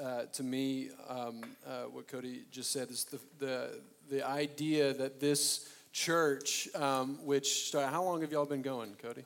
uh, 0.00 0.26
to 0.32 0.42
me. 0.42 0.90
Um, 1.08 1.42
uh, 1.66 1.82
what 1.92 2.08
Cody 2.08 2.42
just 2.50 2.70
said 2.72 2.90
is 2.90 3.04
the, 3.04 3.20
the, 3.38 3.80
the 4.10 4.26
idea 4.26 4.92
that 4.94 5.20
this 5.20 5.68
church, 5.92 6.68
um, 6.74 7.18
which 7.24 7.68
started, 7.68 7.90
how 7.90 8.02
long 8.04 8.20
have 8.20 8.32
y'all 8.32 8.44
been 8.44 8.62
going, 8.62 8.94
Cody? 9.02 9.24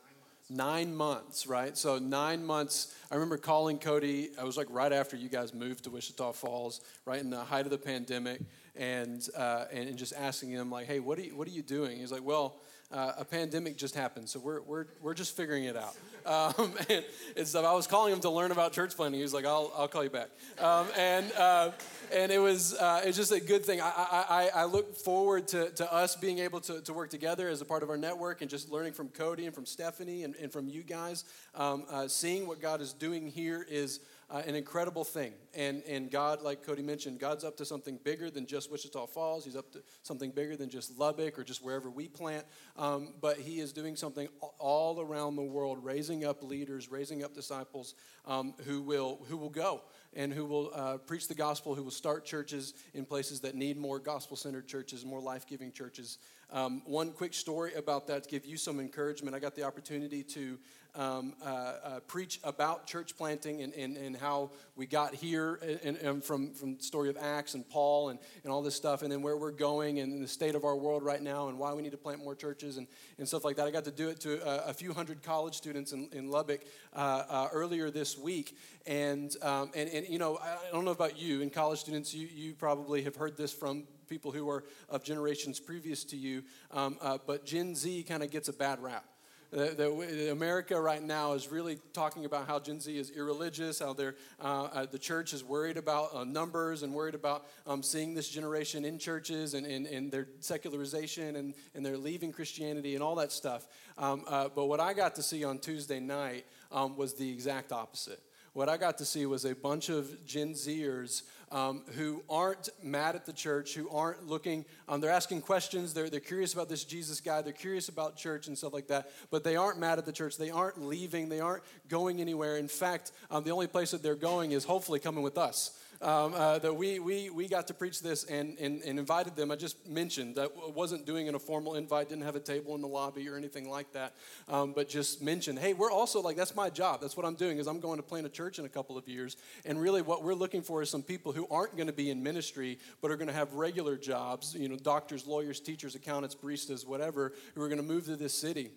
Nine 0.48 0.94
months, 0.94 1.46
right? 1.46 1.76
So, 1.76 1.98
nine 1.98 2.44
months. 2.44 2.94
I 3.10 3.14
remember 3.14 3.36
calling 3.36 3.78
Cody, 3.78 4.30
I 4.40 4.44
was 4.44 4.56
like 4.56 4.66
right 4.70 4.92
after 4.92 5.16
you 5.16 5.28
guys 5.28 5.54
moved 5.54 5.84
to 5.84 5.90
Wichita 5.90 6.32
Falls, 6.32 6.80
right 7.04 7.20
in 7.20 7.30
the 7.30 7.44
height 7.44 7.66
of 7.66 7.70
the 7.70 7.78
pandemic, 7.78 8.40
and, 8.74 9.28
uh, 9.36 9.66
and 9.72 9.96
just 9.96 10.12
asking 10.16 10.50
him, 10.50 10.70
like, 10.70 10.86
hey, 10.86 10.98
what 10.98 11.18
are 11.18 11.22
you, 11.22 11.36
what 11.36 11.46
are 11.46 11.52
you 11.52 11.62
doing? 11.62 11.98
He's 11.98 12.12
like, 12.12 12.24
well, 12.24 12.56
uh, 12.92 13.12
a 13.18 13.24
pandemic 13.24 13.76
just 13.76 13.94
happened, 13.94 14.28
so 14.28 14.40
we're, 14.40 14.60
we're, 14.62 14.86
we're 15.00 15.14
just 15.14 15.36
figuring 15.36 15.64
it 15.64 15.76
out. 15.76 15.96
Um, 16.26 16.72
and, 16.88 17.04
and. 17.36 17.66
I 17.66 17.72
was 17.72 17.86
calling 17.86 18.12
him 18.12 18.20
to 18.20 18.30
learn 18.30 18.50
about 18.50 18.72
church 18.72 18.96
planting. 18.96 19.18
He 19.18 19.22
was 19.22 19.32
like, 19.32 19.44
I'll, 19.44 19.72
I'll 19.76 19.86
call 19.86 20.02
you 20.02 20.10
back. 20.10 20.30
Um, 20.58 20.88
and, 20.98 21.30
uh, 21.32 21.70
and 22.12 22.32
it 22.32 22.38
was 22.38 22.74
uh, 22.74 23.02
it's 23.04 23.16
just 23.16 23.32
a 23.32 23.40
good 23.40 23.64
thing. 23.64 23.80
I, 23.80 23.86
I, 23.86 24.50
I 24.54 24.64
look 24.64 24.96
forward 24.96 25.46
to, 25.48 25.70
to 25.70 25.92
us 25.92 26.16
being 26.16 26.38
able 26.40 26.60
to, 26.62 26.80
to 26.80 26.92
work 26.92 27.10
together 27.10 27.48
as 27.48 27.60
a 27.60 27.64
part 27.64 27.82
of 27.82 27.90
our 27.90 27.96
network 27.96 28.40
and 28.40 28.50
just 28.50 28.70
learning 28.70 28.94
from 28.94 29.08
Cody 29.08 29.46
and 29.46 29.54
from 29.54 29.66
Stephanie 29.66 30.24
and, 30.24 30.34
and 30.36 30.52
from 30.52 30.68
you 30.68 30.82
guys. 30.82 31.24
Um, 31.54 31.84
uh, 31.90 32.08
seeing 32.08 32.48
what 32.48 32.60
God 32.60 32.80
is 32.80 32.92
doing 32.92 33.28
here 33.28 33.64
is 33.68 34.00
uh, 34.30 34.42
an 34.46 34.54
incredible 34.54 35.04
thing. 35.04 35.32
And, 35.54 35.82
and 35.88 36.10
God, 36.10 36.40
like 36.42 36.64
Cody 36.64 36.82
mentioned, 36.82 37.18
God's 37.18 37.42
up 37.42 37.56
to 37.56 37.64
something 37.64 37.98
bigger 38.04 38.30
than 38.30 38.46
just 38.46 38.70
Wichita 38.70 39.06
Falls. 39.06 39.44
He's 39.44 39.56
up 39.56 39.72
to 39.72 39.82
something 40.02 40.30
bigger 40.30 40.56
than 40.56 40.70
just 40.70 40.96
Lubbock 40.98 41.38
or 41.38 41.42
just 41.42 41.64
wherever 41.64 41.90
we 41.90 42.06
plant. 42.06 42.44
Um, 42.76 43.14
but 43.20 43.38
He 43.38 43.58
is 43.58 43.72
doing 43.72 43.96
something 43.96 44.28
all 44.58 45.00
around 45.00 45.36
the 45.36 45.42
world, 45.42 45.84
raising 45.84 46.24
up 46.24 46.42
leaders, 46.42 46.90
raising 46.90 47.24
up 47.24 47.34
disciples 47.34 47.94
um, 48.24 48.54
who, 48.64 48.82
will, 48.82 49.20
who 49.28 49.36
will 49.36 49.50
go 49.50 49.82
and 50.14 50.32
who 50.32 50.44
will 50.44 50.70
uh, 50.74 50.98
preach 50.98 51.26
the 51.26 51.34
gospel, 51.34 51.74
who 51.74 51.82
will 51.82 51.90
start 51.90 52.24
churches 52.24 52.74
in 52.94 53.04
places 53.04 53.40
that 53.40 53.54
need 53.54 53.76
more 53.76 53.98
gospel 53.98 54.36
centered 54.36 54.68
churches, 54.68 55.04
more 55.04 55.20
life 55.20 55.46
giving 55.46 55.72
churches. 55.72 56.18
Um, 56.52 56.82
one 56.84 57.12
quick 57.12 57.32
story 57.32 57.74
about 57.74 58.08
that 58.08 58.24
to 58.24 58.28
give 58.28 58.44
you 58.44 58.56
some 58.56 58.80
encouragement. 58.80 59.36
I 59.36 59.38
got 59.38 59.54
the 59.54 59.62
opportunity 59.62 60.24
to 60.24 60.58
um, 60.94 61.34
uh, 61.44 61.46
uh, 61.46 62.00
preach 62.06 62.40
about 62.44 62.86
church 62.86 63.16
planting 63.16 63.62
and, 63.62 63.72
and, 63.74 63.96
and 63.96 64.16
how 64.16 64.50
we 64.76 64.86
got 64.86 65.14
here 65.14 65.60
and, 65.84 65.96
and, 65.96 66.24
from, 66.24 66.52
from 66.52 66.76
the 66.76 66.82
story 66.82 67.08
of 67.08 67.16
Acts 67.20 67.54
and 67.54 67.68
Paul 67.68 68.10
and, 68.10 68.18
and 68.44 68.52
all 68.52 68.62
this 68.62 68.74
stuff, 68.74 69.02
and 69.02 69.10
then 69.10 69.22
where 69.22 69.36
we're 69.36 69.50
going 69.50 70.00
and 70.00 70.22
the 70.22 70.28
state 70.28 70.54
of 70.54 70.64
our 70.64 70.76
world 70.76 71.02
right 71.02 71.22
now 71.22 71.48
and 71.48 71.58
why 71.58 71.72
we 71.72 71.82
need 71.82 71.92
to 71.92 71.98
plant 71.98 72.22
more 72.22 72.34
churches 72.34 72.76
and, 72.76 72.86
and 73.18 73.26
stuff 73.26 73.44
like 73.44 73.56
that. 73.56 73.66
I 73.66 73.70
got 73.70 73.84
to 73.84 73.90
do 73.90 74.08
it 74.08 74.20
to 74.20 74.46
a, 74.46 74.70
a 74.70 74.74
few 74.74 74.92
hundred 74.92 75.22
college 75.22 75.54
students 75.54 75.92
in, 75.92 76.08
in 76.12 76.30
Lubbock 76.30 76.62
uh, 76.94 77.22
uh 77.28 77.48
earlier 77.52 77.90
this 77.90 78.18
week. 78.18 78.56
And, 78.86 79.34
um, 79.42 79.70
and, 79.74 79.88
and, 79.90 80.08
you 80.08 80.18
know, 80.18 80.38
I 80.38 80.70
don't 80.72 80.84
know 80.84 80.90
about 80.90 81.20
you, 81.20 81.42
and 81.42 81.52
college 81.52 81.80
students, 81.80 82.14
you, 82.14 82.28
you 82.32 82.54
probably 82.54 83.02
have 83.02 83.16
heard 83.16 83.36
this 83.36 83.52
from 83.52 83.84
people 84.08 84.32
who 84.32 84.50
are 84.50 84.64
of 84.88 85.04
generations 85.04 85.60
previous 85.60 86.04
to 86.04 86.16
you, 86.16 86.42
um, 86.72 86.98
uh, 87.00 87.18
but 87.26 87.46
Gen 87.46 87.74
Z 87.74 88.02
kind 88.02 88.22
of 88.22 88.30
gets 88.30 88.48
a 88.48 88.52
bad 88.52 88.82
rap. 88.82 89.04
The, 89.50 89.74
the, 89.76 90.30
America 90.30 90.80
right 90.80 91.02
now 91.02 91.32
is 91.32 91.50
really 91.50 91.78
talking 91.92 92.24
about 92.24 92.46
how 92.46 92.60
Gen 92.60 92.78
Z 92.78 92.96
is 92.96 93.10
irreligious, 93.10 93.80
how 93.80 93.96
uh, 93.98 94.44
uh, 94.44 94.86
the 94.86 94.98
church 94.98 95.32
is 95.32 95.42
worried 95.42 95.76
about 95.76 96.14
uh, 96.14 96.22
numbers 96.22 96.84
and 96.84 96.94
worried 96.94 97.16
about 97.16 97.48
um, 97.66 97.82
seeing 97.82 98.14
this 98.14 98.28
generation 98.28 98.84
in 98.84 98.96
churches 98.96 99.54
and, 99.54 99.66
and, 99.66 99.86
and 99.86 100.12
their 100.12 100.28
secularization 100.38 101.34
and, 101.34 101.54
and 101.74 101.84
they're 101.84 101.98
leaving 101.98 102.30
Christianity 102.30 102.94
and 102.94 103.02
all 103.02 103.16
that 103.16 103.32
stuff. 103.32 103.66
Um, 103.98 104.22
uh, 104.28 104.50
but 104.54 104.66
what 104.66 104.78
I 104.78 104.92
got 104.92 105.16
to 105.16 105.22
see 105.22 105.42
on 105.42 105.58
Tuesday 105.58 105.98
night 105.98 106.46
um, 106.70 106.96
was 106.96 107.14
the 107.14 107.28
exact 107.28 107.72
opposite 107.72 108.20
what 108.52 108.68
I 108.68 108.76
got 108.76 108.98
to 108.98 109.04
see 109.04 109.26
was 109.26 109.44
a 109.44 109.54
bunch 109.54 109.88
of 109.88 110.26
Gen 110.26 110.54
Zers 110.54 111.22
um, 111.50 111.82
who 111.96 112.22
aren't 112.28 112.68
mad 112.82 113.16
at 113.16 113.26
the 113.26 113.32
church, 113.32 113.74
who 113.74 113.88
aren't 113.90 114.26
looking, 114.26 114.64
um, 114.88 115.00
they're 115.00 115.10
asking 115.10 115.40
questions, 115.40 115.92
they're, 115.92 116.08
they're 116.08 116.20
curious 116.20 116.54
about 116.54 116.68
this 116.68 116.84
Jesus 116.84 117.20
guy, 117.20 117.42
they're 117.42 117.52
curious 117.52 117.88
about 117.88 118.16
church 118.16 118.46
and 118.46 118.56
stuff 118.56 118.72
like 118.72 118.88
that, 118.88 119.10
but 119.30 119.42
they 119.42 119.56
aren't 119.56 119.78
mad 119.78 119.98
at 119.98 120.06
the 120.06 120.12
church. 120.12 120.36
They 120.36 120.50
aren't 120.50 120.80
leaving, 120.80 121.28
they 121.28 121.40
aren't 121.40 121.64
going 121.88 122.20
anywhere. 122.20 122.56
In 122.56 122.68
fact, 122.68 123.12
um, 123.30 123.44
the 123.44 123.50
only 123.50 123.66
place 123.66 123.90
that 123.90 124.02
they're 124.02 124.14
going 124.14 124.52
is 124.52 124.64
hopefully 124.64 125.00
coming 125.00 125.22
with 125.22 125.38
us 125.38 125.79
um, 126.02 126.34
uh, 126.34 126.58
that 126.58 126.74
we, 126.74 126.98
we, 126.98 127.30
we 127.30 127.46
got 127.46 127.66
to 127.66 127.74
preach 127.74 128.00
this 128.00 128.24
and, 128.24 128.58
and, 128.58 128.82
and 128.82 128.98
invited 128.98 129.36
them. 129.36 129.50
I 129.50 129.56
just 129.56 129.86
mentioned 129.86 130.36
that 130.36 130.50
wasn't 130.74 131.04
doing 131.04 131.26
it 131.26 131.34
a 131.34 131.38
formal 131.38 131.74
invite, 131.74 132.08
didn't 132.08 132.24
have 132.24 132.36
a 132.36 132.40
table 132.40 132.74
in 132.74 132.80
the 132.80 132.88
lobby 132.88 133.28
or 133.28 133.36
anything 133.36 133.68
like 133.68 133.92
that, 133.92 134.14
um, 134.48 134.72
but 134.72 134.88
just 134.88 135.22
mentioned, 135.22 135.58
hey, 135.58 135.74
we're 135.74 135.90
also 135.90 136.20
like, 136.20 136.36
that's 136.36 136.54
my 136.54 136.70
job. 136.70 137.00
That's 137.00 137.16
what 137.16 137.26
I'm 137.26 137.34
doing 137.34 137.58
is 137.58 137.66
I'm 137.66 137.80
going 137.80 137.98
to 137.98 138.02
plant 138.02 138.26
a 138.26 138.30
church 138.30 138.58
in 138.58 138.64
a 138.64 138.68
couple 138.68 138.96
of 138.96 139.06
years. 139.08 139.36
And 139.64 139.80
really 139.80 140.02
what 140.02 140.24
we're 140.24 140.34
looking 140.34 140.62
for 140.62 140.82
is 140.82 140.90
some 140.90 141.02
people 141.02 141.32
who 141.32 141.46
aren't 141.50 141.76
going 141.76 141.88
to 141.88 141.92
be 141.92 142.10
in 142.10 142.22
ministry, 142.22 142.78
but 143.02 143.10
are 143.10 143.16
going 143.16 143.28
to 143.28 143.34
have 143.34 143.52
regular 143.52 143.96
jobs, 143.96 144.54
you 144.54 144.68
know, 144.68 144.76
doctors, 144.76 145.26
lawyers, 145.26 145.60
teachers, 145.60 145.94
accountants, 145.94 146.34
baristas, 146.34 146.86
whatever, 146.86 147.32
who 147.54 147.62
are 147.62 147.68
going 147.68 147.80
to 147.80 147.86
move 147.86 148.06
to 148.06 148.16
this 148.16 148.32
city. 148.32 148.70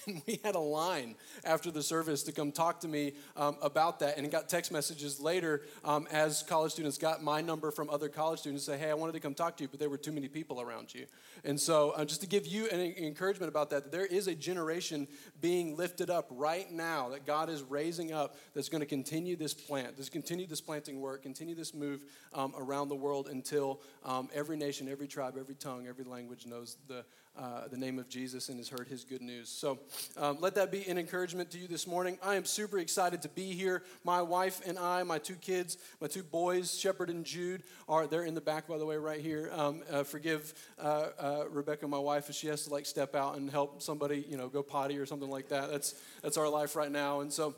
And 0.06 0.22
we 0.26 0.40
had 0.44 0.54
a 0.54 0.60
line 0.60 1.14
after 1.44 1.70
the 1.70 1.82
service 1.82 2.22
to 2.24 2.32
come 2.32 2.52
talk 2.52 2.80
to 2.80 2.88
me 2.88 3.12
um, 3.36 3.56
about 3.62 4.00
that. 4.00 4.18
And 4.18 4.30
got 4.30 4.48
text 4.48 4.72
messages 4.72 5.20
later 5.20 5.62
um, 5.84 6.06
as 6.10 6.42
college 6.42 6.72
students 6.72 6.98
got 6.98 7.22
my 7.22 7.40
number 7.40 7.70
from 7.70 7.88
other 7.90 8.08
college 8.08 8.40
students 8.40 8.64
say, 8.64 8.76
hey, 8.76 8.90
I 8.90 8.94
wanted 8.94 9.12
to 9.12 9.20
come 9.20 9.34
talk 9.34 9.56
to 9.58 9.64
you, 9.64 9.68
but 9.68 9.78
there 9.78 9.88
were 9.88 9.98
too 9.98 10.12
many 10.12 10.28
people 10.28 10.60
around 10.60 10.92
you. 10.94 11.06
And 11.44 11.58
so, 11.60 11.90
uh, 11.90 12.04
just 12.04 12.20
to 12.22 12.26
give 12.26 12.46
you 12.46 12.68
an 12.68 12.80
encouragement 12.80 13.48
about 13.48 13.70
that, 13.70 13.84
that 13.84 13.92
there 13.92 14.06
is 14.06 14.28
a 14.28 14.34
generation 14.34 15.06
being 15.40 15.76
lifted 15.76 16.10
up 16.10 16.26
right 16.30 16.70
now 16.70 17.08
that 17.10 17.26
God 17.26 17.50
is 17.50 17.62
raising 17.62 18.12
up 18.12 18.36
that's 18.54 18.68
going 18.68 18.80
to 18.80 18.86
continue 18.86 19.36
this 19.36 19.52
plant, 19.52 19.96
that's 19.96 20.08
continue 20.08 20.46
this 20.46 20.60
planting 20.60 21.00
work, 21.00 21.22
continue 21.22 21.54
this 21.54 21.74
move 21.74 22.04
um, 22.32 22.54
around 22.56 22.88
the 22.88 22.94
world 22.94 23.28
until 23.28 23.80
um, 24.04 24.28
every 24.32 24.56
nation, 24.56 24.88
every 24.88 25.06
tribe, 25.06 25.36
every 25.38 25.54
tongue, 25.54 25.86
every 25.86 26.04
language 26.04 26.46
knows 26.46 26.76
the 26.88 27.04
uh, 27.36 27.68
the 27.68 27.76
name 27.76 27.98
of 27.98 28.08
Jesus 28.08 28.48
and 28.48 28.58
has 28.58 28.68
heard 28.68 28.86
his 28.86 29.04
good 29.04 29.22
news. 29.22 29.48
So 29.48 29.78
um, 30.16 30.38
let 30.40 30.54
that 30.54 30.70
be 30.70 30.86
an 30.86 30.98
encouragement 30.98 31.50
to 31.50 31.58
you 31.58 31.66
this 31.66 31.86
morning. 31.86 32.18
I 32.22 32.36
am 32.36 32.44
super 32.44 32.78
excited 32.78 33.22
to 33.22 33.28
be 33.28 33.52
here. 33.52 33.82
My 34.04 34.22
wife 34.22 34.60
and 34.66 34.78
I, 34.78 35.02
my 35.02 35.18
two 35.18 35.34
kids, 35.34 35.76
my 36.00 36.06
two 36.06 36.22
boys, 36.22 36.78
Shepherd 36.78 37.10
and 37.10 37.24
Jude, 37.24 37.62
are 37.88 38.06
they're 38.06 38.24
in 38.24 38.34
the 38.34 38.40
back, 38.40 38.68
by 38.68 38.78
the 38.78 38.86
way, 38.86 38.96
right 38.96 39.20
here. 39.20 39.50
Um, 39.52 39.82
uh, 39.90 40.04
forgive 40.04 40.54
uh, 40.78 41.08
uh 41.18 41.44
Rebecca, 41.50 41.88
my 41.88 41.98
wife, 41.98 42.28
if 42.30 42.36
she 42.36 42.46
has 42.48 42.64
to 42.64 42.70
like 42.70 42.86
step 42.86 43.14
out 43.14 43.36
and 43.36 43.50
help 43.50 43.82
somebody, 43.82 44.24
you 44.28 44.36
know, 44.36 44.48
go 44.48 44.62
potty 44.62 44.98
or 44.98 45.06
something 45.06 45.30
like 45.30 45.48
that. 45.48 45.70
That's 45.70 45.94
that's 46.22 46.36
our 46.36 46.48
life 46.48 46.76
right 46.76 46.90
now, 46.92 47.20
and 47.20 47.32
so. 47.32 47.54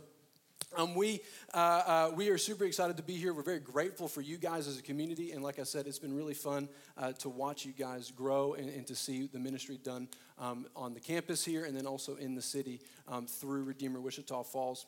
Um, 0.74 0.94
we, 0.94 1.20
uh, 1.54 1.56
uh, 1.56 2.10
we 2.14 2.28
are 2.28 2.38
super 2.38 2.64
excited 2.64 2.96
to 2.96 3.02
be 3.02 3.14
here. 3.14 3.32
We're 3.32 3.42
very 3.42 3.60
grateful 3.60 4.08
for 4.08 4.20
you 4.20 4.36
guys 4.36 4.66
as 4.66 4.78
a 4.78 4.82
community. 4.82 5.32
And 5.32 5.42
like 5.42 5.58
I 5.58 5.62
said, 5.62 5.86
it's 5.86 5.98
been 5.98 6.14
really 6.14 6.34
fun 6.34 6.68
uh, 6.98 7.12
to 7.12 7.28
watch 7.28 7.64
you 7.64 7.72
guys 7.72 8.10
grow 8.10 8.54
and, 8.54 8.68
and 8.68 8.86
to 8.88 8.94
see 8.94 9.28
the 9.32 9.38
ministry 9.38 9.78
done 9.82 10.08
um, 10.38 10.66
on 10.74 10.92
the 10.92 11.00
campus 11.00 11.44
here 11.44 11.64
and 11.64 11.76
then 11.76 11.86
also 11.86 12.16
in 12.16 12.34
the 12.34 12.42
city 12.42 12.80
um, 13.08 13.26
through 13.26 13.62
Redeemer 13.62 14.00
Wichita 14.00 14.42
Falls. 14.42 14.86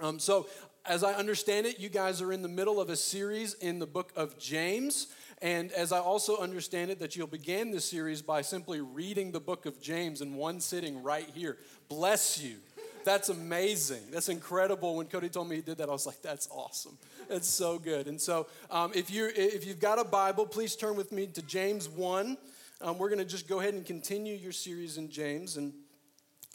Um, 0.00 0.18
so, 0.18 0.46
as 0.84 1.02
I 1.02 1.14
understand 1.14 1.66
it, 1.66 1.80
you 1.80 1.88
guys 1.88 2.20
are 2.20 2.32
in 2.32 2.42
the 2.42 2.48
middle 2.48 2.80
of 2.80 2.90
a 2.90 2.96
series 2.96 3.54
in 3.54 3.78
the 3.78 3.86
book 3.86 4.12
of 4.14 4.38
James. 4.38 5.08
And 5.40 5.72
as 5.72 5.90
I 5.90 5.98
also 5.98 6.36
understand 6.36 6.90
it, 6.90 6.98
that 7.00 7.16
you'll 7.16 7.26
begin 7.26 7.70
this 7.70 7.86
series 7.86 8.22
by 8.22 8.42
simply 8.42 8.80
reading 8.80 9.32
the 9.32 9.40
book 9.40 9.66
of 9.66 9.80
James 9.80 10.20
in 10.20 10.34
one 10.34 10.60
sitting 10.60 11.02
right 11.02 11.28
here. 11.34 11.58
Bless 11.88 12.42
you 12.42 12.56
that's 13.06 13.28
amazing. 13.28 14.02
That's 14.10 14.28
incredible. 14.28 14.96
When 14.96 15.06
Cody 15.06 15.28
told 15.28 15.48
me 15.48 15.56
he 15.56 15.62
did 15.62 15.78
that, 15.78 15.88
I 15.88 15.92
was 15.92 16.06
like, 16.06 16.20
that's 16.22 16.48
awesome. 16.50 16.98
It's 17.30 17.48
so 17.48 17.78
good. 17.78 18.08
And 18.08 18.20
so, 18.20 18.48
um, 18.68 18.90
if 18.94 19.10
you 19.10 19.30
if 19.34 19.64
you've 19.64 19.78
got 19.78 20.00
a 20.00 20.04
Bible, 20.04 20.44
please 20.44 20.74
turn 20.74 20.96
with 20.96 21.12
me 21.12 21.28
to 21.28 21.42
James 21.42 21.88
one. 21.88 22.36
Um, 22.80 22.98
we're 22.98 23.08
going 23.08 23.20
to 23.20 23.24
just 23.24 23.48
go 23.48 23.60
ahead 23.60 23.74
and 23.74 23.86
continue 23.86 24.34
your 24.34 24.50
series 24.50 24.98
in 24.98 25.08
James, 25.08 25.56
and 25.56 25.72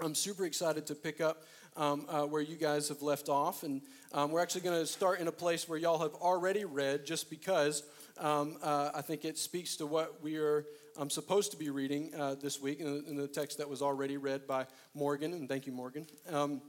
I'm 0.02 0.14
super 0.14 0.46
excited 0.46 0.86
to 0.88 0.96
pick 0.96 1.22
up 1.22 1.44
um, 1.78 2.06
uh, 2.10 2.24
where 2.24 2.42
you 2.42 2.58
guys 2.58 2.90
have 2.90 3.02
left 3.02 3.30
off. 3.30 3.64
And 3.64 3.82
um, 4.14 4.32
we're 4.32 4.42
actually 4.42 4.62
going 4.62 4.80
to 4.80 4.86
start 4.86 5.22
in 5.22 5.30
a 5.30 5.32
place 5.32 5.70
where 5.70 5.80
y'all 5.80 6.00
have 6.00 6.16
already 6.16 6.66
read, 6.66 7.06
just 7.06 7.30
because 7.30 7.84
um, 8.20 8.58
uh, 8.62 8.92
I 8.94 9.02
think 9.02 9.24
it 9.24 9.38
speaks 9.38 9.78
to 9.78 9.86
what 9.86 10.22
we 10.22 10.36
are 10.36 10.66
I'm 11.02 11.10
supposed 11.10 11.50
to 11.50 11.58
be 11.58 11.72
reading 11.72 12.14
uh, 12.14 12.36
this 12.36 12.62
week 12.62 12.80
in 12.80 12.86
the, 12.86 13.10
in 13.10 13.16
the, 13.16 13.28
text 13.28 13.58
that 13.58 13.68
was 13.68 13.82
already 13.82 14.18
read 14.18 14.46
by 14.46 14.68
Morgan, 14.94 15.34
and 15.34 15.50
thank 15.50 15.66
you, 15.66 15.72
Morgan. 15.74 16.06
Um, 16.30 16.62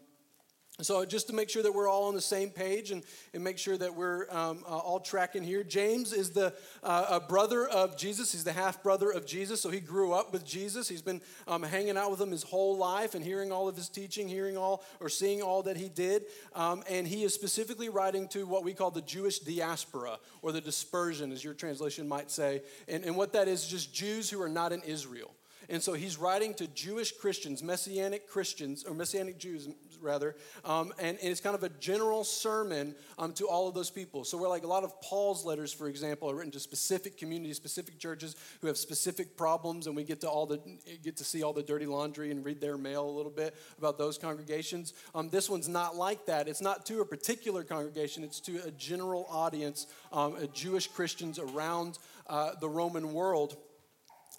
so, 0.81 1.05
just 1.05 1.27
to 1.27 1.35
make 1.35 1.51
sure 1.51 1.63
that 1.63 1.75
we're 1.75 1.87
all 1.87 2.05
on 2.05 2.15
the 2.15 2.21
same 2.23 2.49
page 2.49 2.93
and, 2.93 3.05
and 3.35 3.45
make 3.45 3.59
sure 3.59 3.77
that 3.77 3.95
we're 3.95 4.27
um, 4.31 4.65
uh, 4.67 4.79
all 4.79 5.01
tracking 5.01 5.45
here, 5.45 5.63
James 5.63 6.15
is 6.15 6.31
the 6.31 6.55
uh, 6.83 7.21
brother 7.21 7.69
of 7.69 7.95
Jesus. 7.95 8.33
He's 8.33 8.43
the 8.43 8.55
half 8.55 8.83
brother 8.83 9.11
of 9.11 9.27
Jesus. 9.27 9.61
So, 9.61 9.69
he 9.69 9.81
grew 9.81 10.15
up 10.15 10.33
with 10.33 10.47
Jesus. 10.47 10.89
He's 10.89 11.03
been 11.03 11.21
um, 11.47 11.63
hanging 11.63 11.99
out 11.99 12.11
with 12.11 12.21
him 12.23 12.31
his 12.31 12.43
whole 12.43 12.79
life 12.79 13.15
and 13.15 13.23
hearing 13.23 13.53
all 13.53 13.69
of 13.69 13.77
his 13.77 13.91
teaching, 13.91 14.29
hearing 14.29 14.57
all 14.57 14.83
or 14.99 15.11
seeing 15.11 15.43
all 15.43 15.63
that 15.65 15.77
he 15.77 15.91
did. 15.91 16.25
Um, 16.55 16.83
and 16.89 17.07
he 17.07 17.23
is 17.23 17.35
specifically 17.35 17.91
writing 17.91 18.27
to 18.29 18.47
what 18.47 18.65
we 18.65 18.73
call 18.73 18.91
the 18.91 19.03
Jewish 19.03 19.41
diaspora 19.41 20.19
or 20.41 20.53
the 20.53 20.61
dispersion, 20.63 21.33
as 21.33 21.45
your 21.45 21.55
translation 21.55 22.09
might 22.09 22.31
say. 22.31 22.63
And, 22.89 23.05
and 23.05 23.15
what 23.15 23.35
that 23.35 23.47
is, 23.47 23.67
just 23.67 23.93
Jews 23.93 24.31
who 24.31 24.41
are 24.41 24.49
not 24.49 24.73
in 24.73 24.81
Israel. 24.83 25.33
And 25.69 25.83
so 25.83 25.93
he's 25.93 26.19
writing 26.19 26.55
to 26.55 26.67
Jewish 26.69 27.13
Christians, 27.13 27.63
Messianic 27.63 28.29
Christians, 28.29 28.85
or 28.85 28.95
Messianic 28.95 29.39
Jews, 29.39 29.69
rather. 30.03 30.35
Um, 30.65 30.93
and, 30.99 31.19
and, 31.19 31.31
it's 31.31 31.41
kind 31.41 31.55
of 31.55 31.63
a 31.63 31.69
general 31.69 32.25
sermon 32.25 32.95
um, 33.19 33.33
to 33.35 33.47
all 33.47 33.69
of 33.69 33.75
those 33.75 33.91
people. 33.91 34.25
So, 34.25 34.37
we're 34.39 34.49
like 34.49 34.65
a 34.65 34.67
lot 34.67 34.85
of 34.85 35.01
Paul's 35.01 35.45
letters, 35.45 35.73
for 35.73 35.89
example, 35.89 36.31
are 36.31 36.35
written 36.35 36.53
to 36.53 36.61
specific 36.61 37.17
communities, 37.17 37.57
specific 37.57 37.99
churches 37.99 38.37
who 38.61 38.67
have 38.67 38.77
specific 38.77 39.37
problems, 39.37 39.87
and 39.87 39.97
we 39.97 40.05
get 40.05 40.21
to 40.23 40.29
all 40.29 40.47
the 40.47 40.61
get 41.03 41.17
to 41.17 41.25
see 41.25 41.43
all 41.43 41.53
the 41.53 41.63
dirty 41.63 41.87
laundry 41.87 42.31
and 42.31 42.45
read 42.45 42.61
their 42.61 42.77
mail 42.77 43.09
a 43.09 43.11
little 43.11 43.33
bit 43.33 43.55
about 43.79 43.99
those 43.99 44.19
congregations. 44.19 44.95
Um, 45.15 45.31
this 45.31 45.49
one's 45.49 45.69
not 45.69 45.97
like 45.97 46.27
that. 46.27 46.49
It's 46.49 46.61
not 46.61 46.87
to 46.87 47.01
a 47.01 47.05
particular 47.05 47.65
congregation, 47.65 48.25
it's 48.25 48.41
to 48.41 48.61
a 48.67 48.71
general 48.71 49.27
audience, 49.31 49.87
um, 50.13 50.37
Jewish 50.53 50.87
Christians 50.89 51.39
around 51.39 51.99
uh, 52.27 52.53
the 52.61 52.69
Roman 52.69 53.13
world. 53.13 53.57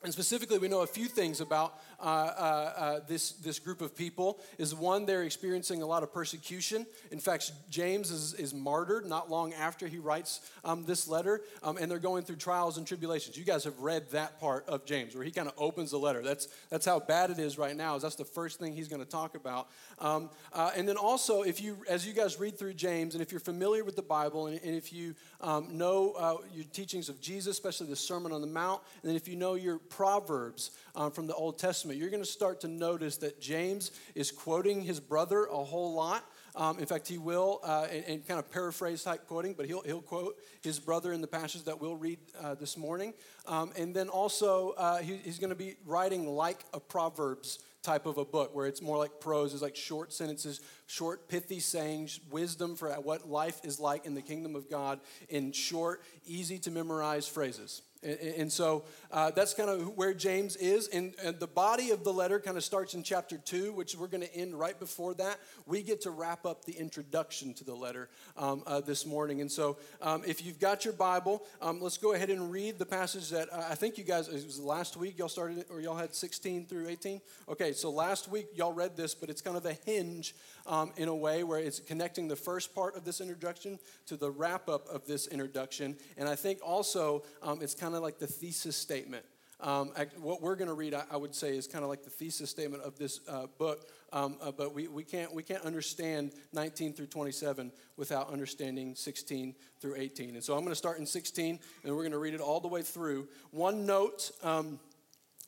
And 0.04 0.12
specifically, 0.12 0.58
we 0.58 0.68
know 0.68 0.82
a 0.82 0.88
few 0.88 1.08
things 1.08 1.40
about 1.40 1.80
uh, 2.04 2.06
uh, 2.06 2.74
uh, 2.76 3.00
this, 3.08 3.32
this 3.32 3.60
group 3.60 3.82
of 3.82 3.96
people. 3.96 4.40
Is 4.58 4.76
one, 4.76 5.06
they're 5.06 5.24
experiencing 5.24 5.82
a 5.82 5.86
lot 5.86 6.04
of 6.04 6.14
persecution. 6.14 6.86
In 7.12 7.20
fact, 7.20 7.52
James 7.70 8.12
is, 8.12 8.34
is 8.34 8.54
martyred 8.54 9.06
not 9.06 9.32
long 9.32 9.54
after 9.54 9.88
he 9.88 10.00
writes 10.00 10.42
um, 10.66 10.84
this 10.84 11.08
letter, 11.08 11.42
um, 11.64 11.78
and 11.78 11.90
they're 11.90 12.00
going 12.00 12.24
through 12.24 12.36
trials 12.36 12.78
and 12.78 12.86
tribulations. 12.86 13.38
You 13.38 13.46
guys 13.46 13.64
have 13.64 13.80
read 13.80 14.10
that 14.12 14.40
part 14.42 14.68
of 14.68 14.86
James, 14.86 15.16
where 15.16 15.24
he 15.24 15.32
kind 15.32 15.48
of 15.48 15.54
opens 15.58 15.92
the 15.92 15.98
letter. 15.98 16.22
That's, 16.22 16.50
that's 16.70 16.86
how 16.86 17.00
bad 17.00 17.30
it 17.30 17.40
is 17.40 17.58
right 17.58 17.76
now, 17.76 17.96
is 17.96 18.04
that's 18.04 18.16
the 18.16 18.26
first 18.26 18.60
thing 18.60 18.74
he's 18.74 18.90
going 18.90 19.04
to 19.04 19.10
talk 19.10 19.36
about. 19.36 19.70
Um, 20.00 20.30
uh, 20.52 20.72
and 20.76 20.88
then 20.88 20.98
also, 20.98 21.44
if 21.44 21.62
you, 21.62 21.78
as 21.88 22.06
you 22.06 22.14
guys 22.14 22.38
read 22.38 22.60
through 22.60 22.74
James, 22.74 23.16
and 23.16 23.22
if 23.22 23.32
you're 23.32 23.40
familiar 23.40 23.86
with 23.86 23.96
the 23.96 24.02
Bible, 24.02 24.48
and, 24.48 24.60
and 24.62 24.76
if 24.76 24.92
you 24.92 25.16
um, 25.40 25.78
know 25.78 26.12
uh, 26.18 26.36
your 26.54 26.66
teachings 26.66 27.08
of 27.08 27.22
Jesus, 27.22 27.56
especially 27.56 27.88
the 27.88 27.96
Sermon 27.96 28.34
on 28.34 28.42
the 28.42 28.48
Mount, 28.48 28.82
and 29.02 29.10
then 29.10 29.16
if 29.16 29.28
you 29.28 29.38
know 29.38 29.54
your 29.54 29.80
Proverbs 29.80 30.72
um, 30.96 31.12
from 31.12 31.28
the 31.28 31.34
Old 31.34 31.58
Testament, 31.58 31.93
you're 31.94 32.10
going 32.10 32.24
to 32.24 32.30
start 32.30 32.62
to 32.62 32.68
notice 32.68 33.18
that 33.18 33.40
James 33.40 33.92
is 34.16 34.32
quoting 34.32 34.82
his 34.82 35.00
brother 35.00 35.46
a 35.46 35.64
whole 35.64 35.94
lot. 35.94 36.24
Um, 36.56 36.78
in 36.78 36.86
fact, 36.86 37.08
he 37.08 37.18
will, 37.18 37.62
uh, 37.64 37.88
and, 37.92 38.06
and, 38.06 38.28
kind 38.28 38.40
of 38.40 38.52
paraphrase 38.52 39.04
type 39.04 39.28
quoting, 39.28 39.56
but 39.56 39.66
he'll, 39.66 39.82
he'll 39.82 40.04
quote 40.04 40.38
his 40.62 40.80
brother 40.80 41.12
in 41.12 41.20
the 41.20 41.28
passage 41.28 41.64
that 41.64 41.82
we'll 41.82 41.96
read 41.96 42.20
uh, 42.40 42.54
this 42.54 42.78
morning. 42.78 43.16
Um, 43.48 43.72
and 43.76 43.96
then 43.96 44.08
also, 44.08 44.76
uh, 44.78 45.00
he, 45.00 45.18
he's 45.18 45.40
going 45.40 45.50
to 45.50 45.56
be 45.56 45.78
writing 45.84 46.28
like 46.28 46.64
a 46.72 46.80
Proverbs 46.80 47.58
type 47.82 48.06
of 48.06 48.18
a 48.18 48.26
book 48.26 48.56
where 48.56 48.68
it's 48.68 48.82
more 48.82 48.98
like 48.98 49.20
prose, 49.20 49.54
it's 49.54 49.62
like 49.62 49.76
short 49.76 50.14
sentences, 50.14 50.62
short, 50.88 51.28
pithy 51.28 51.60
sayings, 51.60 52.20
wisdom 52.32 52.76
for 52.76 52.90
what 52.94 53.28
life 53.28 53.60
is 53.64 53.80
like 53.80 54.06
in 54.06 54.14
the 54.14 54.22
kingdom 54.22 54.56
of 54.56 54.70
God 54.70 55.00
in 55.30 55.52
short, 55.52 56.02
easy 56.26 56.60
to 56.60 56.72
memorize 56.72 57.28
phrases. 57.28 57.82
And, 58.04 58.20
and 58.20 58.52
so 58.52 58.84
uh, 59.12 59.32
that's 59.32 59.54
kind 59.54 59.70
of 59.70 59.98
where 59.98 60.14
James 60.14 60.56
is. 60.56 60.88
And, 60.88 61.14
and, 61.24 61.40
the 61.40 61.48
body 61.48 61.92
of 61.92 62.04
the 62.04 62.14
letter 62.14 62.40
kind 62.40 62.58
of 62.58 62.64
starts 62.64 62.94
in 62.94 63.04
chapter 63.04 63.38
two, 63.38 63.74
which 63.74 63.96
we're 63.96 64.08
going 64.08 64.24
to 64.24 64.36
end 64.36 64.58
right 64.58 64.80
before 64.80 65.14
that. 65.16 65.40
We 65.66 65.82
get 65.82 66.02
to 66.02 66.12
wrap 66.12 66.46
up 66.46 66.66
the 66.66 66.74
introduction 66.74 67.54
to 67.56 67.64
the 67.64 67.74
letter 67.74 68.10
um, 68.38 68.64
uh, 68.66 68.82
this 68.82 69.06
morning. 69.06 69.42
And 69.42 69.52
so 69.52 69.78
um, 70.02 70.24
if 70.26 70.46
you've 70.46 70.60
got 70.60 70.86
your 70.86 70.94
Bible, 70.94 71.44
um, 71.62 71.82
let's 71.82 71.98
go 71.98 72.14
ahead 72.14 72.30
and 72.30 72.52
read 72.52 72.80
the 72.80 72.86
passage 72.86 73.30
that 73.32 73.52
uh, 73.52 73.66
I 73.70 73.76
think 73.76 73.98
you 73.98 74.04
guys, 74.04 74.28
it 74.28 74.46
was 74.46 74.60
last 74.60 74.96
week 74.96 75.18
y'all 75.18 75.30
started, 75.30 75.66
or 75.70 75.82
y'all 75.82 75.98
had 75.98 76.14
16 76.14 76.66
through 76.66 76.88
18? 76.88 77.22
Okay, 77.50 77.74
so 77.74 77.90
last 77.90 78.30
week 78.30 78.48
y'all 78.56 78.74
read 78.74 78.96
this, 78.96 79.16
but 79.16 79.30
it's 79.30 79.42
kind 79.42 79.58
of 79.58 79.66
a 79.66 79.74
hinge 79.74 80.36
um, 80.66 80.92
in 80.98 81.08
a 81.08 81.16
way 81.16 81.44
where 81.44 81.60
it's 81.60 81.80
connecting 81.80 82.28
the 82.28 82.36
first 82.36 82.74
part 82.74 82.96
of 82.96 83.06
this 83.06 83.22
introduction 83.22 83.80
to 84.08 84.18
the 84.18 84.30
wrap 84.32 84.70
up 84.70 84.88
of 84.88 85.06
this 85.06 85.28
introduction. 85.28 85.96
And 86.18 86.28
I 86.30 86.36
think 86.36 86.60
also 86.64 87.24
um, 87.42 87.62
it's 87.62 87.76
kind 87.76 87.93
of 87.96 88.04
like 88.04 88.20
the 88.20 88.28
thesis 88.28 88.76
statement. 88.76 89.26
Um, 89.64 89.94
what 90.20 90.42
we're 90.42 90.58
going 90.58 90.68
to 90.68 90.74
read, 90.74 90.94
I, 90.94 91.04
I, 91.10 91.16
would 91.16 91.34
say, 91.34 91.56
is 91.56 91.68
kind 91.68 91.86
of 91.86 91.90
like 91.90 92.04
the 92.04 92.10
thesis 92.10 92.50
statement 92.50 92.84
of 92.84 92.98
this 92.98 93.22
uh, 93.30 93.48
book. 93.58 93.88
Um, 94.12 94.36
uh, 94.42 94.52
but 94.52 94.74
we, 94.74 94.90
we, 94.90 95.06
can't, 95.06 95.34
we 95.34 95.42
can't 95.42 95.64
understand 95.64 96.34
19 96.52 96.92
through 96.92 97.08
27 97.08 97.72
without 97.96 98.30
understanding 98.30 98.94
16 98.94 99.56
through 99.80 99.96
18. 99.96 100.36
And 100.36 100.44
so 100.44 100.54
I'm 100.56 100.60
going 100.60 100.72
to 100.72 100.76
start 100.76 101.00
in 101.00 101.06
16, 101.06 101.60
and 101.84 101.96
we're 101.96 102.02
going 102.02 102.12
to 102.12 102.18
read 102.18 102.34
it 102.34 102.42
all 102.42 102.60
the 102.60 102.68
way 102.68 102.82
through. 102.82 103.30
One 103.52 103.86
note. 103.86 104.32
Um, 104.44 104.80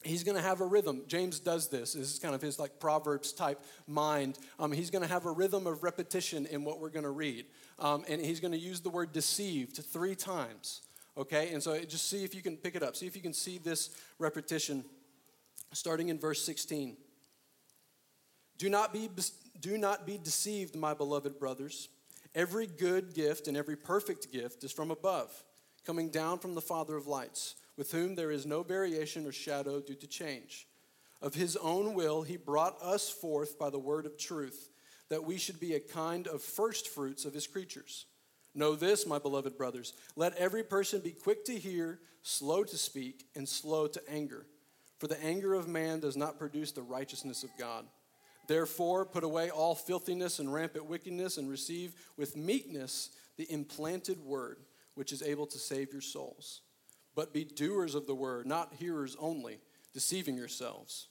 he's 0.03 0.23
going 0.23 0.37
to 0.37 0.43
have 0.43 0.61
a 0.61 0.65
rhythm 0.65 1.01
james 1.07 1.39
does 1.39 1.67
this 1.69 1.93
this 1.93 2.13
is 2.13 2.19
kind 2.19 2.35
of 2.35 2.41
his 2.41 2.59
like 2.59 2.79
proverbs 2.79 3.33
type 3.33 3.59
mind 3.87 4.37
um, 4.59 4.71
he's 4.71 4.91
going 4.91 5.01
to 5.01 5.07
have 5.07 5.25
a 5.25 5.31
rhythm 5.31 5.65
of 5.65 5.83
repetition 5.83 6.45
in 6.45 6.63
what 6.63 6.79
we're 6.79 6.91
going 6.91 7.05
to 7.05 7.09
read 7.09 7.43
um, 7.79 8.05
and 8.07 8.21
he's 8.21 8.39
going 8.39 8.51
to 8.51 8.57
use 8.59 8.81
the 8.81 8.89
word 8.89 9.11
deceived 9.11 9.77
three 9.77 10.13
times 10.13 10.81
okay 11.17 11.51
and 11.53 11.61
so 11.61 11.79
just 11.83 12.09
see 12.09 12.23
if 12.23 12.35
you 12.35 12.41
can 12.41 12.57
pick 12.57 12.75
it 12.75 12.83
up 12.83 12.95
see 12.95 13.07
if 13.07 13.15
you 13.15 13.21
can 13.21 13.33
see 13.33 13.57
this 13.57 13.89
repetition 14.19 14.83
starting 15.73 16.09
in 16.09 16.19
verse 16.19 16.43
16 16.43 16.95
do 18.57 18.69
not 18.69 18.93
be 18.93 19.09
do 19.59 19.77
not 19.77 20.05
be 20.05 20.17
deceived 20.17 20.75
my 20.75 20.93
beloved 20.93 21.39
brothers 21.39 21.89
every 22.33 22.67
good 22.67 23.13
gift 23.13 23.47
and 23.47 23.55
every 23.55 23.75
perfect 23.75 24.31
gift 24.31 24.63
is 24.63 24.71
from 24.71 24.91
above 24.91 25.43
coming 25.85 26.09
down 26.09 26.39
from 26.39 26.55
the 26.55 26.61
father 26.61 26.95
of 26.95 27.07
lights 27.07 27.55
with 27.77 27.91
whom 27.91 28.15
there 28.15 28.31
is 28.31 28.45
no 28.45 28.63
variation 28.63 29.25
or 29.25 29.31
shadow 29.31 29.79
due 29.79 29.95
to 29.95 30.07
change. 30.07 30.67
Of 31.21 31.35
his 31.35 31.55
own 31.57 31.93
will, 31.93 32.23
he 32.23 32.37
brought 32.37 32.81
us 32.81 33.09
forth 33.09 33.59
by 33.59 33.69
the 33.69 33.79
word 33.79 34.05
of 34.05 34.17
truth, 34.17 34.69
that 35.09 35.23
we 35.23 35.37
should 35.37 35.59
be 35.59 35.73
a 35.73 35.79
kind 35.79 36.27
of 36.27 36.41
first 36.41 36.87
fruits 36.87 37.25
of 37.25 37.33
his 37.33 37.47
creatures. 37.47 38.05
Know 38.55 38.75
this, 38.75 39.05
my 39.05 39.19
beloved 39.19 39.57
brothers 39.57 39.93
let 40.15 40.35
every 40.37 40.63
person 40.63 41.01
be 41.01 41.11
quick 41.11 41.45
to 41.45 41.57
hear, 41.57 41.99
slow 42.23 42.63
to 42.63 42.77
speak, 42.77 43.25
and 43.35 43.47
slow 43.47 43.87
to 43.87 44.01
anger. 44.09 44.45
For 44.97 45.07
the 45.07 45.21
anger 45.23 45.53
of 45.53 45.67
man 45.67 45.99
does 45.99 46.15
not 46.15 46.39
produce 46.39 46.71
the 46.71 46.81
righteousness 46.81 47.43
of 47.43 47.49
God. 47.59 47.85
Therefore, 48.47 49.05
put 49.05 49.23
away 49.23 49.49
all 49.49 49.75
filthiness 49.75 50.39
and 50.39 50.53
rampant 50.53 50.85
wickedness, 50.85 51.37
and 51.37 51.49
receive 51.49 51.93
with 52.15 52.37
meekness 52.37 53.09
the 53.37 53.51
implanted 53.51 54.19
word, 54.19 54.57
which 54.93 55.11
is 55.11 55.21
able 55.21 55.47
to 55.47 55.57
save 55.59 55.91
your 55.91 56.01
souls 56.01 56.61
but 57.15 57.33
be 57.33 57.45
doers 57.45 57.95
of 57.95 58.05
the 58.05 58.13
word, 58.13 58.45
not 58.45 58.73
hearers 58.73 59.15
only, 59.19 59.59
deceiving 59.93 60.37
yourselves. 60.37 61.07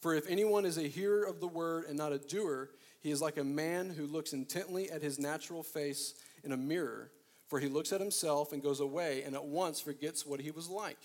For 0.00 0.14
if 0.14 0.28
anyone 0.28 0.64
is 0.64 0.76
a 0.76 0.82
hearer 0.82 1.24
of 1.24 1.40
the 1.40 1.46
word 1.46 1.84
and 1.88 1.96
not 1.96 2.12
a 2.12 2.18
doer, 2.18 2.70
he 3.00 3.10
is 3.10 3.22
like 3.22 3.38
a 3.38 3.44
man 3.44 3.90
who 3.90 4.06
looks 4.06 4.32
intently 4.32 4.90
at 4.90 5.02
his 5.02 5.18
natural 5.18 5.62
face 5.62 6.14
in 6.44 6.52
a 6.52 6.56
mirror. 6.56 7.10
For 7.48 7.60
he 7.60 7.68
looks 7.68 7.92
at 7.92 8.00
himself 8.00 8.52
and 8.52 8.62
goes 8.62 8.80
away 8.80 9.22
and 9.22 9.34
at 9.34 9.44
once 9.44 9.80
forgets 9.80 10.26
what 10.26 10.40
he 10.40 10.50
was 10.50 10.68
like. 10.68 10.98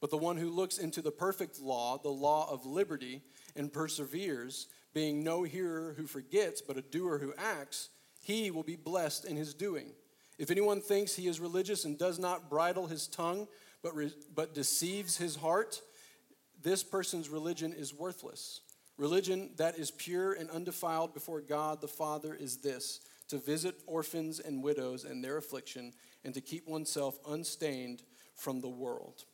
But 0.00 0.10
the 0.10 0.16
one 0.16 0.36
who 0.36 0.50
looks 0.50 0.78
into 0.78 1.00
the 1.02 1.10
perfect 1.10 1.60
law, 1.60 1.98
the 1.98 2.08
law 2.08 2.50
of 2.50 2.66
liberty, 2.66 3.22
and 3.54 3.72
perseveres, 3.72 4.66
being 4.94 5.22
no 5.22 5.42
hearer 5.42 5.94
who 5.96 6.06
forgets, 6.06 6.60
but 6.60 6.76
a 6.76 6.82
doer 6.82 7.18
who 7.18 7.34
acts, 7.38 7.88
he 8.20 8.50
will 8.50 8.62
be 8.62 8.76
blessed 8.76 9.24
in 9.24 9.36
his 9.36 9.54
doing. 9.54 9.92
If 10.38 10.50
anyone 10.50 10.80
thinks 10.80 11.14
he 11.14 11.28
is 11.28 11.40
religious 11.40 11.84
and 11.84 11.98
does 11.98 12.18
not 12.18 12.50
bridle 12.50 12.86
his 12.86 13.06
tongue, 13.06 13.46
but, 13.82 13.94
re, 13.94 14.12
but 14.34 14.54
deceives 14.54 15.16
his 15.16 15.36
heart, 15.36 15.80
this 16.62 16.82
person's 16.82 17.28
religion 17.28 17.72
is 17.72 17.94
worthless. 17.94 18.60
Religion 18.96 19.50
that 19.56 19.78
is 19.78 19.90
pure 19.90 20.32
and 20.32 20.50
undefiled 20.50 21.14
before 21.14 21.40
God 21.40 21.80
the 21.80 21.88
Father 21.88 22.34
is 22.34 22.58
this 22.58 23.00
to 23.32 23.38
visit 23.38 23.80
orphans 23.86 24.40
and 24.40 24.62
widows 24.62 25.04
in 25.04 25.22
their 25.22 25.38
affliction 25.38 25.94
and 26.22 26.34
to 26.34 26.40
keep 26.42 26.68
oneself 26.68 27.18
unstained 27.26 28.02
from 28.34 28.60
the 28.60 28.68
world. 28.68 29.24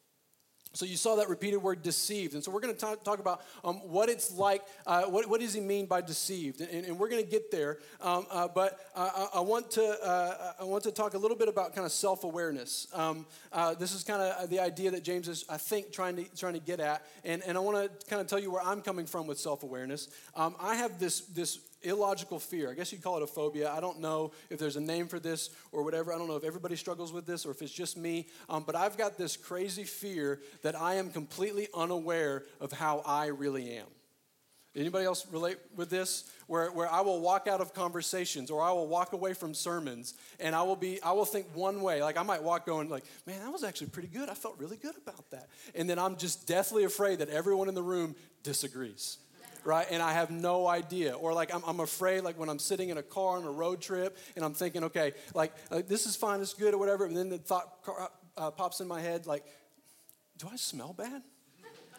So 0.73 0.85
you 0.85 0.97
saw 0.97 1.17
that 1.17 1.29
repeated 1.29 1.57
word 1.57 1.83
deceived. 1.83 2.35
And 2.35 2.45
so 2.45 2.53
we're 2.53 2.61
going 2.61 2.77
to 2.77 2.97
talk, 3.03 3.19
about 3.19 3.43
um, 3.65 3.77
what 3.77 4.09
it's 4.09 4.33
like. 4.33 4.63
Uh, 4.87 5.05
what, 5.05 5.29
what 5.29 5.41
does 5.41 5.53
he 5.53 5.61
mean 5.61 5.87
by 5.87 6.01
deceived? 6.01 6.61
And, 6.61 6.85
and 6.85 6.97
we're 6.97 7.09
going 7.09 7.25
to 7.25 7.29
get 7.29 7.51
there. 7.51 7.79
Um, 8.01 8.27
uh, 8.31 8.47
but 8.47 8.79
I, 8.95 9.29
I, 9.35 9.41
want 9.41 9.73
to, 9.73 9.83
uh, 9.83 10.53
I 10.61 10.65
want 10.65 10.85
to 10.85 10.93
talk 10.93 11.15
a 11.15 11.19
little 11.19 11.37
bit 11.37 11.49
about 11.49 11.75
kind 11.75 11.85
of 11.85 11.91
self 11.91 12.23
awareness. 12.23 12.87
Um, 12.93 13.27
uh, 13.53 13.75
this 13.75 13.93
is 13.95 14.05
kind 14.05 14.23
of 14.23 14.51
the 14.51 14.61
idea 14.61 14.93
that 14.93 15.03
James 15.03 15.27
is, 15.27 15.45
I 15.49 15.57
think, 15.57 15.91
trying 15.91 16.15
to, 16.17 16.37
trying 16.37 16.55
to 16.55 16.61
get 16.61 16.79
at. 16.79 17.03
And, 17.25 17.43
and 17.45 17.57
I 17.57 17.61
want 17.61 17.79
to 17.79 18.07
kind 18.07 18.21
of 18.21 18.29
tell 18.29 18.39
you 18.39 18.53
where 18.53 18.63
I'm 18.63 18.83
coming 18.83 19.07
from 19.07 19.27
with 19.27 19.41
self 19.41 19.65
awareness. 19.65 20.09
Um, 20.37 20.55
I 20.61 20.77
have 20.77 21.01
this, 21.01 21.23
this 21.23 21.59
illogical 21.83 22.39
fear. 22.39 22.71
I 22.71 22.75
guess 22.75 22.93
you'd 22.93 23.03
call 23.03 23.17
it 23.17 23.23
a 23.23 23.27
phobia. 23.27 23.71
I 23.71 23.81
don't 23.81 24.01
know 24.01 24.33
if 24.51 24.59
there's 24.59 24.77
a 24.77 24.81
name 24.81 25.07
for 25.07 25.19
this 25.19 25.51
or 25.73 25.83
whatever. 25.83 26.13
I 26.13 26.19
don't 26.19 26.29
know 26.29 26.37
if 26.37 26.45
everybody 26.45 26.77
struggles 26.77 27.13
with 27.13 27.27
this 27.27 27.47
or 27.47 27.51
if 27.51 27.63
it's 27.63 27.73
just 27.73 27.97
me. 27.97 28.27
Um, 28.49 28.65
but 28.65 28.75
I've 28.75 28.97
got 28.97 29.17
this 29.17 29.37
crazy 29.37 29.85
fear 29.85 30.41
that 30.63 30.81
I 30.81 30.95
am 30.95 31.11
completely 31.11 31.69
unaware 31.75 32.45
of 32.61 32.73
how 32.73 33.03
I 33.05 33.27
really 33.27 33.77
am. 33.77 33.87
Anybody 34.77 35.07
else 35.07 35.27
relate 35.33 35.59
with 35.75 35.91
this? 35.91 36.31
Where, 36.47 36.71
where 36.71 36.91
I 36.91 37.01
will 37.01 37.21
walk 37.21 37.49
out 37.49 37.61
of 37.61 37.75
conversations 37.75 38.51
or 38.51 38.63
I 38.63 38.71
will 38.71 38.87
walk 38.87 39.13
away 39.13 39.35
from 39.35 39.53
sermons 39.53 40.15
and 40.39 40.55
I 40.55 40.63
will 40.63 40.77
be 40.77 41.03
I 41.03 41.13
will 41.13 41.25
think 41.25 41.47
one 41.55 41.81
way. 41.81 42.03
Like 42.03 42.17
I 42.17 42.23
might 42.23 42.43
walk 42.43 42.65
going 42.65 42.89
like, 42.89 43.05
man, 43.27 43.41
that 43.41 43.51
was 43.51 43.65
actually 43.65 43.89
pretty 43.89 44.09
good. 44.09 44.29
I 44.29 44.35
felt 44.35 44.57
really 44.59 44.77
good 44.77 44.95
about 44.97 45.31
that. 45.31 45.49
And 45.75 45.91
then 45.91 45.99
I'm 45.99 46.17
just 46.17 46.47
deathly 46.47 46.85
afraid 46.85 47.19
that 47.19 47.29
everyone 47.29 47.69
in 47.69 47.75
the 47.75 47.83
room 47.83 48.15
disagrees 48.43 49.19
right? 49.65 49.87
And 49.91 50.03
I 50.03 50.13
have 50.13 50.31
no 50.31 50.67
idea. 50.67 51.15
Or 51.15 51.33
like 51.33 51.55
I'm, 51.55 51.63
I'm 51.67 51.81
afraid, 51.81 52.23
like 52.23 52.39
when 52.39 52.49
I'm 52.49 52.59
sitting 52.59 52.89
in 52.89 52.99
a 52.99 53.03
car 53.03 53.39
on 53.39 53.45
a 53.45 53.51
road 53.51 53.81
trip 53.81 54.17
and 54.37 54.45
I'm 54.45 54.55
thinking, 54.55 54.85
okay, 54.85 55.13
like 55.35 55.53
uh, 55.71 55.83
this 55.87 56.07
is 56.07 56.17
fine, 56.17 56.41
it's 56.41 56.55
good, 56.55 56.75
or 56.75 56.79
whatever. 56.79 57.07
And 57.07 57.17
then 57.17 57.29
the 57.29 57.39
thought 57.39 57.69
uh, 57.87 58.07
uh, 58.37 58.51
pops 58.51 58.81
in 58.81 58.89
my 58.89 59.01
head, 59.01 59.27
like, 59.27 59.45
do 60.39 60.49
I 60.53 60.57
smell 60.57 60.93
bad? 60.93 61.23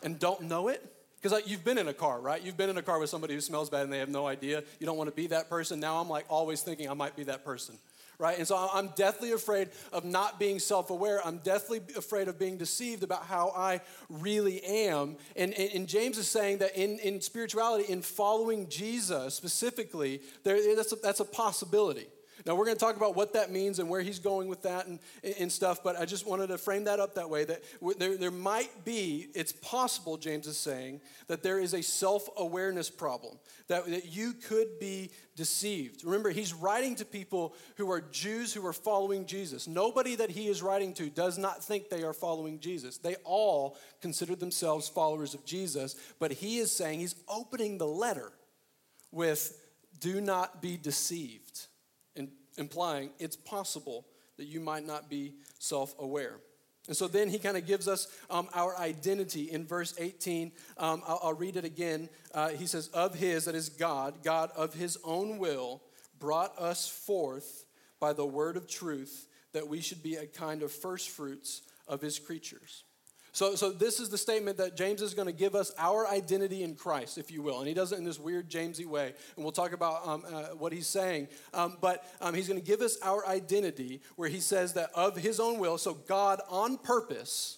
And 0.01 0.17
don't 0.17 0.41
know 0.41 0.69
it? 0.69 0.81
Because 1.17 1.33
like, 1.33 1.49
you've 1.49 1.65
been 1.65 1.77
in 1.77 1.89
a 1.89 1.93
car, 1.93 2.21
right? 2.21 2.41
You've 2.41 2.55
been 2.55 2.69
in 2.69 2.77
a 2.77 2.81
car 2.81 2.97
with 2.97 3.09
somebody 3.09 3.33
who 3.33 3.41
smells 3.41 3.69
bad 3.69 3.83
and 3.83 3.91
they 3.91 3.99
have 3.99 4.07
no 4.07 4.25
idea. 4.25 4.63
You 4.79 4.85
don't 4.85 4.97
want 4.97 5.09
to 5.09 5.15
be 5.15 5.27
that 5.27 5.49
person. 5.49 5.79
Now 5.79 5.97
I'm 5.97 6.07
like 6.07 6.25
always 6.29 6.61
thinking 6.61 6.89
I 6.89 6.93
might 6.93 7.17
be 7.17 7.23
that 7.25 7.43
person, 7.43 7.77
right? 8.19 8.37
And 8.37 8.45
so 8.45 8.69
I'm 8.71 8.89
deathly 8.95 9.31
afraid 9.31 9.69
of 9.93 10.03
not 10.03 10.39
being 10.39 10.59
self 10.59 10.89
aware. 10.89 11.25
I'm 11.25 11.37
deathly 11.37 11.81
afraid 11.97 12.27
of 12.27 12.37
being 12.37 12.57
deceived 12.57 13.01
about 13.01 13.23
how 13.23 13.53
I 13.55 13.81
really 14.09 14.61
am. 14.63 15.15
And, 15.35 15.53
and, 15.53 15.71
and, 15.73 15.87
James 15.87 16.17
is 16.17 16.27
saying 16.27 16.59
that 16.59 16.75
in, 16.75 16.99
in 16.99 17.21
spirituality, 17.21 17.91
in 17.91 18.01
following 18.01 18.67
Jesus 18.67 19.33
specifically, 19.33 20.21
there, 20.43 20.75
that's, 20.75 20.91
a, 20.91 20.97
that's 20.97 21.21
a 21.21 21.25
possibility. 21.25 22.07
Now, 22.45 22.55
we're 22.55 22.65
going 22.65 22.77
to 22.77 22.83
talk 22.83 22.95
about 22.95 23.15
what 23.15 23.33
that 23.33 23.51
means 23.51 23.79
and 23.79 23.89
where 23.89 24.01
he's 24.01 24.19
going 24.19 24.47
with 24.47 24.61
that 24.63 24.87
and, 24.87 24.99
and 25.39 25.51
stuff, 25.51 25.83
but 25.83 25.99
I 25.99 26.05
just 26.05 26.25
wanted 26.25 26.47
to 26.47 26.57
frame 26.57 26.85
that 26.85 26.99
up 26.99 27.15
that 27.15 27.29
way 27.29 27.43
that 27.45 27.63
there, 27.97 28.17
there 28.17 28.31
might 28.31 28.85
be, 28.85 29.27
it's 29.35 29.51
possible, 29.51 30.17
James 30.17 30.47
is 30.47 30.57
saying, 30.57 31.01
that 31.27 31.43
there 31.43 31.59
is 31.59 31.73
a 31.73 31.81
self 31.81 32.29
awareness 32.37 32.89
problem, 32.89 33.37
that, 33.67 33.85
that 33.87 34.07
you 34.07 34.33
could 34.33 34.79
be 34.79 35.11
deceived. 35.35 36.03
Remember, 36.03 36.29
he's 36.29 36.53
writing 36.53 36.95
to 36.95 37.05
people 37.05 37.55
who 37.77 37.91
are 37.91 38.01
Jews 38.01 38.53
who 38.53 38.65
are 38.65 38.73
following 38.73 39.25
Jesus. 39.25 39.67
Nobody 39.67 40.15
that 40.15 40.29
he 40.29 40.47
is 40.47 40.61
writing 40.61 40.93
to 40.95 41.09
does 41.09 41.37
not 41.37 41.63
think 41.63 41.89
they 41.89 42.03
are 42.03 42.13
following 42.13 42.59
Jesus. 42.59 42.97
They 42.97 43.15
all 43.23 43.77
consider 44.01 44.35
themselves 44.35 44.87
followers 44.87 45.33
of 45.33 45.45
Jesus, 45.45 45.95
but 46.19 46.31
he 46.31 46.59
is 46.59 46.71
saying, 46.71 46.99
he's 46.99 47.15
opening 47.27 47.77
the 47.77 47.87
letter 47.87 48.31
with, 49.11 49.59
do 49.99 50.21
not 50.21 50.61
be 50.61 50.77
deceived 50.77 51.67
implying 52.59 53.09
it's 53.19 53.35
possible 53.35 54.05
that 54.37 54.45
you 54.45 54.59
might 54.59 54.85
not 54.85 55.09
be 55.09 55.33
self 55.57 55.95
aware. 55.99 56.37
And 56.87 56.97
so 56.97 57.07
then 57.07 57.29
he 57.29 57.37
kind 57.37 57.55
of 57.55 57.67
gives 57.67 57.87
us 57.87 58.07
um, 58.29 58.49
our 58.53 58.75
identity 58.77 59.51
in 59.51 59.65
verse 59.65 59.93
18. 59.99 60.51
Um, 60.77 61.03
I'll, 61.07 61.19
I'll, 61.23 61.33
read 61.33 61.55
it 61.55 61.65
again. 61.65 62.09
Uh, 62.33 62.49
he 62.49 62.65
says, 62.65 62.87
Of 62.89 63.15
his, 63.15 63.45
that 63.45 63.53
is 63.53 63.69
God, 63.69 64.23
God 64.23 64.49
of 64.55 64.73
his 64.73 64.97
own 65.03 65.37
will, 65.37 65.81
brought 66.19 66.57
us 66.57 66.87
forth 66.87 67.65
by 67.99 68.13
the 68.13 68.25
word 68.25 68.57
of 68.57 68.67
truth, 68.67 69.27
that 69.53 69.67
we 69.67 69.81
should 69.81 70.01
be 70.01 70.15
a 70.15 70.25
kind 70.25 70.63
of 70.63 70.71
first 70.71 71.09
fruits 71.09 71.61
of 71.87 72.01
his 72.01 72.17
creatures. 72.17 72.83
So, 73.31 73.55
so 73.55 73.71
this 73.71 73.99
is 73.99 74.09
the 74.09 74.17
statement 74.17 74.57
that 74.57 74.75
James 74.75 75.01
is 75.01 75.13
going 75.13 75.27
to 75.27 75.33
give 75.33 75.55
us 75.55 75.71
our 75.77 76.07
identity 76.07 76.63
in 76.63 76.75
Christ, 76.75 77.17
if 77.17 77.31
you 77.31 77.41
will. 77.41 77.59
And 77.59 77.67
he 77.67 77.73
does 77.73 77.91
it 77.91 77.99
in 77.99 78.03
this 78.03 78.19
weird 78.19 78.49
Jamesy 78.49 78.85
way. 78.85 79.13
And 79.35 79.45
we'll 79.45 79.51
talk 79.51 79.73
about 79.73 80.07
um, 80.07 80.23
uh, 80.27 80.43
what 80.57 80.73
he's 80.73 80.87
saying. 80.87 81.27
Um, 81.53 81.77
but 81.79 82.03
um, 82.21 82.33
he's 82.33 82.47
going 82.47 82.59
to 82.59 82.65
give 82.65 82.81
us 82.81 82.97
our 83.03 83.25
identity 83.27 84.01
where 84.15 84.29
he 84.29 84.39
says 84.39 84.73
that 84.73 84.89
of 84.95 85.15
his 85.15 85.39
own 85.39 85.59
will, 85.59 85.77
so 85.77 85.93
God 85.93 86.41
on 86.49 86.77
purpose 86.77 87.57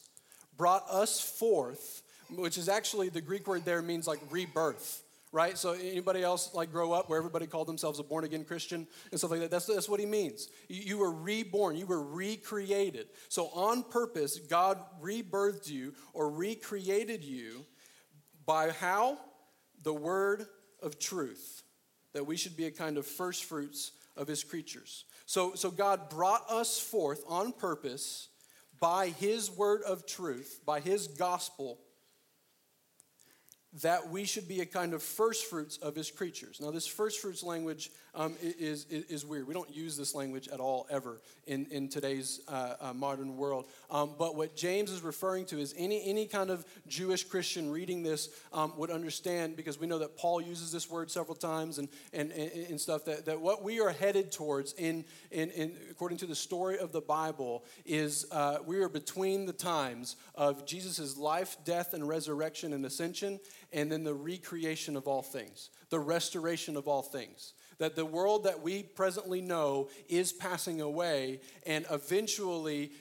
brought 0.58 0.86
us 0.90 1.22
forth, 1.22 2.04
which 2.36 2.58
is 2.58 2.70
actually 2.70 3.10
the 3.10 3.22
Greek 3.22 3.48
word 3.48 3.66
there 3.66 3.82
means 3.82 4.08
like 4.08 4.20
rebirth 4.30 5.04
right? 5.32 5.58
So 5.58 5.74
anybody 5.74 6.24
else 6.24 6.54
like 6.54 6.72
grow 6.72 6.92
up 6.92 7.10
where 7.10 7.18
everybody 7.18 7.48
called 7.48 7.68
themselves 7.68 8.00
a 8.00 8.04
born 8.04 8.26
again 8.26 8.44
Christian 8.44 8.88
and 9.12 9.20
stuff 9.20 9.32
like 9.32 9.40
that? 9.40 9.52
That's, 9.52 9.66
that's 9.66 9.88
what 9.88 10.00
he 10.00 10.06
means. 10.06 10.50
You, 10.68 10.82
you 10.82 10.98
were 10.98 11.12
reborn, 11.12 11.76
you 11.76 11.86
were 11.86 12.04
recreated. 12.04 13.08
So 13.30 13.48
on 13.48 13.84
purpose, 13.84 14.40
God 14.40 14.80
rebirthed 15.02 15.70
you 15.70 15.94
or 16.14 16.30
recreated 16.30 17.24
you 17.24 17.66
by 18.46 18.72
how? 18.72 19.18
The 19.84 19.94
word 19.94 20.46
of 20.82 21.00
truth. 21.00 21.64
That 22.14 22.28
we 22.28 22.36
should 22.36 22.58
be 22.58 22.66
a 22.66 22.72
kind 22.72 22.98
of 22.98 23.06
first 23.06 23.46
fruits 23.46 23.94
of 24.18 24.28
his 24.28 24.44
creatures. 24.44 25.06
So, 25.26 25.56
so 25.56 25.72
God 25.72 26.10
brought 26.10 26.50
us 26.50 26.78
forth 26.78 27.24
on 27.28 27.54
purpose 27.54 28.28
by 28.82 29.10
his 29.10 29.50
word 29.50 29.82
of 29.84 30.06
truth, 30.06 30.60
by 30.66 30.82
his 30.82 31.08
gospel 31.08 31.80
that 33.82 34.10
we 34.10 34.26
should 34.26 34.48
be 34.48 34.60
a 34.60 34.66
kind 34.66 34.94
of 34.94 35.02
first 35.02 35.46
fruits 35.46 35.78
of 35.78 35.96
his 35.96 36.12
creatures. 36.12 36.60
Now, 36.60 36.72
this 36.72 36.88
first 36.88 37.22
fruits 37.22 37.42
language 37.42 37.90
um, 38.14 38.36
is, 38.42 38.86
is, 38.90 39.06
is, 39.06 39.26
weird. 39.26 39.48
We 39.48 39.54
don't 39.54 39.74
use 39.74 39.96
this 39.96 40.14
language 40.14 40.50
at 40.50 40.60
all, 40.60 40.86
ever, 40.90 41.22
in, 41.48 41.66
in 41.68 41.88
today's 41.88 42.42
uh, 42.50 42.74
uh, 42.82 42.94
modern 42.94 43.38
world. 43.38 43.70
Um, 43.90 44.16
but 44.20 44.36
what 44.36 44.58
James 44.58 44.92
is 44.92 45.02
referring 45.02 45.46
to 45.46 45.60
is 45.60 45.74
any, 45.78 46.04
any 46.06 46.26
kind 46.26 46.50
of 46.50 46.66
Jewish 46.88 47.24
Christian 47.24 47.72
reading 47.72 48.04
this 48.04 48.30
um, 48.52 48.74
would 48.76 48.92
understand, 48.92 49.56
because 49.56 49.80
we 49.80 49.88
know 49.88 50.00
that 50.00 50.18
Paul 50.18 50.42
uses 50.42 50.74
this 50.74 50.90
word 50.90 51.10
several 51.10 51.36
times 51.36 51.78
and, 51.78 51.88
and, 52.12 52.32
and, 52.34 52.52
and 52.52 52.82
stuff, 52.82 53.06
that, 53.06 53.26
that 53.26 53.40
what 53.40 53.64
we 53.64 53.80
are 53.80 53.92
headed 53.92 54.34
towards, 54.34 54.74
in, 54.74 55.06
in, 55.32 55.50
in, 55.52 55.78
according 55.90 56.18
to 56.18 56.26
the 56.26 56.36
story 56.36 56.78
of 56.78 56.92
the 56.92 57.02
Bible, 57.02 57.64
is 57.86 58.26
uh, 58.34 58.58
we 58.66 58.82
are 58.82 58.90
between 58.90 59.46
the 59.46 59.54
times 59.54 60.18
of 60.36 60.66
Jesus' 60.66 61.16
life, 61.16 61.56
death, 61.64 61.94
and 61.94 62.06
resurrection 62.06 62.74
and 62.74 62.86
ascension 62.86 63.40
and 63.74 63.92
then 63.92 64.04
the 64.04 64.14
recreation 64.14 64.96
of 64.96 65.08
all 65.08 65.22
things, 65.22 65.70
the 65.90 66.00
restoration 66.00 66.78
of 66.78 66.88
all 66.88 67.02
things. 67.02 67.54
That 67.78 67.96
the 67.96 68.06
world 68.06 68.44
that 68.44 68.62
we 68.62 68.84
presently 68.84 69.42
know 69.42 69.90
is 70.08 70.32
passing 70.32 70.82
away, 70.82 71.42
and 71.66 71.86
eventually 71.90 72.92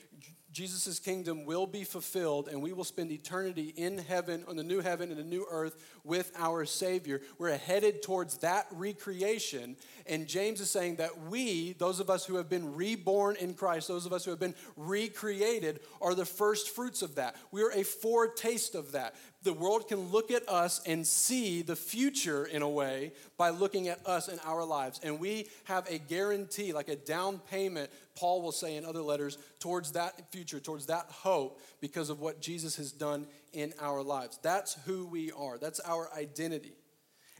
Jesus' 0.51 0.99
kingdom 0.99 1.45
will 1.45 1.65
be 1.65 1.85
fulfilled, 1.85 2.49
and 2.49 2.61
we 2.61 2.73
will 2.73 2.83
spend 2.83 3.09
eternity 3.09 3.73
in 3.77 3.97
heaven, 3.97 4.43
on 4.49 4.57
the 4.57 4.63
new 4.63 4.81
heaven 4.81 5.09
and 5.09 5.17
the 5.17 5.23
new 5.23 5.45
earth 5.49 5.81
with 6.03 6.31
our 6.37 6.65
Savior. 6.65 7.21
We're 7.37 7.57
headed 7.57 8.03
towards 8.03 8.39
that 8.39 8.67
recreation. 8.71 9.77
And 10.07 10.27
James 10.27 10.59
is 10.59 10.69
saying 10.69 10.97
that 10.97 11.17
we, 11.29 11.73
those 11.73 12.01
of 12.01 12.09
us 12.09 12.25
who 12.25 12.35
have 12.35 12.49
been 12.49 12.75
reborn 12.75 13.37
in 13.37 13.53
Christ, 13.53 13.87
those 13.87 14.05
of 14.05 14.11
us 14.11 14.25
who 14.25 14.31
have 14.31 14.41
been 14.41 14.55
recreated, 14.75 15.79
are 16.01 16.15
the 16.15 16.25
first 16.25 16.71
fruits 16.71 17.01
of 17.01 17.15
that. 17.15 17.37
We 17.51 17.63
are 17.63 17.71
a 17.71 17.83
foretaste 17.83 18.75
of 18.75 18.91
that 18.91 19.15
the 19.43 19.53
world 19.53 19.87
can 19.87 20.11
look 20.11 20.29
at 20.29 20.47
us 20.47 20.81
and 20.85 21.05
see 21.05 21.61
the 21.61 21.75
future 21.75 22.45
in 22.45 22.61
a 22.61 22.69
way 22.69 23.11
by 23.37 23.49
looking 23.49 23.87
at 23.87 24.05
us 24.05 24.27
and 24.27 24.39
our 24.45 24.63
lives. 24.63 24.99
And 25.03 25.19
we 25.19 25.47
have 25.63 25.89
a 25.89 25.97
guarantee, 25.97 26.73
like 26.73 26.89
a 26.89 26.95
down 26.95 27.39
payment, 27.49 27.89
Paul 28.15 28.41
will 28.41 28.51
say 28.51 28.75
in 28.75 28.85
other 28.85 29.01
letters, 29.01 29.37
towards 29.59 29.93
that 29.93 30.31
future, 30.31 30.59
towards 30.59 30.85
that 30.87 31.05
hope, 31.09 31.59
because 31.79 32.09
of 32.09 32.19
what 32.19 32.39
Jesus 32.39 32.75
has 32.75 32.91
done 32.91 33.25
in 33.53 33.73
our 33.79 34.03
lives. 34.03 34.37
That's 34.43 34.77
who 34.85 35.07
we 35.07 35.31
are, 35.31 35.57
that's 35.57 35.79
our 35.79 36.09
identity. 36.15 36.73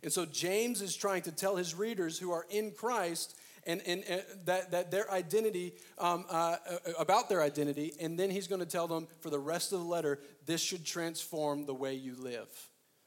And 0.04 0.12
so 0.12 0.26
James 0.26 0.82
is 0.82 0.96
trying 0.96 1.22
to 1.24 1.32
tell 1.32 1.56
his 1.56 1.76
readers 1.76 2.18
who 2.18 2.32
are 2.32 2.48
in 2.50 2.72
Christ 2.72 3.38
and, 3.66 3.82
and, 3.86 4.04
and 4.06 4.24
that, 4.46 4.72
that 4.72 4.92
their 4.92 5.10
identity, 5.12 5.74
um, 5.98 6.26
uh, 6.30 6.58
uh, 6.70 6.78
about 7.00 7.30
their 7.30 7.42
identity, 7.42 7.94
and 8.00 8.18
then 8.18 8.30
he's 8.30 8.48
going 8.48 8.60
to 8.62 8.68
tell 8.68 8.88
them 8.88 9.08
for 9.20 9.30
the 9.30 9.40
rest 9.40 9.72
of 9.72 9.80
the 9.80 9.86
letter, 9.86 10.20
this 10.46 10.62
should 10.62 10.86
transform 10.86 11.66
the 11.66 11.74
way 11.74 11.94
you 11.94 12.16
live. 12.16 12.48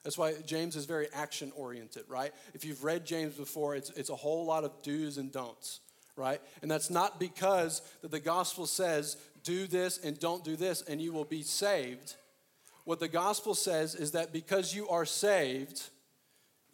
That's 0.04 0.18
why 0.18 0.34
James 0.44 0.76
is 0.76 0.84
very 0.84 1.08
action 1.14 1.50
oriented, 1.56 2.04
right? 2.08 2.32
If 2.52 2.64
you've 2.64 2.84
read 2.84 3.06
James 3.06 3.34
before, 3.34 3.74
it's, 3.74 3.90
it's 3.90 4.10
a 4.10 4.16
whole 4.16 4.44
lot 4.44 4.64
of 4.64 4.82
do's 4.82 5.16
and 5.16 5.32
don'ts, 5.32 5.80
right? 6.14 6.40
And 6.62 6.70
that's 6.70 6.90
not 6.90 7.18
because 7.18 7.80
that 8.02 8.10
the 8.10 8.20
gospel 8.20 8.66
says, 8.66 9.16
do 9.42 9.66
this 9.66 9.98
and 9.98 10.18
don't 10.18 10.44
do 10.44 10.56
this, 10.56 10.82
and 10.82 11.00
you 11.00 11.12
will 11.12 11.24
be 11.24 11.42
saved. 11.42 12.16
What 12.84 13.00
the 13.00 13.08
gospel 13.08 13.54
says 13.54 13.94
is 13.94 14.12
that 14.12 14.32
because 14.32 14.74
you 14.74 14.88
are 14.88 15.06
saved, 15.06 15.88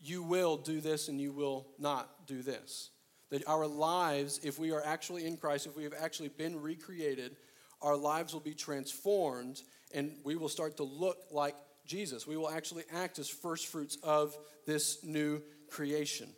you 0.02 0.22
will 0.22 0.56
do 0.56 0.80
this 0.80 1.08
and 1.08 1.20
you 1.20 1.32
will 1.32 1.68
not 1.78 2.26
do 2.26 2.42
this. 2.42 2.90
That 3.30 3.46
our 3.48 3.66
lives, 3.66 4.40
if 4.42 4.58
we 4.58 4.72
are 4.72 4.84
actually 4.84 5.26
in 5.26 5.36
Christ, 5.36 5.66
if 5.66 5.76
we 5.76 5.84
have 5.84 5.94
actually 5.98 6.28
been 6.28 6.60
recreated, 6.60 7.36
our 7.82 7.96
lives 7.96 8.32
will 8.32 8.40
be 8.40 8.54
transformed 8.54 9.62
and 9.92 10.12
we 10.24 10.36
will 10.36 10.48
start 10.48 10.76
to 10.76 10.84
look 10.84 11.18
like 11.30 11.54
Jesus. 11.86 12.26
We 12.26 12.36
will 12.36 12.50
actually 12.50 12.84
act 12.92 13.18
as 13.18 13.28
first 13.28 13.66
fruits 13.66 13.98
of 14.02 14.36
this 14.66 15.04
new 15.04 15.42
creation. 15.68 16.28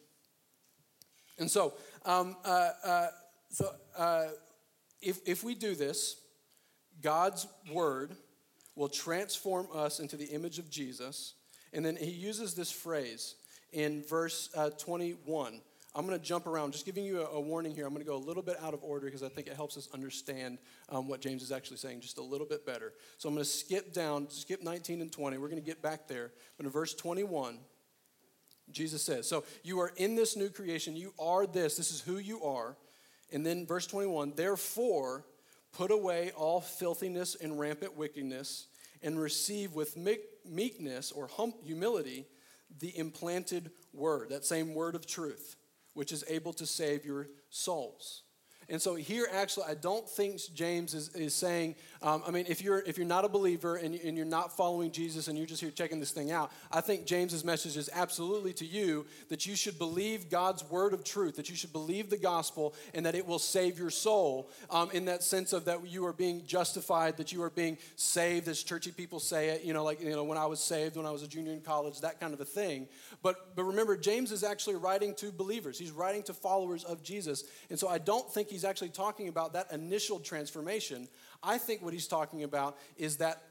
And 1.39 1.51
so, 1.51 1.75
um, 2.05 2.37
uh, 2.45 2.71
uh, 2.85 3.07
so 3.51 3.75
uh, 3.97 4.25
if, 5.01 5.19
if 5.27 5.43
we 5.43 5.55
do 5.55 5.75
this, 5.75 6.17
God's 7.03 7.47
word 7.71 8.15
will 8.77 8.89
transform 8.89 9.69
us 9.75 10.01
into 10.01 10.17
the 10.17 10.27
image 10.27 10.59
of 10.59 10.71
Jesus. 10.71 11.35
And 11.73 11.85
then 11.85 11.97
he 11.97 12.11
uses 12.11 12.55
this 12.55 12.71
phrase 12.71 13.35
in 13.73 14.03
verse 14.09 14.51
uh, 14.57 14.71
21 14.71 15.61
I'm 15.95 16.07
going 16.07 16.19
to 16.19 16.25
jump 16.25 16.47
around, 16.47 16.73
just 16.73 16.87
giving 16.87 17.05
you 17.05 17.21
a, 17.21 17.27
a, 17.27 17.41
warning 17.41 17.75
here. 17.75 17.85
I'm 17.85 17.93
going 17.93 18.05
to 18.05 18.09
go 18.09 18.17
a 18.17 18.25
little 18.25 18.43
bit 18.43 18.57
out 18.63 18.73
of 18.73 18.83
order 18.83 19.07
because 19.07 19.23
I 19.23 19.29
think 19.29 19.47
it 19.47 19.55
helps 19.55 19.77
us 19.77 19.89
understand 19.93 20.59
um, 20.89 21.07
what 21.07 21.21
James 21.21 21.43
is 21.43 21.53
actually 21.53 21.77
saying 21.77 22.01
just 22.01 22.17
a 22.17 22.23
little 22.23 22.47
bit 22.47 22.65
better. 22.65 22.95
So 23.19 23.29
I'm 23.29 23.35
going 23.35 23.45
to 23.45 23.51
skip 23.51 23.93
down, 23.93 24.31
skip 24.31 24.63
19 24.63 25.03
and 25.03 25.13
20. 25.13 25.37
We're 25.37 25.49
going 25.49 25.61
to 25.61 25.67
get 25.67 25.83
back 25.83 26.09
there. 26.09 26.33
But 26.57 26.65
in 26.65 26.73
verse 26.73 26.95
21, 26.95 27.59
Jesus 28.71 29.03
says, 29.03 29.29
So 29.29 29.45
you 29.63 29.81
are 29.81 29.93
in 29.97 30.15
this 30.17 30.35
new 30.35 30.49
creation. 30.49 30.97
You 30.97 31.13
are 31.19 31.47
this. 31.47 31.77
This 31.77 31.91
is 31.91 32.01
who 32.01 32.17
you 32.17 32.43
are. 32.43 32.77
And 33.31 33.45
then 33.45 33.67
verse 33.67 33.87
21, 33.87 34.33
therefore, 34.35 35.27
put 35.73 35.91
away 35.91 36.33
all 36.35 36.63
filthiness 36.63 37.35
and 37.35 37.61
rampant 37.61 37.99
wickedness 37.99 38.67
and 39.03 39.21
receive 39.21 39.75
with 39.75 39.99
meekness 40.47 41.13
or 41.13 41.29
humility 41.67 42.27
the 42.79 42.97
implanted 42.97 43.71
word, 43.93 44.31
that 44.31 44.47
same 44.47 44.75
word 44.75 44.95
of 44.95 45.07
truth 45.07 45.57
which 45.95 46.13
is 46.13 46.25
able 46.29 46.53
to 46.55 46.67
save 46.67 47.05
your 47.05 47.29
souls. 47.51 48.23
And 48.73 48.81
so 48.81 48.95
here, 48.95 49.29
actually, 49.31 49.67
I 49.69 49.75
don't 49.75 50.09
think 50.09 50.41
James 50.55 50.95
is, 50.95 51.15
is 51.15 51.35
saying, 51.35 51.75
um, 52.01 52.23
I 52.27 52.31
mean, 52.31 52.47
if 52.49 52.63
you're, 52.63 52.79
if 52.81 52.97
you're 52.97 53.07
not 53.07 53.23
a 53.27 53.29
believer 53.29 53.77
and, 53.77 53.95
and 53.95 54.17
you're 54.17 54.25
not 54.25 54.57
following 54.57 54.91
Jesus 54.91 55.29
and 55.29 55.37
you're 55.37 55.47
just 55.47 55.61
here 55.61 55.71
checking 55.71 56.01
this 56.01 56.11
thing 56.11 56.33
out, 56.33 56.51
I 56.73 56.81
think 56.81 57.05
James's 57.05 57.45
message 57.45 57.77
is 57.77 57.91
absolutely 57.93 58.55
to 58.55 58.65
you 58.65 59.05
that 59.29 59.45
you 59.45 59.57
should 59.57 59.79
believe 59.79 60.31
God's 60.31 60.65
word 60.71 60.95
of 60.95 61.05
truth, 61.05 61.37
that 61.37 61.51
you 61.51 61.55
should 61.55 61.73
believe 61.73 62.09
the 62.09 62.17
gospel, 62.17 62.75
and 62.95 63.05
that 63.05 63.15
it 63.15 63.27
will 63.27 63.39
save 63.39 63.79
your 63.79 63.91
soul 63.91 64.49
um, 64.71 64.91
in 64.93 65.05
that 65.05 65.23
sense 65.23 65.53
of 65.53 65.67
that 65.67 65.87
you 65.87 66.07
are 66.07 66.13
being 66.15 66.43
justified, 66.47 67.19
that 67.19 67.31
you 67.31 67.43
are 67.43 67.51
being 67.51 67.77
saved, 67.97 68.49
as 68.49 68.63
churchy 68.63 68.91
people 68.91 69.21
say 69.21 69.51
it, 69.51 69.65
you 69.65 69.75
know, 69.75 69.85
like, 69.85 70.01
you 70.01 70.11
know, 70.11 70.25
when 70.25 70.39
I 70.39 70.47
was 70.47 70.61
saved, 70.61 70.97
when 70.97 71.05
I 71.05 71.11
was 71.11 71.23
a 71.23 71.29
junior 71.29 71.53
in 71.53 71.61
college, 71.61 72.01
that 72.01 72.21
kind 72.21 72.33
of 72.33 72.41
a 72.41 72.47
thing. 72.47 72.89
But, 73.23 73.55
but 73.55 73.65
remember, 73.65 73.99
James 73.99 74.33
is 74.33 74.43
actually 74.43 74.77
writing 74.77 75.15
to 75.17 75.31
believers, 75.31 75.79
he's 75.79 75.91
writing 75.91 76.23
to 76.23 76.33
followers 76.33 76.85
of 76.85 77.03
Jesus. 77.03 77.45
And 77.69 77.79
so 77.79 77.87
I 77.87 77.99
don't 77.99 78.33
think 78.33 78.49
he's 78.49 78.62
actually 78.65 78.91
talking 78.91 79.29
about 79.29 79.53
that 79.55 79.73
initial 79.73 80.19
transformation. 80.21 81.09
I 81.43 81.59
think 81.59 81.83
what 81.83 81.93
he's 81.93 82.07
talking 82.07 82.43
about 82.45 82.77
is 82.97 83.17
that 83.19 83.43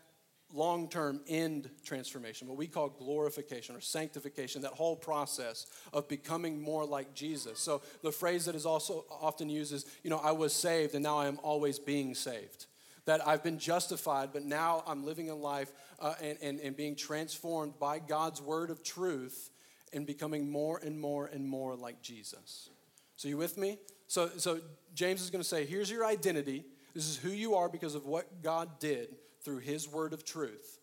long 0.54 0.90
term 0.90 1.22
end 1.28 1.70
transformation, 1.84 2.48
what 2.48 2.58
we 2.58 2.68
call 2.68 2.90
glorification 2.90 3.76
or 3.76 3.82
sanctification, 3.82 4.62
that 4.62 4.74
whole 4.74 4.96
process 4.96 5.66
of 5.94 6.08
becoming 6.08 6.62
more 6.62 6.86
like 6.86 7.14
Jesus. 7.14 7.60
So 7.60 7.82
the 8.02 8.12
phrase 8.12 8.46
that 8.46 8.56
is 8.56 8.66
also 8.66 9.06
often 9.10 9.50
used 9.50 9.74
is, 9.74 9.86
you 10.04 10.10
know, 10.10 10.20
I 10.20 10.32
was 10.32 10.54
saved 10.54 10.94
and 10.94 11.04
now 11.04 11.18
I 11.18 11.28
am 11.28 11.40
always 11.44 11.80
being 11.80 12.16
saved. 12.16 12.66
That 13.06 13.28
I've 13.28 13.44
been 13.44 13.58
justified, 13.58 14.30
but 14.32 14.46
now 14.46 14.84
I'm 14.86 15.04
living 15.04 15.32
a 15.32 15.36
life 15.36 15.72
uh, 16.00 16.14
and, 16.22 16.38
and, 16.42 16.60
and 16.60 16.78
being 16.78 16.96
transformed 16.96 17.80
by 17.80 17.98
God's 17.98 18.42
word 18.42 18.70
of 18.70 18.84
truth 18.84 19.50
and 19.92 20.06
becoming 20.06 20.52
more 20.52 20.80
and 20.84 21.00
more 21.00 21.26
and 21.26 21.48
more 21.48 21.76
like 21.76 22.02
Jesus. 22.02 22.70
So, 23.16 23.28
you 23.28 23.38
with 23.38 23.58
me? 23.58 23.80
So, 24.08 24.30
so 24.38 24.60
James 24.94 25.22
is 25.22 25.30
going 25.30 25.42
to 25.42 25.48
say, 25.48 25.66
here's 25.66 25.90
your 25.90 26.06
identity. 26.06 26.66
This 26.94 27.08
is 27.08 27.18
who 27.18 27.30
you 27.30 27.56
are 27.56 27.70
because 27.70 27.96
of 27.96 28.06
what 28.06 28.42
God 28.42 28.80
did 28.80 29.16
through 29.44 29.60
his 29.60 29.88
word 29.88 30.14
of 30.14 30.24
truth. 30.24 30.80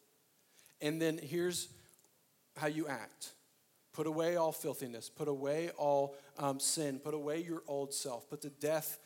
And 0.81 1.00
then 1.00 1.19
here's 1.19 1.69
how 2.57 2.67
you 2.67 2.88
act 2.88 3.33
put 3.93 4.07
away 4.07 4.37
all 4.37 4.53
filthiness, 4.53 5.09
put 5.09 5.27
away 5.27 5.71
all 5.77 6.15
um, 6.38 6.61
sin, 6.61 7.00
put 7.00 7.15
away 7.15 7.43
your 7.43 7.62
old 7.67 7.93
self, 7.93 8.31
put 8.31 8.41
to 8.41 8.50
death. 8.50 9.00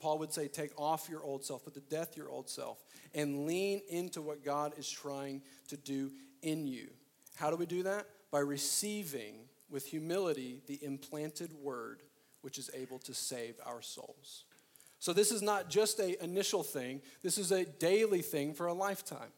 Paul 0.00 0.18
would 0.20 0.32
say, 0.32 0.48
take 0.48 0.70
off 0.78 1.06
your 1.10 1.22
old 1.22 1.44
self, 1.44 1.64
put 1.64 1.74
to 1.74 1.80
death 1.80 2.16
your 2.16 2.30
old 2.30 2.48
self, 2.48 2.82
and 3.14 3.46
lean 3.46 3.82
into 3.90 4.22
what 4.22 4.42
God 4.42 4.72
is 4.78 4.88
trying 4.88 5.42
to 5.68 5.76
do 5.76 6.10
in 6.40 6.66
you. 6.66 6.88
How 7.36 7.50
do 7.50 7.56
we 7.56 7.66
do 7.66 7.82
that? 7.82 8.06
By 8.30 8.38
receiving 8.38 9.34
with 9.68 9.84
humility 9.84 10.62
the 10.66 10.82
implanted 10.82 11.52
word 11.52 12.02
which 12.40 12.56
is 12.56 12.70
able 12.72 12.98
to 13.00 13.12
save 13.12 13.56
our 13.66 13.82
souls. 13.82 14.44
So, 14.98 15.12
this 15.12 15.30
is 15.30 15.42
not 15.42 15.70
just 15.70 16.00
a 16.00 16.22
initial 16.22 16.62
thing, 16.62 17.02
this 17.22 17.38
is 17.38 17.52
a 17.52 17.64
daily 17.64 18.22
thing 18.22 18.54
for 18.54 18.66
a 18.66 18.74
lifetime. 18.74 19.32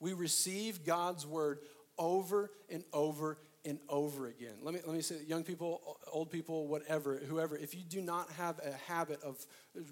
We 0.00 0.12
receive 0.12 0.84
God's 0.84 1.26
word 1.26 1.60
over 1.98 2.50
and 2.68 2.84
over 2.92 3.38
and 3.64 3.78
over 3.88 4.26
again. 4.26 4.54
Let 4.60 4.74
me, 4.74 4.80
let 4.84 4.94
me 4.94 5.02
say, 5.02 5.16
young 5.26 5.42
people, 5.42 5.98
old 6.12 6.30
people, 6.30 6.66
whatever, 6.68 7.16
whoever, 7.16 7.56
if 7.56 7.74
you 7.74 7.82
do 7.82 8.02
not 8.02 8.30
have 8.32 8.58
a 8.58 8.72
habit 8.90 9.22
of 9.22 9.44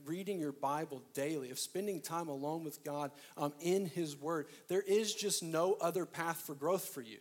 reading 0.05 0.39
your 0.39 0.53
Bible 0.53 1.03
daily, 1.15 1.51
of 1.51 1.59
spending 1.59 2.01
time 2.01 2.29
alone 2.29 2.65
with 2.65 2.85
God 2.85 3.13
um, 3.39 3.53
in 3.61 3.87
His 3.87 4.17
Word, 4.17 4.47
there 4.69 4.83
is 4.83 5.15
just 5.15 5.43
no 5.43 5.77
other 5.81 6.05
path 6.05 6.43
for 6.43 6.55
growth 6.55 6.85
for 6.85 7.01
you. 7.01 7.19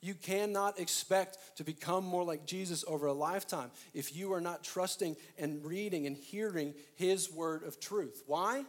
You 0.00 0.14
cannot 0.14 0.78
expect 0.78 1.38
to 1.56 1.64
become 1.64 2.04
more 2.04 2.22
like 2.22 2.46
Jesus 2.46 2.84
over 2.86 3.06
a 3.06 3.12
lifetime 3.12 3.70
if 3.94 4.14
you 4.14 4.32
are 4.32 4.40
not 4.40 4.62
trusting 4.62 5.16
and 5.38 5.64
reading 5.64 6.06
and 6.06 6.16
hearing 6.16 6.74
His 6.94 7.30
word 7.32 7.64
of 7.64 7.80
truth. 7.80 8.22
Why? 8.26 8.64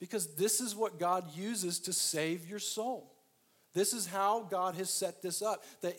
Because 0.00 0.34
this 0.34 0.60
is 0.60 0.74
what 0.74 0.98
God 0.98 1.24
uses 1.36 1.78
to 1.80 1.92
save 1.92 2.48
your 2.48 2.58
soul. 2.58 3.12
This 3.74 3.92
is 3.92 4.06
how 4.06 4.40
God 4.40 4.74
has 4.74 4.90
set 4.90 5.22
this 5.22 5.40
up. 5.40 5.62
That 5.82 5.94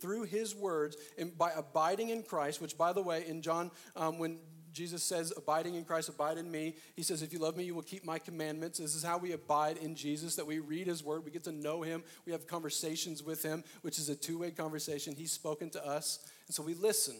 through 0.00 0.24
His 0.24 0.54
words 0.54 0.96
and 1.16 1.36
by 1.36 1.52
abiding 1.52 2.08
in 2.08 2.22
Christ, 2.24 2.60
which, 2.60 2.76
by 2.76 2.92
the 2.92 3.02
way, 3.02 3.24
in 3.26 3.42
John, 3.42 3.70
um, 3.94 4.18
when 4.18 4.38
Jesus 4.78 5.02
says, 5.02 5.32
abiding 5.36 5.74
in 5.74 5.84
Christ, 5.84 6.08
abide 6.08 6.38
in 6.38 6.48
me. 6.48 6.76
He 6.94 7.02
says, 7.02 7.20
if 7.20 7.32
you 7.32 7.40
love 7.40 7.56
me, 7.56 7.64
you 7.64 7.74
will 7.74 7.82
keep 7.82 8.04
my 8.04 8.20
commandments. 8.20 8.78
This 8.78 8.94
is 8.94 9.02
how 9.02 9.18
we 9.18 9.32
abide 9.32 9.76
in 9.78 9.96
Jesus, 9.96 10.36
that 10.36 10.46
we 10.46 10.60
read 10.60 10.86
his 10.86 11.02
word, 11.02 11.24
we 11.24 11.32
get 11.32 11.42
to 11.44 11.52
know 11.52 11.82
him, 11.82 12.04
we 12.24 12.30
have 12.30 12.46
conversations 12.46 13.20
with 13.20 13.42
him, 13.42 13.64
which 13.82 13.98
is 13.98 14.08
a 14.08 14.14
two 14.14 14.38
way 14.38 14.52
conversation. 14.52 15.16
He's 15.16 15.32
spoken 15.32 15.68
to 15.70 15.84
us, 15.84 16.20
and 16.46 16.54
so 16.54 16.62
we 16.62 16.74
listen. 16.74 17.16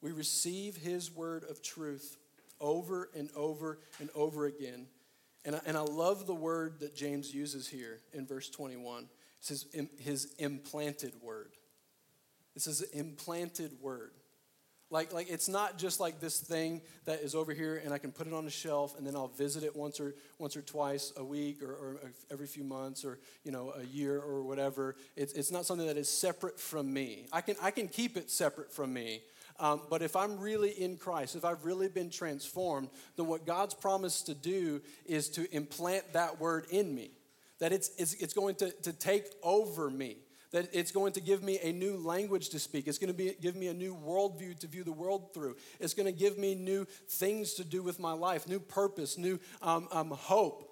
We 0.00 0.10
receive 0.10 0.76
his 0.76 1.14
word 1.14 1.44
of 1.50 1.60
truth 1.60 2.16
over 2.60 3.10
and 3.14 3.28
over 3.36 3.80
and 4.00 4.08
over 4.14 4.46
again. 4.46 4.86
And 5.44 5.56
I, 5.56 5.60
and 5.66 5.76
I 5.76 5.82
love 5.82 6.26
the 6.26 6.34
word 6.34 6.80
that 6.80 6.96
James 6.96 7.34
uses 7.34 7.68
here 7.68 8.00
in 8.14 8.26
verse 8.26 8.48
21. 8.48 9.02
It 9.02 9.08
says, 9.40 9.66
his 9.98 10.32
implanted 10.38 11.12
word. 11.22 11.50
This 12.54 12.66
is 12.66 12.80
an 12.80 12.88
implanted 12.92 13.72
word. 13.82 14.12
Like, 14.90 15.12
like 15.12 15.28
it's 15.30 15.48
not 15.48 15.78
just 15.78 16.00
like 16.00 16.18
this 16.18 16.40
thing 16.40 16.80
that 17.04 17.20
is 17.20 17.34
over 17.34 17.52
here 17.52 17.80
and 17.84 17.92
I 17.92 17.98
can 17.98 18.10
put 18.10 18.26
it 18.26 18.32
on 18.32 18.46
a 18.46 18.50
shelf 18.50 18.96
and 18.96 19.06
then 19.06 19.14
I'll 19.14 19.28
visit 19.28 19.62
it 19.62 19.76
once 19.76 20.00
or 20.00 20.14
once 20.38 20.56
or 20.56 20.62
twice 20.62 21.12
a 21.16 21.24
week 21.24 21.62
or, 21.62 21.72
or 21.72 22.00
every 22.30 22.46
few 22.46 22.64
months 22.64 23.04
or 23.04 23.18
you 23.44 23.52
know 23.52 23.74
a 23.78 23.84
year 23.84 24.18
or 24.18 24.42
whatever. 24.42 24.96
It's, 25.14 25.34
it's 25.34 25.50
not 25.50 25.66
something 25.66 25.86
that 25.86 25.98
is 25.98 26.08
separate 26.08 26.58
from 26.58 26.92
me. 26.92 27.26
I 27.32 27.42
can 27.42 27.56
I 27.60 27.70
can 27.70 27.88
keep 27.88 28.16
it 28.16 28.30
separate 28.30 28.72
from 28.72 28.92
me. 28.94 29.20
Um, 29.60 29.82
but 29.90 30.02
if 30.02 30.14
I'm 30.14 30.38
really 30.38 30.70
in 30.70 30.96
Christ, 30.96 31.34
if 31.34 31.44
I've 31.44 31.64
really 31.64 31.88
been 31.88 32.10
transformed, 32.10 32.88
then 33.16 33.26
what 33.26 33.44
God's 33.44 33.74
promised 33.74 34.26
to 34.26 34.34
do 34.34 34.80
is 35.04 35.28
to 35.30 35.52
implant 35.54 36.12
that 36.12 36.40
word 36.40 36.66
in 36.70 36.94
me. 36.94 37.10
That 37.58 37.72
it's, 37.72 37.90
it's, 37.98 38.14
it's 38.14 38.34
going 38.34 38.54
to, 38.56 38.70
to 38.82 38.92
take 38.92 39.24
over 39.42 39.90
me 39.90 40.18
that 40.50 40.68
it's 40.72 40.90
going 40.90 41.12
to 41.12 41.20
give 41.20 41.42
me 41.42 41.58
a 41.62 41.72
new 41.72 41.96
language 41.96 42.48
to 42.50 42.58
speak. 42.58 42.88
It's 42.88 42.98
going 42.98 43.12
to 43.12 43.16
be, 43.16 43.34
give 43.40 43.54
me 43.54 43.68
a 43.68 43.74
new 43.74 43.94
worldview 43.94 44.58
to 44.60 44.66
view 44.66 44.82
the 44.82 44.92
world 44.92 45.34
through. 45.34 45.56
It's 45.78 45.94
going 45.94 46.06
to 46.06 46.12
give 46.12 46.38
me 46.38 46.54
new 46.54 46.86
things 47.08 47.54
to 47.54 47.64
do 47.64 47.82
with 47.82 47.98
my 47.98 48.12
life, 48.12 48.48
new 48.48 48.60
purpose, 48.60 49.18
new 49.18 49.38
um, 49.60 49.88
um, 49.92 50.10
hope. 50.10 50.64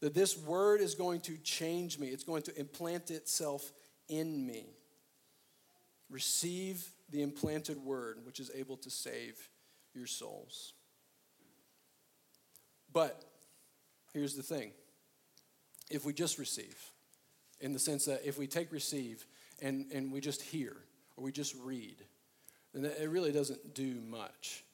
That 0.00 0.14
this 0.14 0.36
word 0.36 0.80
is 0.80 0.94
going 0.94 1.20
to 1.22 1.36
change 1.38 1.98
me, 1.98 2.08
it's 2.08 2.24
going 2.24 2.42
to 2.42 2.58
implant 2.58 3.10
itself 3.10 3.72
in 4.08 4.46
me. 4.46 4.66
Receive 6.08 6.92
the 7.10 7.22
implanted 7.22 7.78
word, 7.78 8.18
which 8.24 8.40
is 8.40 8.50
able 8.54 8.76
to 8.78 8.90
save 8.90 9.36
your 9.94 10.06
souls. 10.06 10.72
But 12.92 13.24
here's 14.12 14.34
the 14.34 14.42
thing 14.42 14.72
if 15.90 16.04
we 16.04 16.12
just 16.12 16.38
receive, 16.38 16.76
in 17.60 17.72
the 17.72 17.78
sense 17.78 18.04
that 18.04 18.22
if 18.24 18.38
we 18.38 18.46
take 18.46 18.72
receive 18.72 19.26
and, 19.60 19.86
and 19.92 20.12
we 20.12 20.20
just 20.20 20.42
hear 20.42 20.76
or 21.16 21.24
we 21.24 21.32
just 21.32 21.54
read, 21.62 21.96
then 22.74 22.84
it 22.84 23.08
really 23.08 23.32
doesn't 23.32 23.74
do 23.74 24.00
much, 24.08 24.64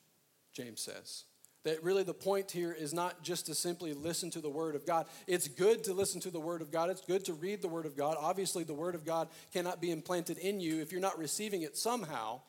James 0.53 0.81
says. 0.81 1.25
That 1.65 1.83
really 1.83 2.03
the 2.03 2.13
point 2.13 2.51
here 2.51 2.73
is 2.73 2.93
not 2.93 3.23
just 3.23 3.47
to 3.47 3.55
simply 3.55 3.95
listen 3.95 4.31
to 4.33 4.41
the 4.41 4.51
Word 4.51 4.75
of 4.75 4.85
God. 4.85 5.07
It's 5.27 5.49
good 5.49 5.85
to 5.85 5.95
listen 5.95 6.21
to 6.21 6.31
the 6.31 6.41
Word 6.41 6.61
of 6.61 6.71
God. 6.71 6.91
It's 6.91 7.01
good 7.01 7.25
to 7.25 7.33
read 7.33 7.63
the 7.63 7.69
Word 7.69 7.87
of 7.87 7.97
God. 7.97 8.19
Obviously, 8.21 8.65
the 8.65 8.75
Word 8.75 8.95
of 8.95 9.07
God 9.07 9.29
cannot 9.51 9.81
be 9.81 9.91
implanted 9.91 10.37
in 10.37 10.61
you 10.61 10.83
if 10.83 10.93
you're 10.93 11.01
not 11.01 11.19
receiving 11.19 11.63
it 11.63 11.77
somehow. 11.79 12.41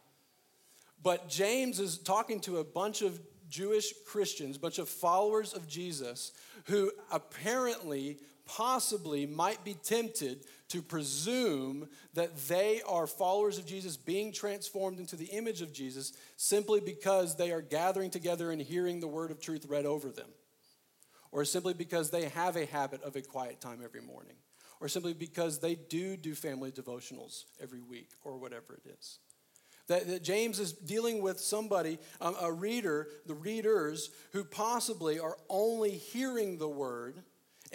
But 1.02 1.30
James 1.30 1.80
is 1.80 1.98
talking 1.98 2.42
to 2.42 2.58
a 2.58 2.64
bunch 2.66 3.02
of 3.02 3.22
Jewish 3.50 3.94
Christians, 4.06 4.58
bunch 4.58 4.80
of 4.80 4.90
followers 4.90 5.54
of 5.54 5.66
Jesus, 5.68 6.34
who 6.66 6.92
apparently 7.12 8.18
possibly 8.46 9.26
might 9.26 9.64
be 9.64 9.74
tempted 9.74 10.46
to 10.70 10.82
presume 10.82 11.88
that 12.14 12.36
they 12.48 12.82
are 12.88 13.08
followers 13.08 13.58
of 13.58 13.66
Jesus 13.66 13.98
being 13.98 14.32
transformed 14.32 15.00
into 15.00 15.16
the 15.16 15.26
image 15.26 15.62
of 15.62 15.74
Jesus 15.74 16.14
simply 16.38 16.80
because 16.80 17.36
they 17.36 17.52
are 17.52 17.62
gathering 17.62 18.10
together 18.10 18.52
and 18.52 18.62
hearing 18.62 19.00
the 19.00 19.08
word 19.08 19.32
of 19.32 19.40
truth 19.40 19.66
read 19.68 19.86
over 19.86 20.10
them, 20.10 20.30
or 21.32 21.46
simply 21.46 21.74
because 21.74 22.10
they 22.10 22.30
have 22.30 22.56
a 22.56 22.66
habit 22.66 23.04
of 23.04 23.16
a 23.16 23.22
quiet 23.22 23.62
time 23.62 23.82
every 23.84 24.02
morning, 24.02 24.36
or 24.80 24.88
simply 24.88 25.14
because 25.14 25.60
they 25.60 25.76
do 25.76 26.18
do 26.18 26.34
family 26.34 26.72
devotionals 26.72 27.44
every 27.62 27.82
week, 27.82 28.10
or 28.24 28.38
whatever 28.38 28.74
it 28.74 28.92
is. 29.00 29.20
That, 29.88 30.08
that, 30.08 30.24
James 30.24 30.60
is 30.60 30.74
dealing 30.74 31.22
with 31.22 31.40
somebody, 31.40 32.00
um, 32.20 32.36
a 32.42 32.52
reader, 32.52 33.08
the 33.28 33.36
readers, 33.36 34.10
who 34.34 34.44
possibly 34.44 35.20
are 35.20 35.38
only 35.48 35.92
hearing 35.92 36.58
the 36.58 36.68
word 36.68 37.22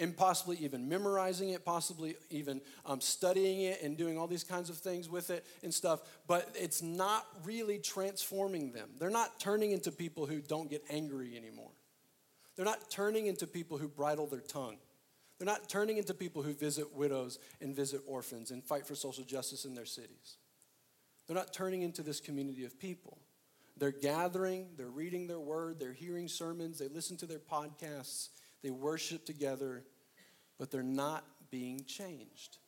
and 0.01 0.17
possibly 0.17 0.57
even 0.57 0.89
memorizing 0.89 1.49
it, 1.49 1.63
possibly 1.63 2.15
even 2.29 2.59
um, 2.85 2.99
studying 2.99 3.61
it 3.61 3.81
and 3.83 3.95
doing 3.95 4.17
all 4.17 4.27
these 4.27 4.43
kinds 4.43 4.69
of 4.69 4.77
things 4.77 5.07
with 5.07 5.29
it 5.29 5.45
and 5.63 5.73
stuff, 5.73 6.01
but 6.27 6.53
it's 6.59 6.81
not 6.81 7.25
really 7.45 7.77
transforming 7.77 8.71
them. 8.71 8.89
They're 8.99 9.09
not 9.09 9.39
turning 9.39 9.71
into 9.71 9.91
people 9.91 10.25
who 10.25 10.41
don't 10.41 10.69
get 10.69 10.83
angry 10.89 11.37
anymore. 11.37 11.71
They're 12.55 12.65
not 12.65 12.89
turning 12.89 13.27
into 13.27 13.47
people 13.47 13.77
who 13.77 13.87
bridle 13.87 14.27
their 14.27 14.41
tongue. 14.41 14.77
They're 15.37 15.45
not 15.45 15.69
turning 15.69 15.97
into 15.97 16.13
people 16.13 16.41
who 16.43 16.53
visit 16.53 16.95
widows 16.95 17.39
and 17.61 17.75
visit 17.75 18.01
orphans 18.05 18.51
and 18.51 18.63
fight 18.63 18.85
for 18.85 18.95
social 18.95 19.23
justice 19.23 19.65
in 19.65 19.73
their 19.73 19.85
cities. 19.85 20.37
They're 21.27 21.37
not 21.37 21.53
turning 21.53 21.83
into 21.83 22.01
this 22.01 22.19
community 22.19 22.65
of 22.65 22.79
people. 22.79 23.19
they're 23.77 23.91
gathering, 23.91 24.67
they're 24.77 24.89
reading 24.89 25.25
their 25.25 25.39
word, 25.39 25.79
they're 25.79 25.93
hearing 25.93 26.27
sermons, 26.27 26.77
they 26.77 26.87
listen 26.87 27.17
to 27.17 27.25
their 27.25 27.39
podcasts, 27.39 28.29
they 28.61 28.69
worship 28.69 29.25
together, 29.25 29.83
but 30.61 30.69
they're 30.69 30.83
not 30.83 31.25
being 31.49 31.83
changed. 31.85 32.59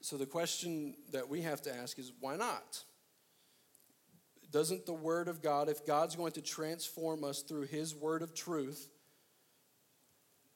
So 0.00 0.16
the 0.16 0.24
question 0.24 0.94
that 1.12 1.28
we 1.28 1.42
have 1.42 1.60
to 1.60 1.76
ask 1.76 1.98
is 1.98 2.10
why 2.20 2.36
not? 2.36 2.84
Doesn't 4.50 4.86
the 4.86 4.94
Word 4.94 5.28
of 5.28 5.42
God, 5.42 5.68
if 5.68 5.84
God's 5.84 6.16
going 6.16 6.32
to 6.32 6.40
transform 6.40 7.22
us 7.22 7.42
through 7.42 7.66
His 7.66 7.94
Word 7.94 8.22
of 8.22 8.32
truth, 8.32 8.88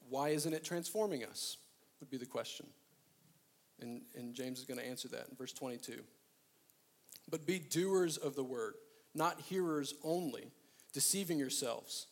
why 0.08 0.30
isn't 0.30 0.54
it 0.54 0.64
transforming 0.64 1.22
us? 1.24 1.58
Would 2.00 2.08
be 2.08 2.16
the 2.16 2.24
question. 2.24 2.64
And, 3.78 4.00
and 4.14 4.34
James 4.34 4.58
is 4.60 4.64
going 4.64 4.80
to 4.80 4.86
answer 4.86 5.08
that 5.08 5.28
in 5.28 5.36
verse 5.36 5.52
22. 5.52 6.00
But 7.30 7.46
be 7.46 7.58
doers 7.58 8.16
of 8.16 8.34
the 8.34 8.44
Word, 8.44 8.76
not 9.14 9.42
hearers 9.42 9.92
only, 10.02 10.52
deceiving 10.94 11.38
yourselves. 11.38 12.06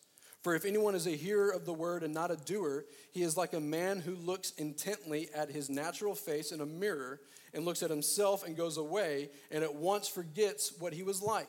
For 0.45 0.55
if 0.55 0.67
anyone 0.67 0.95
is 0.95 1.07
a 1.07 1.17
hearer 1.17 1.51
of 1.51 1.65
the 1.65 1.73
word 1.73 2.03
and 2.03 2.13
not 2.13 2.31
a 2.31 2.37
doer, 2.37 2.85
he 3.13 3.23
is 3.23 3.35
like 3.35 3.55
a 3.55 3.61
man 3.61 4.01
who 4.01 4.15
looks 4.15 4.51
intently 4.59 5.31
at 5.35 5.51
his 5.51 5.71
natural 5.71 6.15
face 6.15 6.53
in 6.53 6.61
a 6.61 6.67
mirror 6.67 7.23
and 7.55 7.65
looks 7.65 7.83
at 7.83 7.89
himself 7.89 8.45
and 8.45 8.55
goes 8.55 8.77
away 8.77 9.31
and 9.51 9.65
at 9.65 9.75
once 9.75 10.07
forgets 10.07 10.75
what 10.79 10.93
he 10.93 11.03
was 11.03 11.23
like. 11.23 11.49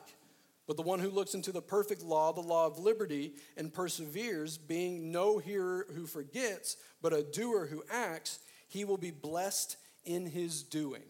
But 0.66 0.78
the 0.78 0.82
one 0.82 0.98
who 0.98 1.10
looks 1.10 1.34
into 1.34 1.52
the 1.52 1.60
perfect 1.60 2.02
law, 2.02 2.32
the 2.32 2.40
law 2.40 2.66
of 2.66 2.78
liberty, 2.78 3.34
and 3.58 3.72
perseveres, 3.72 4.56
being 4.56 5.12
no 5.12 5.36
hearer 5.36 5.86
who 5.94 6.06
forgets, 6.06 6.78
but 7.02 7.12
a 7.12 7.22
doer 7.22 7.66
who 7.66 7.84
acts, 7.90 8.38
he 8.66 8.86
will 8.86 8.96
be 8.96 9.10
blessed 9.10 9.76
in 10.06 10.24
his 10.24 10.62
doing 10.62 11.02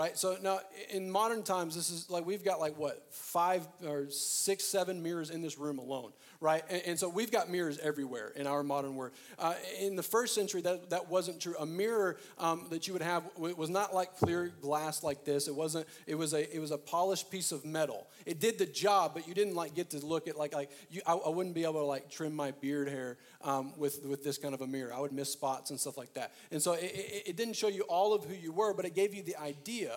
right? 0.00 0.16
So 0.16 0.38
now 0.42 0.60
in 0.88 1.10
modern 1.10 1.42
times, 1.42 1.74
this 1.74 1.90
is 1.90 2.08
like 2.08 2.24
we've 2.24 2.42
got 2.42 2.58
like 2.58 2.78
what 2.78 3.04
five 3.10 3.68
or 3.86 4.08
six, 4.08 4.64
seven 4.64 5.02
mirrors 5.02 5.28
in 5.28 5.42
this 5.42 5.58
room 5.58 5.78
alone, 5.78 6.12
right? 6.40 6.64
And, 6.70 6.82
and 6.86 6.98
so 6.98 7.06
we've 7.06 7.30
got 7.30 7.50
mirrors 7.50 7.78
everywhere 7.78 8.32
in 8.34 8.46
our 8.46 8.62
modern 8.62 8.96
world. 8.96 9.12
Uh, 9.38 9.52
in 9.78 9.96
the 9.96 10.02
first 10.02 10.34
century, 10.34 10.62
that, 10.62 10.88
that 10.88 11.10
wasn't 11.10 11.38
true. 11.38 11.54
A 11.60 11.66
mirror 11.66 12.16
um, 12.38 12.66
that 12.70 12.86
you 12.86 12.94
would 12.94 13.02
have 13.02 13.24
was 13.36 13.68
not 13.68 13.94
like 13.94 14.16
clear 14.16 14.50
glass 14.62 15.02
like 15.02 15.26
this. 15.26 15.48
It 15.48 15.54
wasn't. 15.54 15.86
It 16.06 16.14
was 16.14 16.32
a 16.32 16.56
it 16.56 16.60
was 16.60 16.70
a 16.70 16.78
polished 16.78 17.30
piece 17.30 17.52
of 17.52 17.66
metal. 17.66 18.06
It 18.24 18.40
did 18.40 18.58
the 18.58 18.66
job, 18.66 19.12
but 19.12 19.28
you 19.28 19.34
didn't 19.34 19.54
like 19.54 19.74
get 19.74 19.90
to 19.90 19.98
look 19.98 20.28
at 20.28 20.38
like 20.38 20.54
like 20.54 20.70
you. 20.88 21.02
I, 21.06 21.12
I 21.12 21.28
wouldn't 21.28 21.54
be 21.54 21.64
able 21.64 21.80
to 21.80 21.84
like 21.84 22.10
trim 22.10 22.34
my 22.34 22.52
beard 22.52 22.88
hair 22.88 23.18
um, 23.42 23.74
with 23.76 24.02
with 24.06 24.24
this 24.24 24.38
kind 24.38 24.54
of 24.54 24.62
a 24.62 24.66
mirror. 24.66 24.94
I 24.94 25.00
would 25.00 25.12
miss 25.12 25.30
spots 25.30 25.68
and 25.68 25.78
stuff 25.78 25.98
like 25.98 26.14
that. 26.14 26.32
And 26.50 26.62
so 26.62 26.72
it, 26.72 26.84
it, 26.84 27.22
it 27.26 27.36
didn't 27.36 27.54
show 27.54 27.68
you 27.68 27.82
all 27.82 28.14
of 28.14 28.24
who 28.24 28.34
you 28.34 28.52
were, 28.52 28.72
but 28.72 28.86
it 28.86 28.94
gave 28.94 29.12
you 29.12 29.22
the 29.22 29.36
idea 29.36 29.89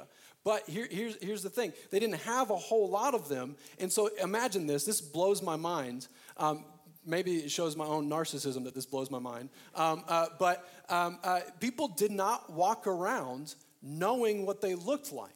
But 0.43 0.67
here, 0.67 0.87
here's, 0.89 1.21
here's 1.21 1.43
the 1.43 1.49
thing 1.49 1.73
they 1.91 1.99
didn't 1.99 2.21
have 2.21 2.49
a 2.49 2.55
whole 2.55 2.89
lot 2.89 3.13
of 3.13 3.29
them. 3.29 3.55
And 3.79 3.91
so 3.91 4.09
imagine 4.21 4.67
this 4.67 4.85
this 4.85 5.01
blows 5.01 5.41
my 5.41 5.55
mind. 5.55 6.07
Um, 6.37 6.65
maybe 7.05 7.37
it 7.37 7.51
shows 7.51 7.75
my 7.75 7.85
own 7.85 8.09
narcissism 8.09 8.63
that 8.65 8.75
this 8.75 8.85
blows 8.85 9.09
my 9.09 9.19
mind. 9.19 9.49
Um, 9.75 10.03
uh, 10.07 10.27
but 10.39 10.67
um, 10.89 11.19
uh, 11.23 11.41
people 11.59 11.87
did 11.87 12.11
not 12.11 12.51
walk 12.51 12.87
around 12.87 13.55
knowing 13.81 14.45
what 14.45 14.61
they 14.61 14.75
looked 14.75 15.11
like. 15.11 15.31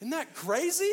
Isn't 0.00 0.10
that 0.10 0.34
crazy? 0.34 0.92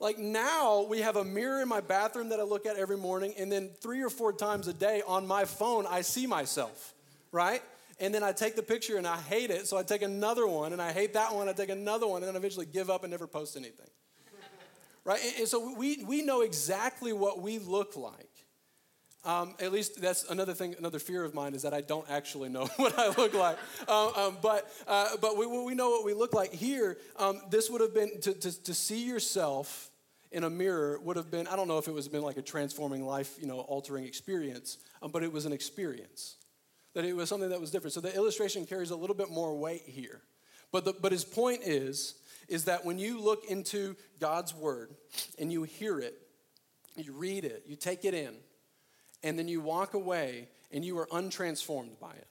Like 0.00 0.18
now, 0.18 0.82
we 0.82 0.98
have 0.98 1.14
a 1.14 1.24
mirror 1.24 1.62
in 1.62 1.68
my 1.68 1.80
bathroom 1.80 2.30
that 2.30 2.40
I 2.40 2.42
look 2.42 2.66
at 2.66 2.76
every 2.76 2.96
morning, 2.96 3.34
and 3.38 3.52
then 3.52 3.70
three 3.80 4.02
or 4.02 4.10
four 4.10 4.32
times 4.32 4.66
a 4.66 4.72
day 4.72 5.00
on 5.06 5.28
my 5.28 5.44
phone, 5.44 5.86
I 5.86 6.00
see 6.00 6.26
myself, 6.26 6.94
right? 7.30 7.62
And 8.00 8.14
then 8.14 8.22
I 8.22 8.32
take 8.32 8.56
the 8.56 8.62
picture 8.62 8.96
and 8.96 9.06
I 9.06 9.16
hate 9.16 9.50
it, 9.50 9.66
so 9.66 9.76
I 9.76 9.82
take 9.82 10.02
another 10.02 10.46
one, 10.46 10.72
and 10.72 10.80
I 10.80 10.92
hate 10.92 11.14
that 11.14 11.34
one, 11.34 11.48
I 11.48 11.52
take 11.52 11.70
another 11.70 12.06
one, 12.06 12.22
and 12.22 12.28
then 12.28 12.36
eventually 12.36 12.66
give 12.66 12.90
up 12.90 13.04
and 13.04 13.10
never 13.10 13.26
post 13.26 13.56
anything. 13.56 13.88
right? 15.04 15.20
And, 15.22 15.34
and, 15.40 15.48
so 15.48 15.74
we, 15.76 16.04
we 16.04 16.22
know 16.22 16.42
exactly 16.42 17.12
what 17.12 17.40
we 17.40 17.58
look 17.58 17.96
like. 17.96 18.28
Um, 19.24 19.54
at 19.60 19.70
least 19.70 20.00
that's 20.02 20.28
another 20.30 20.52
thing, 20.52 20.74
another 20.78 20.98
fear 20.98 21.22
of 21.22 21.32
mine 21.32 21.54
is 21.54 21.62
that 21.62 21.72
I 21.72 21.80
don't 21.80 22.08
actually 22.10 22.48
know 22.48 22.66
what 22.76 22.98
I 22.98 23.08
look 23.08 23.34
like. 23.34 23.56
Um, 23.88 24.12
um, 24.16 24.38
but 24.42 24.68
uh, 24.88 25.16
but 25.20 25.36
we, 25.36 25.46
we 25.46 25.74
know 25.76 25.90
what 25.90 26.04
we 26.04 26.12
look 26.12 26.34
like. 26.34 26.52
Here, 26.52 26.98
um, 27.16 27.40
this 27.48 27.70
would 27.70 27.80
have 27.80 27.94
been 27.94 28.20
to, 28.22 28.34
to, 28.34 28.62
to 28.64 28.74
see 28.74 29.06
yourself 29.06 29.90
in 30.32 30.44
a 30.44 30.50
mirror 30.50 30.98
would 31.00 31.16
have 31.16 31.30
been, 31.30 31.46
I 31.46 31.56
don't 31.56 31.68
know 31.68 31.78
if 31.78 31.86
it 31.86 31.92
was 31.92 32.08
been 32.08 32.22
like 32.22 32.38
a 32.38 32.42
transforming 32.42 33.04
life, 33.04 33.36
you 33.38 33.46
know, 33.46 33.60
altering 33.60 34.04
experience, 34.04 34.78
um, 35.02 35.10
but 35.10 35.22
it 35.22 35.30
was 35.30 35.44
an 35.44 35.52
experience 35.52 36.36
that 36.94 37.04
it 37.04 37.14
was 37.14 37.28
something 37.28 37.50
that 37.50 37.60
was 37.60 37.70
different. 37.70 37.94
So 37.94 38.00
the 38.00 38.14
illustration 38.14 38.66
carries 38.66 38.90
a 38.90 38.96
little 38.96 39.16
bit 39.16 39.30
more 39.30 39.54
weight 39.56 39.82
here. 39.86 40.20
But, 40.70 40.84
the, 40.84 40.92
but 40.92 41.12
his 41.12 41.24
point 41.24 41.62
is, 41.64 42.14
is 42.48 42.64
that 42.64 42.84
when 42.84 42.98
you 42.98 43.20
look 43.20 43.44
into 43.46 43.96
God's 44.18 44.54
word 44.54 44.90
and 45.38 45.52
you 45.52 45.62
hear 45.62 45.98
it, 46.00 46.14
you 46.96 47.12
read 47.12 47.44
it, 47.44 47.64
you 47.66 47.76
take 47.76 48.04
it 48.04 48.14
in, 48.14 48.34
and 49.22 49.38
then 49.38 49.48
you 49.48 49.60
walk 49.60 49.94
away 49.94 50.48
and 50.70 50.84
you 50.84 50.98
are 50.98 51.06
untransformed 51.06 51.98
by 52.00 52.12
it, 52.12 52.26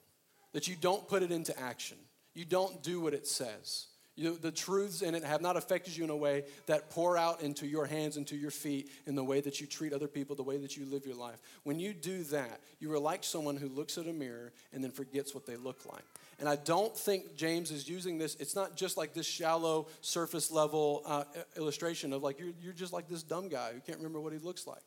that 0.53 0.67
you 0.67 0.75
don't 0.79 1.07
put 1.07 1.23
it 1.23 1.31
into 1.31 1.57
action, 1.59 1.97
you 2.33 2.45
don't 2.45 2.83
do 2.83 2.99
what 2.99 3.13
it 3.13 3.27
says. 3.27 3.87
You, 4.21 4.37
the 4.37 4.51
truths 4.51 5.01
in 5.01 5.15
it 5.15 5.23
have 5.23 5.41
not 5.41 5.57
affected 5.57 5.97
you 5.97 6.03
in 6.03 6.11
a 6.11 6.15
way 6.15 6.43
that 6.67 6.91
pour 6.91 7.17
out 7.17 7.41
into 7.41 7.65
your 7.65 7.87
hands, 7.87 8.17
and 8.17 8.21
into 8.21 8.35
your 8.35 8.51
feet, 8.51 8.91
in 9.07 9.15
the 9.15 9.23
way 9.23 9.41
that 9.41 9.59
you 9.59 9.65
treat 9.65 9.93
other 9.93 10.07
people, 10.07 10.35
the 10.35 10.43
way 10.43 10.57
that 10.57 10.77
you 10.77 10.85
live 10.85 11.07
your 11.07 11.15
life. 11.15 11.39
When 11.63 11.79
you 11.79 11.91
do 11.91 12.23
that, 12.25 12.61
you 12.79 12.93
are 12.93 12.99
like 12.99 13.23
someone 13.23 13.57
who 13.57 13.67
looks 13.67 13.97
at 13.97 14.05
a 14.05 14.13
mirror 14.13 14.53
and 14.73 14.83
then 14.83 14.91
forgets 14.91 15.33
what 15.33 15.47
they 15.47 15.55
look 15.55 15.91
like. 15.91 16.03
And 16.39 16.47
I 16.47 16.55
don't 16.55 16.95
think 16.95 17.35
James 17.35 17.71
is 17.71 17.89
using 17.89 18.19
this, 18.19 18.35
it's 18.35 18.55
not 18.55 18.75
just 18.75 18.95
like 18.95 19.13
this 19.13 19.27
shallow, 19.27 19.87
surface 20.01 20.51
level 20.51 21.01
uh, 21.05 21.23
illustration 21.57 22.13
of 22.13 22.21
like, 22.21 22.39
you're, 22.39 22.53
you're 22.61 22.73
just 22.73 22.93
like 22.93 23.07
this 23.07 23.23
dumb 23.23 23.49
guy 23.49 23.71
who 23.73 23.79
can't 23.79 23.97
remember 23.97 24.21
what 24.21 24.33
he 24.33 24.39
looks 24.39 24.67
like. 24.67 24.83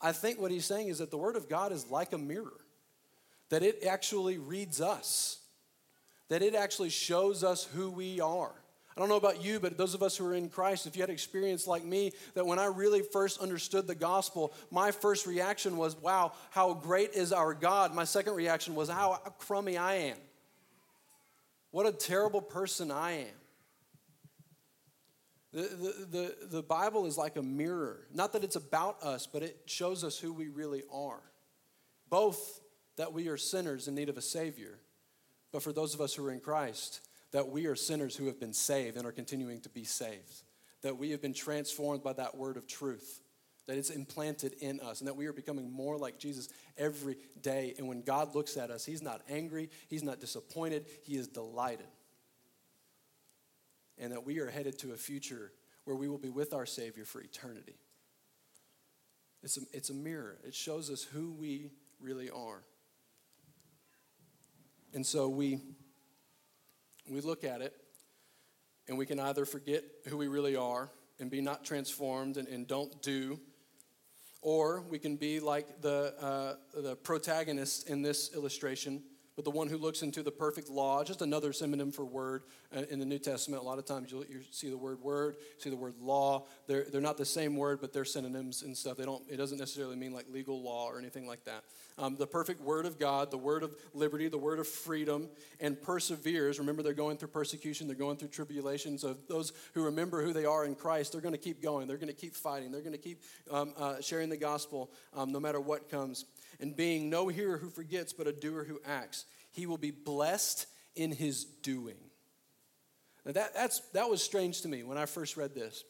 I 0.00 0.12
think 0.12 0.40
what 0.40 0.52
he's 0.52 0.64
saying 0.64 0.88
is 0.88 0.98
that 0.98 1.10
the 1.10 1.18
Word 1.18 1.34
of 1.34 1.48
God 1.48 1.72
is 1.72 1.90
like 1.90 2.12
a 2.12 2.18
mirror, 2.18 2.60
that 3.48 3.62
it 3.64 3.84
actually 3.84 4.38
reads 4.38 4.80
us, 4.80 5.38
that 6.28 6.42
it 6.42 6.54
actually 6.54 6.90
shows 6.90 7.42
us 7.42 7.64
who 7.64 7.90
we 7.90 8.20
are. 8.20 8.52
I 8.96 9.00
don't 9.00 9.10
know 9.10 9.16
about 9.16 9.44
you, 9.44 9.60
but 9.60 9.76
those 9.76 9.92
of 9.92 10.02
us 10.02 10.16
who 10.16 10.26
are 10.26 10.34
in 10.34 10.48
Christ, 10.48 10.86
if 10.86 10.96
you 10.96 11.02
had 11.02 11.10
experience 11.10 11.66
like 11.66 11.84
me, 11.84 12.12
that 12.32 12.46
when 12.46 12.58
I 12.58 12.66
really 12.66 13.02
first 13.02 13.40
understood 13.40 13.86
the 13.86 13.94
gospel, 13.94 14.54
my 14.70 14.90
first 14.90 15.26
reaction 15.26 15.76
was, 15.76 15.94
wow, 15.96 16.32
how 16.50 16.72
great 16.72 17.12
is 17.12 17.30
our 17.30 17.52
God. 17.52 17.94
My 17.94 18.04
second 18.04 18.34
reaction 18.34 18.74
was, 18.74 18.88
how 18.88 19.16
crummy 19.38 19.76
I 19.76 19.94
am. 19.96 20.16
What 21.72 21.84
a 21.84 21.92
terrible 21.92 22.40
person 22.40 22.90
I 22.90 23.12
am. 23.12 23.26
The, 25.52 25.62
the, 25.62 26.06
the, 26.10 26.36
the 26.46 26.62
Bible 26.62 27.04
is 27.04 27.18
like 27.18 27.36
a 27.36 27.42
mirror. 27.42 28.06
Not 28.14 28.32
that 28.32 28.44
it's 28.44 28.56
about 28.56 29.02
us, 29.02 29.26
but 29.26 29.42
it 29.42 29.58
shows 29.66 30.04
us 30.04 30.18
who 30.18 30.32
we 30.32 30.48
really 30.48 30.84
are. 30.90 31.20
Both 32.08 32.60
that 32.96 33.12
we 33.12 33.28
are 33.28 33.36
sinners 33.36 33.88
in 33.88 33.94
need 33.94 34.08
of 34.08 34.16
a 34.16 34.22
Savior, 34.22 34.78
but 35.52 35.62
for 35.62 35.72
those 35.72 35.92
of 35.92 36.00
us 36.00 36.14
who 36.14 36.26
are 36.26 36.32
in 36.32 36.40
Christ, 36.40 37.05
that 37.36 37.50
we 37.50 37.66
are 37.66 37.76
sinners 37.76 38.16
who 38.16 38.28
have 38.28 38.40
been 38.40 38.54
saved 38.54 38.96
and 38.96 39.06
are 39.06 39.12
continuing 39.12 39.60
to 39.60 39.68
be 39.68 39.84
saved, 39.84 40.42
that 40.80 40.96
we 40.96 41.10
have 41.10 41.20
been 41.20 41.34
transformed 41.34 42.02
by 42.02 42.14
that 42.14 42.34
word 42.34 42.56
of 42.56 42.66
truth, 42.66 43.20
that 43.66 43.76
it's 43.76 43.90
implanted 43.90 44.54
in 44.62 44.80
us, 44.80 45.02
and 45.02 45.08
that 45.08 45.16
we 45.16 45.26
are 45.26 45.34
becoming 45.34 45.70
more 45.70 45.98
like 45.98 46.18
Jesus 46.18 46.48
every 46.78 47.18
day. 47.42 47.74
And 47.76 47.88
when 47.88 48.00
God 48.00 48.34
looks 48.34 48.56
at 48.56 48.70
us, 48.70 48.86
He's 48.86 49.02
not 49.02 49.20
angry, 49.28 49.68
He's 49.88 50.02
not 50.02 50.18
disappointed, 50.18 50.86
He 51.02 51.16
is 51.16 51.28
delighted. 51.28 51.88
And 53.98 54.12
that 54.12 54.24
we 54.24 54.38
are 54.38 54.48
headed 54.48 54.78
to 54.78 54.92
a 54.92 54.96
future 54.96 55.52
where 55.84 55.94
we 55.94 56.08
will 56.08 56.16
be 56.16 56.30
with 56.30 56.54
our 56.54 56.64
Savior 56.64 57.04
for 57.04 57.20
eternity. 57.20 57.76
It's 59.42 59.58
a, 59.58 59.60
it's 59.74 59.90
a 59.90 59.94
mirror, 59.94 60.38
it 60.42 60.54
shows 60.54 60.90
us 60.90 61.02
who 61.02 61.32
we 61.32 61.68
really 62.00 62.30
are. 62.30 62.62
And 64.94 65.04
so 65.04 65.28
we 65.28 65.60
we 67.14 67.20
look 67.20 67.44
at 67.44 67.60
it 67.60 67.74
and 68.88 68.98
we 68.98 69.06
can 69.06 69.18
either 69.20 69.44
forget 69.44 69.84
who 70.08 70.16
we 70.16 70.28
really 70.28 70.56
are 70.56 70.90
and 71.18 71.30
be 71.30 71.40
not 71.40 71.64
transformed 71.64 72.36
and, 72.36 72.48
and 72.48 72.66
don't 72.66 73.02
do, 73.02 73.40
or 74.42 74.82
we 74.82 74.98
can 74.98 75.16
be 75.16 75.40
like 75.40 75.80
the, 75.80 76.14
uh, 76.20 76.80
the 76.80 76.96
protagonist 76.96 77.88
in 77.88 78.02
this 78.02 78.34
illustration 78.34 79.02
but 79.36 79.44
the 79.44 79.50
one 79.50 79.68
who 79.68 79.76
looks 79.76 80.00
into 80.00 80.22
the 80.22 80.30
perfect 80.30 80.70
law, 80.70 81.04
just 81.04 81.20
another 81.20 81.52
synonym 81.52 81.92
for 81.92 82.06
word 82.06 82.42
uh, 82.74 82.82
in 82.90 82.98
the 82.98 83.04
New 83.04 83.18
Testament. 83.18 83.62
A 83.62 83.66
lot 83.66 83.78
of 83.78 83.84
times 83.84 84.10
you'll, 84.10 84.24
you 84.24 84.40
see 84.50 84.70
the 84.70 84.78
word 84.78 85.02
word, 85.02 85.36
see 85.58 85.68
the 85.68 85.76
word 85.76 85.94
law. 86.00 86.46
They're, 86.66 86.84
they're 86.90 87.02
not 87.02 87.18
the 87.18 87.26
same 87.26 87.54
word, 87.54 87.80
but 87.82 87.92
they're 87.92 88.06
synonyms 88.06 88.62
and 88.62 88.74
stuff. 88.74 88.96
They 88.96 89.04
don't, 89.04 89.22
it 89.30 89.36
doesn't 89.36 89.58
necessarily 89.58 89.94
mean 89.94 90.14
like 90.14 90.24
legal 90.32 90.62
law 90.62 90.86
or 90.86 90.98
anything 90.98 91.26
like 91.26 91.44
that. 91.44 91.64
Um, 91.98 92.16
the 92.16 92.26
perfect 92.26 92.62
word 92.62 92.86
of 92.86 92.98
God, 92.98 93.30
the 93.30 93.38
word 93.38 93.62
of 93.62 93.74
liberty, 93.92 94.28
the 94.28 94.38
word 94.38 94.58
of 94.58 94.66
freedom, 94.66 95.28
and 95.60 95.80
perseveres. 95.80 96.58
Remember, 96.58 96.82
they're 96.82 96.94
going 96.94 97.18
through 97.18 97.28
persecution, 97.28 97.86
they're 97.86 97.96
going 97.96 98.16
through 98.16 98.28
tribulation. 98.28 98.96
So 98.96 99.16
those 99.28 99.52
who 99.74 99.84
remember 99.84 100.22
who 100.22 100.32
they 100.32 100.46
are 100.46 100.64
in 100.64 100.74
Christ, 100.74 101.12
they're 101.12 101.20
going 101.20 101.32
to 101.32 101.38
keep 101.38 101.62
going. 101.62 101.88
They're 101.88 101.96
going 101.98 102.08
to 102.08 102.14
keep 102.14 102.34
fighting. 102.34 102.72
They're 102.72 102.80
going 102.80 102.92
to 102.92 102.98
keep 102.98 103.22
um, 103.50 103.74
uh, 103.78 104.00
sharing 104.00 104.30
the 104.30 104.36
gospel 104.36 104.90
um, 105.14 105.30
no 105.30 105.40
matter 105.40 105.60
what 105.60 105.90
comes 105.90 106.24
and 106.60 106.76
being 106.76 107.10
no 107.10 107.28
hearer 107.28 107.58
who 107.58 107.70
forgets, 107.70 108.12
but 108.12 108.26
a 108.26 108.32
doer 108.32 108.64
who 108.64 108.80
acts. 108.84 109.24
He 109.52 109.66
will 109.66 109.78
be 109.78 109.90
blessed 109.90 110.66
in 110.94 111.12
his 111.12 111.44
doing. 111.44 111.96
Now 113.24 113.32
that, 113.32 113.54
that's, 113.54 113.80
that 113.92 114.08
was 114.08 114.22
strange 114.22 114.62
to 114.62 114.68
me 114.68 114.82
when 114.82 114.98
I 114.98 115.06
first 115.06 115.36
read 115.36 115.54
this. 115.54 115.84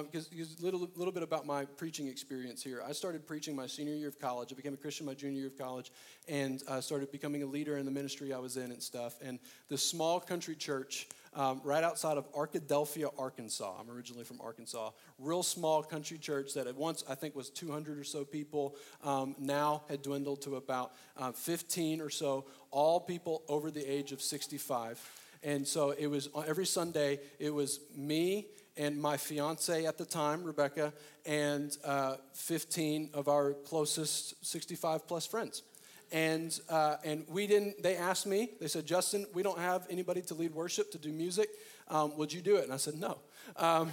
Because 0.00 0.28
um, 0.32 0.38
a 0.38 0.64
little, 0.64 0.88
little 0.96 1.12
bit 1.12 1.22
about 1.22 1.46
my 1.46 1.64
preaching 1.64 2.06
experience 2.06 2.62
here. 2.62 2.82
I 2.86 2.92
started 2.92 3.26
preaching 3.26 3.54
my 3.54 3.66
senior 3.66 3.94
year 3.94 4.08
of 4.08 4.18
college. 4.18 4.52
I 4.52 4.54
became 4.54 4.72
a 4.72 4.78
Christian 4.78 5.04
my 5.04 5.14
junior 5.14 5.38
year 5.38 5.48
of 5.48 5.58
college 5.58 5.92
and 6.28 6.62
uh, 6.68 6.80
started 6.80 7.12
becoming 7.12 7.42
a 7.42 7.46
leader 7.46 7.76
in 7.76 7.84
the 7.84 7.90
ministry 7.90 8.32
I 8.32 8.38
was 8.38 8.56
in 8.56 8.72
and 8.72 8.82
stuff. 8.82 9.14
And 9.22 9.38
this 9.68 9.84
small 9.84 10.20
country 10.20 10.54
church 10.54 11.08
um, 11.34 11.60
right 11.64 11.82
outside 11.82 12.16
of 12.16 12.30
Arkadelphia, 12.32 13.10
Arkansas. 13.18 13.74
I'm 13.78 13.90
originally 13.90 14.24
from 14.24 14.40
Arkansas. 14.40 14.90
Real 15.18 15.42
small 15.42 15.82
country 15.82 16.18
church 16.18 16.54
that 16.54 16.66
at 16.66 16.76
once 16.76 17.04
I 17.08 17.14
think 17.14 17.34
was 17.34 17.50
200 17.50 17.98
or 17.98 18.04
so 18.04 18.24
people, 18.24 18.76
um, 19.02 19.34
now 19.38 19.82
had 19.88 20.02
dwindled 20.02 20.42
to 20.42 20.56
about 20.56 20.92
uh, 21.16 21.32
15 21.32 22.00
or 22.00 22.10
so, 22.10 22.46
all 22.70 23.00
people 23.00 23.42
over 23.48 23.70
the 23.70 23.84
age 23.84 24.12
of 24.12 24.20
65. 24.20 25.00
And 25.42 25.66
so 25.66 25.90
it 25.90 26.06
was 26.06 26.28
every 26.46 26.66
Sunday, 26.66 27.18
it 27.38 27.50
was 27.50 27.80
me 27.96 28.46
and 28.76 29.00
my 29.00 29.16
fiance 29.16 29.84
at 29.84 29.98
the 29.98 30.04
time, 30.04 30.42
Rebecca, 30.42 30.92
and 31.26 31.76
uh, 31.84 32.16
15 32.34 33.10
of 33.14 33.28
our 33.28 33.52
closest 33.52 34.44
65 34.44 35.06
plus 35.06 35.26
friends. 35.26 35.62
And, 36.10 36.58
uh, 36.68 36.96
and 37.04 37.24
we 37.28 37.46
didn't, 37.46 37.82
they 37.82 37.96
asked 37.96 38.26
me, 38.26 38.50
they 38.60 38.68
said, 38.68 38.84
Justin, 38.84 39.26
we 39.32 39.42
don't 39.42 39.58
have 39.58 39.86
anybody 39.88 40.20
to 40.22 40.34
lead 40.34 40.54
worship, 40.54 40.90
to 40.92 40.98
do 40.98 41.10
music. 41.10 41.48
Um, 41.88 42.16
would 42.18 42.32
you 42.32 42.42
do 42.42 42.56
it? 42.56 42.64
And 42.64 42.72
I 42.72 42.76
said, 42.76 42.94
no. 42.94 43.18
Um, 43.56 43.90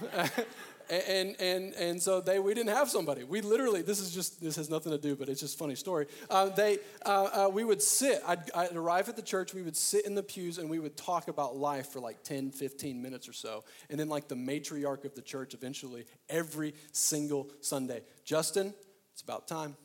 and, 0.90 1.36
and, 1.40 1.74
and 1.74 2.02
so 2.02 2.22
they, 2.22 2.40
we 2.40 2.54
didn't 2.54 2.76
have 2.76 2.90
somebody. 2.90 3.24
We 3.24 3.42
literally, 3.42 3.82
this 3.82 4.00
is 4.00 4.14
just, 4.14 4.42
this 4.42 4.56
has 4.56 4.70
nothing 4.70 4.92
to 4.92 4.98
do, 4.98 5.16
but 5.16 5.30
it's 5.30 5.42
just 5.42 5.58
funny 5.58 5.76
story. 5.76 6.08
Uh, 6.30 6.50
they, 6.50 6.80
uh, 7.06 7.46
uh, 7.46 7.50
we 7.52 7.64
would 7.64 7.82
sit, 7.82 8.22
I'd, 8.28 8.50
I'd 8.56 8.76
arrive 8.76 9.10
at 9.10 9.16
the 9.16 9.22
church, 9.22 9.54
we 9.54 9.62
would 9.62 9.78
sit 9.78 10.06
in 10.06 10.16
the 10.16 10.24
pews 10.24 10.58
and 10.58 10.70
we 10.70 10.80
would 10.80 10.98
talk 10.98 11.28
about 11.28 11.56
life 11.56 11.88
for 11.88 12.00
like 12.00 12.24
10, 12.24 12.52
15 12.52 13.02
minutes 13.02 13.30
or 13.30 13.34
so. 13.34 13.64
And 13.90 14.00
then 14.00 14.10
like 14.10 14.28
the 14.28 14.36
matriarch 14.36 15.06
of 15.06 15.16
the 15.16 15.22
church 15.22 15.54
eventually, 15.54 16.06
every 16.30 16.74
single 16.92 17.50
Sunday, 17.62 18.02
Justin, 18.26 18.74
it's 19.14 19.22
about 19.22 19.48
time. 19.48 19.76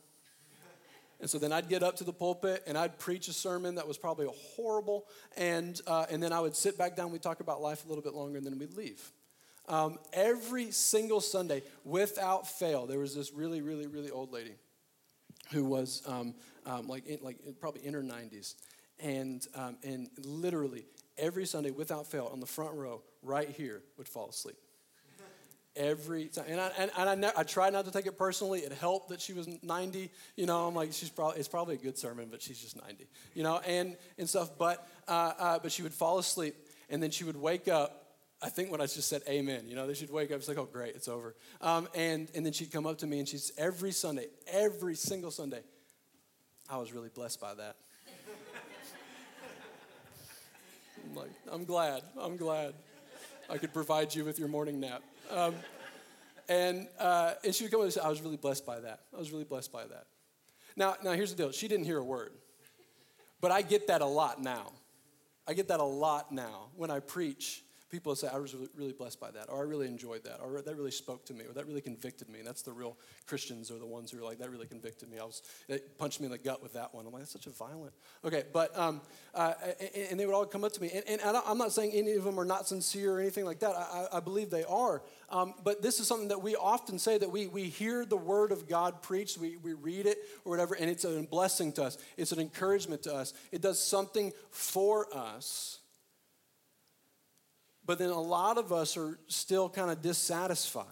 And 1.21 1.29
so 1.29 1.39
then 1.39 1.53
I'd 1.53 1.69
get 1.69 1.81
up 1.81 1.95
to 1.97 2.03
the 2.03 2.13
pulpit 2.13 2.63
and 2.67 2.77
I'd 2.77 2.99
preach 2.99 3.27
a 3.29 3.33
sermon 3.33 3.75
that 3.75 3.87
was 3.87 3.97
probably 3.97 4.27
horrible. 4.55 5.05
And, 5.37 5.79
uh, 5.87 6.05
and 6.09 6.21
then 6.21 6.33
I 6.33 6.39
would 6.39 6.55
sit 6.55 6.77
back 6.77 6.95
down, 6.95 7.11
we'd 7.11 7.21
talk 7.21 7.39
about 7.39 7.61
life 7.61 7.85
a 7.85 7.87
little 7.87 8.03
bit 8.03 8.13
longer, 8.13 8.37
and 8.37 8.45
then 8.45 8.59
we'd 8.59 8.73
leave. 8.73 9.11
Um, 9.67 9.97
every 10.13 10.71
single 10.71 11.21
Sunday, 11.21 11.63
without 11.83 12.47
fail, 12.47 12.85
there 12.85 12.99
was 12.99 13.15
this 13.15 13.33
really, 13.33 13.61
really, 13.61 13.87
really 13.87 14.11
old 14.11 14.31
lady 14.31 14.55
who 15.51 15.63
was 15.63 16.01
um, 16.07 16.33
um, 16.65 16.87
like, 16.87 17.05
in, 17.07 17.19
like 17.21 17.37
probably 17.59 17.85
in 17.85 17.93
her 17.93 18.03
90s. 18.03 18.55
And, 18.99 19.45
um, 19.55 19.77
and 19.83 20.09
literally 20.23 20.85
every 21.17 21.45
Sunday, 21.45 21.71
without 21.71 22.07
fail, 22.07 22.29
on 22.31 22.39
the 22.39 22.45
front 22.45 22.75
row, 22.75 23.01
right 23.21 23.49
here, 23.49 23.81
would 23.97 24.07
fall 24.07 24.29
asleep 24.29 24.55
every 25.75 26.25
time. 26.25 26.45
And 26.47 26.61
I, 26.61 26.71
and, 26.77 26.91
and 26.97 27.09
I, 27.09 27.15
ne- 27.15 27.31
I 27.35 27.43
tried 27.43 27.73
not 27.73 27.85
to 27.85 27.91
take 27.91 28.05
it 28.05 28.17
personally. 28.17 28.61
It 28.61 28.71
helped 28.71 29.09
that 29.09 29.21
she 29.21 29.33
was 29.33 29.47
90. 29.61 30.09
You 30.35 30.45
know, 30.45 30.67
I'm 30.67 30.75
like, 30.75 30.93
she's 30.93 31.09
probably, 31.09 31.39
it's 31.39 31.47
probably 31.47 31.75
a 31.75 31.79
good 31.79 31.97
sermon, 31.97 32.27
but 32.31 32.41
she's 32.41 32.59
just 32.59 32.81
90. 32.81 33.07
You 33.33 33.43
know, 33.43 33.59
and, 33.65 33.97
and 34.17 34.29
stuff. 34.29 34.51
But, 34.57 34.87
uh, 35.07 35.33
uh, 35.37 35.59
but 35.59 35.71
she 35.71 35.83
would 35.83 35.93
fall 35.93 36.17
asleep, 36.17 36.55
and 36.89 37.01
then 37.01 37.11
she 37.11 37.23
would 37.23 37.35
wake 37.35 37.67
up 37.67 38.04
I 38.45 38.49
think 38.49 38.71
when 38.71 38.79
I 38.79 38.85
just 38.85 39.09
said 39.09 39.23
amen, 39.27 39.63
you 39.67 39.75
know, 39.75 39.87
they 39.87 39.95
should 39.95 40.11
wake 40.11 40.29
up. 40.29 40.37
It's 40.37 40.47
like, 40.47 40.59
oh, 40.59 40.69
great, 40.71 40.93
it's 40.95 41.07
over. 41.07 41.33
Um, 41.61 41.89
and, 41.95 42.29
and 42.35 42.45
then 42.45 42.53
she'd 42.53 42.71
come 42.71 42.85
up 42.85 42.99
to 42.99 43.07
me 43.07 43.17
and 43.17 43.27
she's 43.27 43.51
every 43.57 43.91
Sunday, 43.91 44.27
every 44.45 44.93
single 44.93 45.31
Sunday, 45.31 45.61
I 46.69 46.77
was 46.77 46.93
really 46.93 47.09
blessed 47.09 47.41
by 47.41 47.55
that. 47.55 47.75
I'm 51.03 51.15
like, 51.15 51.31
I'm 51.51 51.65
glad, 51.65 52.03
I'm 52.19 52.37
glad 52.37 52.75
I 53.49 53.57
could 53.57 53.73
provide 53.73 54.13
you 54.13 54.23
with 54.23 54.37
your 54.37 54.47
morning 54.47 54.79
nap. 54.79 55.01
Um, 55.31 55.55
and, 56.47 56.87
uh, 56.99 57.33
and 57.43 57.55
she 57.55 57.63
would 57.63 57.71
come 57.71 57.81
and 57.81 57.91
say, 57.91 58.01
I 58.01 58.09
was 58.09 58.21
really 58.21 58.37
blessed 58.37 58.63
by 58.63 58.79
that. 58.79 58.99
I 59.11 59.17
was 59.17 59.31
really 59.31 59.43
blessed 59.43 59.71
by 59.71 59.87
that. 59.87 60.05
Now, 60.75 60.97
now, 61.03 61.13
here's 61.13 61.33
the 61.33 61.37
deal. 61.37 61.51
She 61.51 61.67
didn't 61.67 61.85
hear 61.85 61.97
a 61.97 62.03
word. 62.03 62.31
But 63.41 63.49
I 63.49 63.63
get 63.63 63.87
that 63.87 64.01
a 64.01 64.05
lot 64.05 64.39
now. 64.39 64.71
I 65.47 65.53
get 65.55 65.69
that 65.69 65.79
a 65.79 65.83
lot 65.83 66.31
now 66.31 66.67
when 66.75 66.91
I 66.91 66.99
preach 66.99 67.63
people 67.95 68.13
say, 68.13 68.27
I 68.27 68.37
was 68.37 68.53
really 68.75 68.91
blessed 68.91 69.21
by 69.21 69.31
that, 69.31 69.49
or 69.49 69.59
I 69.59 69.61
really 69.61 69.87
enjoyed 69.87 70.25
that, 70.25 70.41
or 70.41 70.61
that 70.61 70.75
really 70.75 70.91
spoke 70.91 71.25
to 71.27 71.33
me, 71.33 71.45
or 71.45 71.53
that 71.53 71.65
really 71.65 71.79
convicted 71.79 72.27
me. 72.29 72.39
And 72.39 72.47
that's 72.47 72.61
the 72.61 72.73
real 72.73 72.97
Christians 73.25 73.71
are 73.71 73.79
the 73.79 73.85
ones 73.85 74.11
who 74.11 74.19
are 74.19 74.23
like, 74.23 74.37
that 74.39 74.51
really 74.51 74.67
convicted 74.67 75.09
me. 75.09 75.17
I 75.17 75.23
was, 75.23 75.41
it 75.69 75.97
punched 75.97 76.19
me 76.19 76.25
in 76.25 76.31
the 76.33 76.37
gut 76.37 76.61
with 76.61 76.73
that 76.73 76.93
one. 76.93 77.05
I'm 77.05 77.13
like, 77.13 77.21
that's 77.21 77.31
such 77.31 77.47
a 77.47 77.51
violent. 77.51 77.93
Okay, 78.25 78.43
but, 78.51 78.77
um, 78.77 78.99
uh, 79.33 79.53
and, 80.11 80.19
they 80.19 80.25
would 80.25 80.35
all 80.35 80.45
come 80.45 80.65
up 80.65 80.73
to 80.73 80.81
me. 80.81 80.91
And, 81.07 81.21
and 81.21 81.37
I'm 81.37 81.57
not 81.57 81.71
saying 81.71 81.93
any 81.93 82.13
of 82.13 82.25
them 82.25 82.37
are 82.37 82.45
not 82.45 82.67
sincere 82.67 83.13
or 83.13 83.21
anything 83.21 83.45
like 83.45 83.59
that. 83.59 83.75
I, 83.75 84.07
I 84.13 84.19
believe 84.19 84.49
they 84.49 84.65
are. 84.65 85.01
Um, 85.29 85.53
but 85.63 85.81
this 85.81 86.01
is 86.01 86.07
something 86.07 86.27
that 86.27 86.41
we 86.41 86.57
often 86.57 86.99
say 86.99 87.17
that 87.17 87.31
we, 87.31 87.47
we 87.47 87.63
hear 87.63 88.05
the 88.05 88.17
word 88.17 88.51
of 88.51 88.67
God 88.67 89.01
preached, 89.01 89.37
we, 89.37 89.55
we 89.55 89.73
read 89.73 90.05
it 90.05 90.17
or 90.43 90.49
whatever, 90.49 90.75
and 90.75 90.89
it's 90.89 91.05
a 91.05 91.21
blessing 91.23 91.71
to 91.73 91.83
us. 91.83 91.97
It's 92.17 92.33
an 92.33 92.39
encouragement 92.39 93.03
to 93.03 93.15
us. 93.15 93.33
It 93.53 93.61
does 93.61 93.79
something 93.79 94.33
for 94.51 95.07
us 95.15 95.79
but 97.85 97.99
then 97.99 98.09
a 98.09 98.19
lot 98.19 98.57
of 98.57 98.73
us 98.73 98.97
are 98.97 99.17
still 99.27 99.69
kind 99.69 99.91
of 99.91 100.01
dissatisfied. 100.01 100.85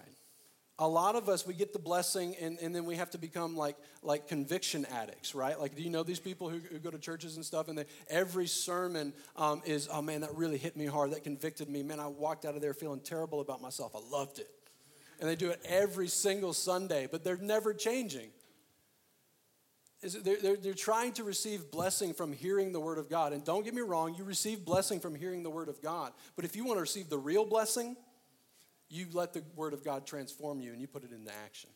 A 0.80 0.88
lot 0.88 1.16
of 1.16 1.30
us, 1.30 1.46
we 1.46 1.54
get 1.54 1.72
the 1.72 1.80
blessing 1.80 2.36
and, 2.42 2.58
and 2.60 2.76
then 2.76 2.86
we 2.86 2.96
have 2.96 3.12
to 3.12 3.20
become 3.20 3.56
like, 3.56 3.76
like 4.02 4.28
conviction 4.28 4.86
addicts, 4.86 5.36
right? 5.36 5.60
Like, 5.60 5.76
do 5.76 5.84
you 5.84 5.92
know 5.92 6.02
these 6.02 6.20
people 6.20 6.50
who, 6.50 6.58
who 6.58 6.80
go 6.80 6.90
to 6.90 6.98
churches 6.98 7.36
and 7.36 7.46
stuff 7.46 7.68
and 7.68 7.78
they, 7.78 7.86
every 8.10 8.48
sermon 8.48 9.14
um, 9.36 9.62
is, 9.66 9.88
oh 9.92 10.02
man, 10.02 10.22
that 10.22 10.36
really 10.36 10.58
hit 10.58 10.76
me 10.76 10.88
hard. 10.88 11.12
That 11.12 11.24
convicted 11.24 11.70
me. 11.70 11.84
Man, 11.84 12.00
I 12.00 12.08
walked 12.08 12.44
out 12.44 12.56
of 12.56 12.62
there 12.62 12.74
feeling 12.74 13.02
terrible 13.02 13.40
about 13.40 13.62
myself. 13.62 13.96
I 13.96 14.00
loved 14.12 14.40
it. 14.40 14.50
And 15.20 15.30
they 15.30 15.36
do 15.36 15.52
it 15.52 15.62
every 15.64 16.08
single 16.08 16.54
Sunday, 16.54 17.08
but 17.10 17.24
they're 17.24 17.38
never 17.38 17.74
changing 17.74 18.30
is 20.04 20.22
they're, 20.22 20.38
they're, 20.42 20.58
they're, 20.58 20.74
trying 20.74 21.14
to 21.14 21.24
receive 21.24 21.72
blessing 21.72 22.14
from 22.14 22.34
hearing 22.34 22.72
the 22.72 22.80
word 22.80 22.98
of 22.98 23.10
God. 23.10 23.34
And 23.34 23.44
don't 23.44 23.64
get 23.64 23.74
me 23.74 23.82
wrong, 23.82 24.16
you 24.16 24.24
receive 24.24 24.66
blessing 24.66 25.00
from 25.00 25.16
hearing 25.16 25.44
the 25.44 25.50
word 25.50 25.70
of 25.70 25.82
God. 25.82 26.12
But 26.36 26.46
if 26.46 26.56
you 26.56 26.66
want 26.66 26.78
to 26.78 26.82
receive 26.82 27.10
the 27.10 27.18
real 27.18 27.46
blessing, 27.46 27.96
you 28.90 29.08
let 29.14 29.34
the 29.34 29.44
word 29.56 29.74
of 29.74 29.84
God 29.84 30.06
transform 30.06 30.60
you 30.60 30.72
and 30.72 30.82
you 30.82 30.88
put 30.88 31.04
it 31.04 31.12
into 31.12 31.32
action. 31.46 31.70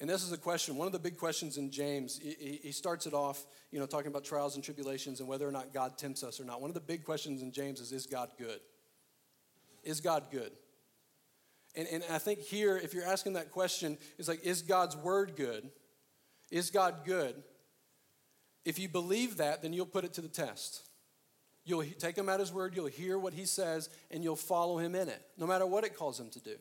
And 0.00 0.08
this 0.08 0.22
is 0.22 0.30
a 0.30 0.38
question, 0.38 0.76
one 0.76 0.86
of 0.86 0.92
the 0.92 0.98
big 0.98 1.16
questions 1.16 1.56
in 1.56 1.70
James. 1.70 2.20
He, 2.22 2.60
he 2.62 2.72
starts 2.72 3.06
it 3.06 3.14
off, 3.14 3.44
you 3.72 3.80
know, 3.80 3.86
talking 3.86 4.08
about 4.08 4.24
trials 4.24 4.54
and 4.54 4.62
tribulations 4.62 5.18
and 5.18 5.28
whether 5.28 5.48
or 5.48 5.50
not 5.50 5.72
God 5.72 5.98
tempts 5.98 6.22
us 6.22 6.40
or 6.40 6.44
not. 6.44 6.60
One 6.60 6.70
of 6.70 6.74
the 6.74 6.80
big 6.80 7.04
questions 7.04 7.42
in 7.42 7.50
James 7.50 7.80
is 7.80 7.90
Is 7.90 8.06
God 8.06 8.30
good? 8.38 8.60
Is 9.82 10.00
God 10.00 10.24
good? 10.30 10.52
And, 11.74 11.88
and 11.88 12.04
I 12.10 12.18
think 12.18 12.40
here, 12.40 12.76
if 12.76 12.94
you're 12.94 13.04
asking 13.04 13.32
that 13.32 13.50
question, 13.50 13.98
it's 14.18 14.28
like, 14.28 14.44
Is 14.44 14.62
God's 14.62 14.96
word 14.96 15.32
good? 15.36 15.68
Is 16.50 16.70
God 16.70 17.04
good? 17.04 17.34
If 18.64 18.78
you 18.78 18.88
believe 18.88 19.38
that, 19.38 19.62
then 19.62 19.72
you'll 19.72 19.86
put 19.86 20.04
it 20.04 20.14
to 20.14 20.20
the 20.20 20.28
test. 20.28 20.82
You'll 21.64 21.84
take 21.98 22.16
him 22.16 22.28
at 22.28 22.40
his 22.40 22.52
word, 22.52 22.74
you'll 22.74 22.86
hear 22.86 23.18
what 23.18 23.34
he 23.34 23.44
says, 23.44 23.90
and 24.10 24.24
you'll 24.24 24.36
follow 24.36 24.78
him 24.78 24.94
in 24.94 25.08
it, 25.08 25.20
no 25.36 25.46
matter 25.46 25.66
what 25.66 25.84
it 25.84 25.96
calls 25.96 26.18
him 26.18 26.30
to 26.30 26.40
do. 26.40 26.56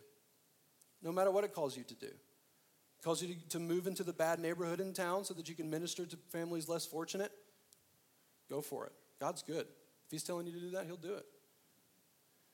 No 1.02 1.12
matter 1.12 1.32
what 1.32 1.44
it 1.44 1.54
calls 1.54 1.78
you 1.78 1.84
to 1.84 1.96
do. 1.96 2.08
It 2.08 3.04
calls 3.04 3.22
you 3.22 3.36
to, 3.36 3.50
to 3.50 3.60
move 3.60 3.88
into 3.88 4.04
the 4.04 4.14
bad 4.14 4.40
neighborhood 4.40 4.80
in 4.82 4.94
town 4.94 5.24
so 5.24 5.34
that 5.36 5.48
you 5.48 5.56
can 5.56 5.70
minister 5.70 6.06
to 6.06 6.18
families 6.30 6.68
less 6.68 6.86
fortunate. 6.86 7.32
Go 8.50 8.62
for 8.62 8.86
it. 8.86 8.92
God's 9.20 9.44
good. 9.44 9.66
If 10.08 10.12
he's 10.12 10.24
telling 10.24 10.48
you 10.48 10.54
to 10.54 10.60
do 10.60 10.70
that, 10.72 10.86
he'll 10.86 10.98
do 10.98 11.14
it. 11.14 11.26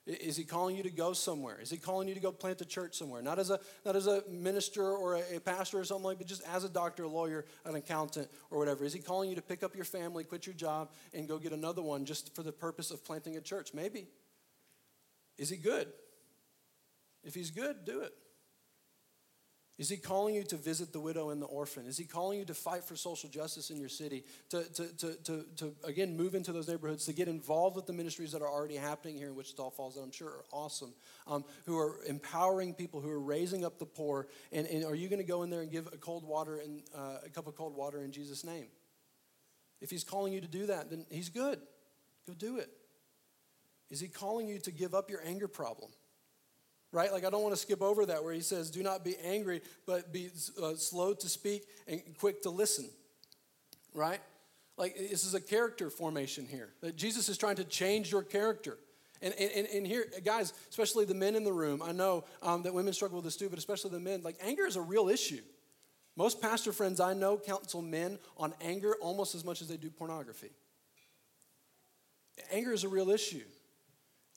Is 0.06 0.36
he 0.36 0.44
calling 0.44 0.76
you 0.76 0.84
to 0.84 0.90
go 0.90 1.14
somewhere? 1.14 1.62
Is 1.62 1.70
he 1.70 1.78
calling 1.78 2.10
you 2.10 2.14
to 2.14 2.20
go 2.20 2.34
plant 2.34 2.60
a 2.60 2.66
church 2.66 2.96
somewhere? 2.96 3.22
Not 3.22 3.40
as 3.40 3.50
a, 3.50 3.60
not 3.86 3.96
as 3.96 4.06
a 4.06 4.22
minister 4.30 4.84
or 4.84 5.16
a, 5.16 5.38
a 5.38 5.40
pastor 5.40 5.80
or 5.80 5.86
something 5.86 6.04
like 6.04 6.18
but 6.18 6.28
just 6.28 6.44
as 6.54 6.66
a 6.66 6.70
doctor, 6.70 7.04
a 7.04 7.08
lawyer, 7.08 7.46
an 7.64 7.76
accountant, 7.76 8.28
or 8.52 8.60
whatever. 8.60 8.84
Is 8.84 8.92
he 8.92 9.00
calling 9.00 9.30
you 9.30 9.36
to 9.38 9.42
pick 9.42 9.64
up 9.64 9.76
your 9.76 9.86
family, 9.86 10.26
quit 10.26 10.46
your 10.46 10.56
job, 10.56 10.92
and 11.14 11.26
go 11.26 11.38
get 11.38 11.54
another 11.54 11.82
one 11.82 12.04
just 12.04 12.36
for 12.36 12.44
the 12.44 12.52
purpose 12.52 12.92
of 12.92 13.06
planting 13.06 13.38
a 13.38 13.42
church? 13.42 13.74
Maybe. 13.74 14.08
Is 15.38 15.50
he 15.50 15.56
good? 15.56 15.88
If 17.24 17.34
he's 17.34 17.50
good, 17.50 17.86
do 17.86 18.02
it. 18.02 18.14
Is 19.80 19.90
he 19.90 19.98
calling 19.98 20.36
you 20.36 20.44
to 20.44 20.56
visit 20.56 20.94
the 20.94 21.00
widow 21.00 21.32
and 21.32 21.42
the 21.42 21.48
orphan? 21.48 21.88
Is 21.88 21.98
he 21.98 22.06
calling 22.06 22.38
you 22.38 22.46
to 22.46 22.54
fight 22.54 22.84
for 22.84 22.96
social 22.96 23.28
justice 23.28 23.72
in 23.72 23.80
your 23.80 23.90
city? 23.90 24.24
To, 24.50 24.64
to, 24.72 24.98
to, 24.98 25.14
to, 25.24 25.46
to, 25.58 25.76
again, 25.84 26.16
move 26.16 26.36
into 26.36 26.52
those 26.52 26.68
neighborhoods, 26.68 27.06
to 27.06 27.14
get 27.14 27.28
involved 27.28 27.76
with 27.76 27.88
the 27.88 27.94
ministries 27.94 28.32
that 28.34 28.44
are 28.44 28.48
already 28.48 28.76
happening 28.76 29.18
here 29.18 29.30
in 29.30 29.36
Wichita 29.36 29.72
Falls 29.72 29.96
that 29.96 30.02
I'm 30.02 30.12
sure 30.12 30.28
are 30.28 30.46
awesome, 30.52 30.94
um, 31.26 31.44
who 31.66 31.80
are 31.80 31.96
empowering 32.08 32.76
people, 32.76 33.02
who 33.02 33.10
are 33.10 33.20
raising 33.20 33.66
up 33.66 33.80
the 33.80 33.86
poor? 33.88 34.28
And, 34.52 34.68
and 34.68 34.86
are 34.86 34.94
you 34.94 35.10
going 35.10 35.22
to 35.22 35.28
go 35.28 35.42
in 35.42 35.50
there 35.50 35.62
and 35.62 35.72
give 35.72 35.88
a 35.88 35.98
cold 35.98 36.24
water 36.24 36.58
and 36.58 36.84
uh, 36.96 37.26
a 37.26 37.30
cup 37.30 37.48
of 37.48 37.56
cold 37.56 37.76
water 37.76 38.04
in 38.04 38.12
Jesus' 38.12 38.44
name? 38.44 38.68
If 39.82 39.90
he's 39.90 40.04
calling 40.04 40.34
you 40.34 40.42
to 40.42 40.48
do 40.48 40.68
that, 40.68 40.92
then 40.92 41.08
he's 41.10 41.30
good. 41.30 41.60
Go 42.28 42.36
do 42.36 42.60
it. 42.60 42.70
Is 43.90 44.00
he 44.00 44.08
calling 44.08 44.48
you 44.48 44.60
to 44.60 44.72
give 44.72 44.94
up 44.94 45.10
your 45.10 45.22
anger 45.26 45.48
problem? 45.48 45.92
Right? 46.94 47.12
Like, 47.12 47.26
I 47.26 47.30
don't 47.30 47.42
want 47.42 47.54
to 47.54 47.60
skip 47.60 47.82
over 47.82 48.06
that 48.06 48.24
where 48.24 48.34
he 48.34 48.40
says, 48.40 48.70
Do 48.72 48.82
not 48.82 49.04
be 49.04 49.18
angry, 49.26 49.62
but 49.86 50.14
be 50.14 50.30
uh, 50.62 50.76
slow 50.76 51.14
to 51.16 51.28
speak 51.28 51.64
and 51.88 52.02
quick 52.20 52.44
to 52.44 52.50
listen, 52.50 52.86
right? 53.94 54.22
Like, 54.78 54.96
this 54.96 55.26
is 55.26 55.34
a 55.34 55.42
character 55.42 55.90
formation 55.90 56.46
here. 56.46 56.70
That 56.82 56.96
Jesus 56.96 57.28
is 57.28 57.38
trying 57.38 57.58
to 57.58 57.66
change 57.66 58.12
your 58.12 58.24
character. 58.24 58.78
And, 59.22 59.34
and, 59.36 59.68
and 59.68 59.88
here, 59.88 60.06
guys, 60.24 60.54
especially 60.70 61.06
the 61.06 61.14
men 61.14 61.36
in 61.36 61.44
the 61.44 61.54
room, 61.54 61.82
I 61.82 61.92
know 61.92 62.26
um, 62.42 62.64
that 62.64 62.74
women 62.74 62.94
struggle 62.94 63.18
with 63.18 63.26
this 63.26 63.38
too, 63.38 63.50
but 63.50 63.58
especially 63.58 63.92
the 63.92 64.00
men, 64.00 64.22
like 64.22 64.38
anger 64.42 64.66
is 64.66 64.76
a 64.76 64.82
real 64.82 65.10
issue. 65.10 65.42
Most 66.16 66.42
pastor 66.42 66.72
friends 66.72 67.00
I 67.00 67.14
know 67.14 67.38
counsel 67.38 67.82
men 67.82 68.20
on 68.38 68.54
anger 68.62 68.96
almost 69.02 69.34
as 69.34 69.44
much 69.44 69.62
as 69.62 69.68
they 69.68 69.78
do 69.78 69.90
pornography. 69.90 70.52
Anger 72.52 72.74
is 72.74 72.84
a 72.84 72.90
real 72.90 73.10
issue. 73.10 73.44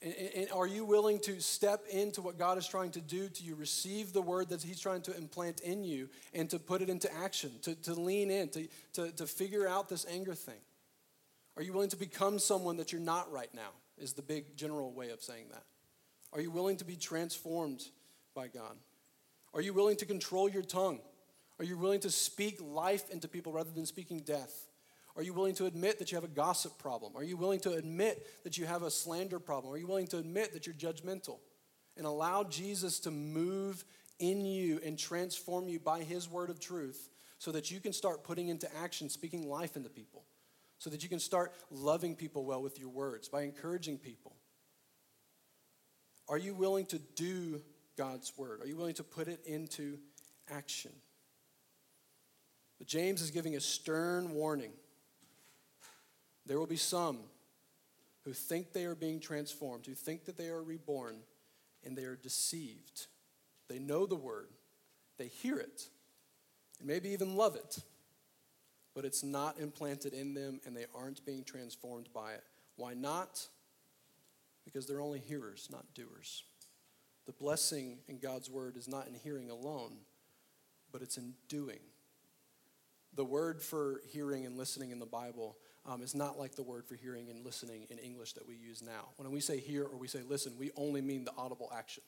And, 0.01 0.13
and, 0.35 0.47
are 0.51 0.67
you 0.67 0.85
willing 0.85 1.19
to 1.21 1.39
step 1.41 1.85
into 1.89 2.21
what 2.21 2.37
God 2.37 2.59
is 2.59 2.67
trying 2.67 2.91
to 2.91 3.01
do 3.01 3.29
to 3.29 3.43
you, 3.43 3.55
receive 3.55 4.13
the 4.13 4.21
word 4.21 4.49
that 4.49 4.61
He's 4.61 4.79
trying 4.79 5.01
to 5.03 5.17
implant 5.17 5.61
in 5.61 5.83
you, 5.83 6.09
and 6.33 6.49
to 6.51 6.59
put 6.59 6.81
it 6.81 6.89
into 6.89 7.11
action, 7.15 7.51
to, 7.63 7.73
to 7.75 7.93
lean 7.93 8.29
in, 8.29 8.49
to, 8.49 8.67
to, 8.93 9.11
to 9.13 9.25
figure 9.25 9.67
out 9.67 9.89
this 9.89 10.05
anger 10.07 10.35
thing? 10.35 10.59
Are 11.55 11.63
you 11.63 11.73
willing 11.73 11.89
to 11.89 11.97
become 11.97 12.37
someone 12.37 12.77
that 12.77 12.91
you're 12.91 13.01
not 13.01 13.31
right 13.31 13.51
now? 13.53 13.71
Is 13.97 14.13
the 14.13 14.21
big 14.21 14.55
general 14.55 14.91
way 14.91 15.09
of 15.09 15.23
saying 15.23 15.45
that. 15.51 15.63
Are 16.31 16.41
you 16.41 16.51
willing 16.51 16.77
to 16.77 16.85
be 16.85 16.95
transformed 16.95 17.83
by 18.35 18.47
God? 18.47 18.75
Are 19.55 19.61
you 19.61 19.73
willing 19.73 19.95
to 19.97 20.05
control 20.05 20.47
your 20.47 20.61
tongue? 20.61 20.99
Are 21.57 21.65
you 21.65 21.77
willing 21.77 22.01
to 22.01 22.11
speak 22.11 22.59
life 22.61 23.09
into 23.09 23.27
people 23.27 23.51
rather 23.51 23.71
than 23.71 23.87
speaking 23.87 24.19
death? 24.19 24.66
Are 25.17 25.23
you 25.23 25.33
willing 25.33 25.55
to 25.55 25.65
admit 25.65 25.97
that 25.97 26.11
you 26.11 26.15
have 26.15 26.23
a 26.23 26.29
gossip 26.29 26.77
problem? 26.77 27.13
Are 27.15 27.23
you 27.23 27.37
willing 27.37 27.59
to 27.61 27.73
admit 27.73 28.43
that 28.43 28.59
you 28.59 28.67
have 28.67 28.83
a 28.83 28.91
slander 28.91 29.39
problem? 29.39 29.73
Are 29.73 29.77
you 29.77 29.87
willing 29.87 30.05
to 30.07 30.19
admit 30.19 30.53
that 30.53 30.67
you're 30.67 30.75
judgmental? 30.75 31.39
And 31.97 32.05
allow 32.05 32.43
Jesus 32.43 32.99
to 32.99 33.11
move 33.11 33.83
in 34.19 34.45
you 34.45 34.79
and 34.85 34.97
transform 34.97 35.67
you 35.67 35.79
by 35.79 36.03
his 36.03 36.29
word 36.29 36.51
of 36.51 36.59
truth 36.59 37.09
so 37.39 37.51
that 37.51 37.71
you 37.71 37.79
can 37.79 37.93
start 37.93 38.23
putting 38.23 38.49
into 38.49 38.73
action, 38.77 39.09
speaking 39.09 39.49
life 39.49 39.75
into 39.75 39.89
people, 39.89 40.23
so 40.77 40.91
that 40.91 41.01
you 41.01 41.09
can 41.09 41.19
start 41.19 41.51
loving 41.71 42.15
people 42.15 42.45
well 42.45 42.61
with 42.61 42.79
your 42.79 42.89
words, 42.89 43.27
by 43.27 43.41
encouraging 43.41 43.97
people. 43.97 44.35
Are 46.29 46.37
you 46.37 46.53
willing 46.53 46.85
to 46.87 46.99
do 46.99 47.61
God's 47.97 48.31
word? 48.37 48.61
Are 48.61 48.67
you 48.67 48.75
willing 48.75 48.95
to 48.95 49.03
put 49.03 49.27
it 49.27 49.39
into 49.45 49.97
action? 50.51 50.91
But 52.77 52.85
James 52.85 53.23
is 53.23 53.31
giving 53.31 53.55
a 53.55 53.59
stern 53.59 54.33
warning 54.33 54.73
there 56.47 56.59
will 56.59 56.67
be 56.67 56.77
some 56.77 57.19
who 58.23 58.33
think 58.33 58.73
they 58.73 58.85
are 58.85 58.95
being 58.95 59.19
transformed, 59.19 59.85
who 59.85 59.93
think 59.93 60.25
that 60.25 60.37
they 60.37 60.47
are 60.47 60.61
reborn, 60.61 61.17
and 61.85 61.97
they 61.97 62.03
are 62.03 62.15
deceived. 62.15 63.07
They 63.69 63.79
know 63.79 64.05
the 64.05 64.15
word, 64.15 64.49
they 65.17 65.27
hear 65.27 65.57
it, 65.57 65.87
and 66.79 66.87
maybe 66.87 67.09
even 67.09 67.35
love 67.35 67.55
it, 67.55 67.79
but 68.93 69.05
it's 69.05 69.23
not 69.23 69.59
implanted 69.59 70.13
in 70.13 70.33
them 70.33 70.59
and 70.65 70.75
they 70.75 70.85
aren't 70.95 71.25
being 71.25 71.43
transformed 71.43 72.09
by 72.13 72.33
it. 72.33 72.43
Why 72.75 72.93
not? 72.93 73.47
Because 74.65 74.85
they're 74.87 75.01
only 75.01 75.19
hearers, 75.19 75.69
not 75.71 75.85
doers. 75.93 76.43
The 77.25 77.31
blessing 77.33 77.99
in 78.07 78.19
God's 78.19 78.49
word 78.49 78.77
is 78.77 78.87
not 78.87 79.07
in 79.07 79.13
hearing 79.13 79.49
alone, 79.49 79.97
but 80.91 81.01
it's 81.01 81.17
in 81.17 81.33
doing. 81.47 81.79
The 83.13 83.25
word 83.25 83.61
for 83.61 84.01
hearing 84.11 84.45
and 84.45 84.57
listening 84.57 84.91
in 84.91 84.99
the 84.99 85.05
Bible 85.05 85.57
um, 85.87 86.01
is 86.01 86.13
not 86.13 86.37
like 86.37 86.55
the 86.55 86.63
word 86.63 86.85
for 86.85 86.95
hearing 86.95 87.29
and 87.29 87.43
listening 87.45 87.87
in 87.89 87.97
English 87.97 88.33
that 88.33 88.47
we 88.47 88.55
use 88.55 88.81
now. 88.81 89.09
When 89.15 89.31
we 89.31 89.39
say 89.39 89.59
hear 89.59 89.83
or 89.83 89.97
we 89.97 90.07
say 90.07 90.19
listen, 90.27 90.53
we 90.59 90.71
only 90.75 91.01
mean 91.01 91.25
the 91.25 91.33
audible 91.37 91.71
action. 91.75 92.03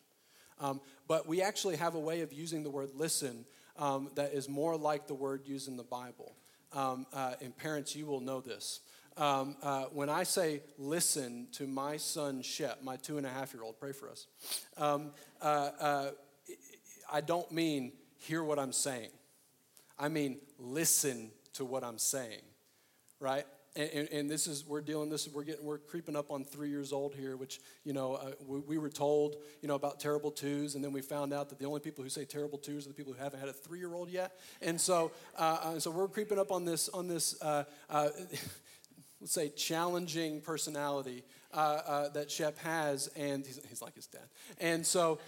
Um, 0.59 0.81
but 1.07 1.27
we 1.27 1.41
actually 1.41 1.77
have 1.77 1.95
a 1.95 1.99
way 1.99 2.21
of 2.21 2.33
using 2.33 2.63
the 2.63 2.69
word 2.69 2.89
listen 2.95 3.45
um, 3.77 4.11
that 4.15 4.33
is 4.33 4.49
more 4.49 4.75
like 4.75 5.07
the 5.07 5.13
word 5.13 5.43
used 5.45 5.67
in 5.67 5.77
the 5.77 5.83
Bible. 5.83 6.35
Um, 6.73 7.07
uh, 7.13 7.33
and 7.41 7.55
parents, 7.55 7.95
you 7.95 8.05
will 8.05 8.19
know 8.19 8.41
this. 8.41 8.81
Um, 9.17 9.55
uh, 9.63 9.85
when 9.85 10.09
I 10.09 10.23
say 10.23 10.61
listen 10.77 11.47
to 11.53 11.65
my 11.65 11.97
son 11.97 12.41
Shep, 12.41 12.83
my 12.83 12.95
two 12.97 13.17
and 13.17 13.25
a 13.25 13.29
half 13.29 13.53
year 13.53 13.63
old, 13.63 13.79
pray 13.79 13.91
for 13.91 14.09
us, 14.09 14.27
um, 14.77 15.11
uh, 15.41 15.69
uh, 15.79 16.11
I 17.11 17.21
don't 17.21 17.51
mean 17.51 17.93
hear 18.17 18.43
what 18.43 18.59
I'm 18.59 18.71
saying. 18.71 19.09
I 19.97 20.09
mean 20.09 20.39
listen 20.57 21.31
to 21.53 21.65
what 21.65 21.83
I'm 21.83 21.97
saying, 21.97 22.41
right? 23.19 23.45
And, 23.75 24.09
and, 24.11 24.29
this 24.29 24.47
is 24.47 24.65
we're 24.65 24.81
dealing 24.81 25.09
this 25.09 25.27
we're 25.27 25.43
getting 25.43 25.65
we're 25.65 25.77
creeping 25.77 26.15
up 26.15 26.31
on 26.31 26.43
three 26.43 26.69
years 26.69 26.91
old 26.91 27.13
here 27.13 27.37
which 27.37 27.59
you 27.83 27.93
know 27.93 28.15
uh, 28.15 28.31
we, 28.45 28.59
we, 28.59 28.77
were 28.77 28.89
told 28.89 29.35
you 29.61 29.67
know 29.67 29.75
about 29.75 29.99
terrible 29.99 30.31
twos 30.31 30.75
and 30.75 30.83
then 30.83 30.91
we 30.91 31.01
found 31.01 31.33
out 31.33 31.49
that 31.49 31.59
the 31.59 31.65
only 31.65 31.79
people 31.79 32.03
who 32.03 32.09
say 32.09 32.25
terrible 32.25 32.57
twos 32.57 32.85
are 32.85 32.89
the 32.89 32.95
people 32.95 33.13
who 33.13 33.19
haven't 33.19 33.39
had 33.39 33.49
a 33.49 33.53
three-year-old 33.53 34.09
yet 34.09 34.37
and 34.61 34.79
so 34.79 35.11
uh, 35.37 35.59
uh 35.61 35.79
so 35.79 35.91
we're 35.91 36.07
creeping 36.07 36.39
up 36.39 36.51
on 36.51 36.65
this 36.65 36.89
on 36.89 37.07
this 37.07 37.39
uh, 37.41 37.63
uh 37.89 38.09
let's 39.21 39.33
say 39.33 39.49
challenging 39.49 40.41
personality 40.41 41.23
uh, 41.53 42.09
that 42.09 42.29
Shep 42.29 42.57
has, 42.59 43.07
and 43.15 43.45
he's, 43.45 43.59
he's, 43.67 43.81
like 43.81 43.95
his 43.95 44.07
dad. 44.07 44.21
And 44.59 44.85
so 44.85 45.19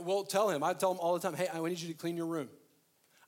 we'll 0.00 0.24
tell 0.24 0.48
him. 0.50 0.62
I 0.62 0.72
tell 0.72 0.92
him 0.92 0.98
all 1.00 1.14
the 1.14 1.20
time, 1.20 1.34
"Hey, 1.34 1.48
I 1.52 1.60
need 1.60 1.80
you 1.80 1.88
to 1.88 1.94
clean 1.94 2.16
your 2.16 2.26
room. 2.26 2.48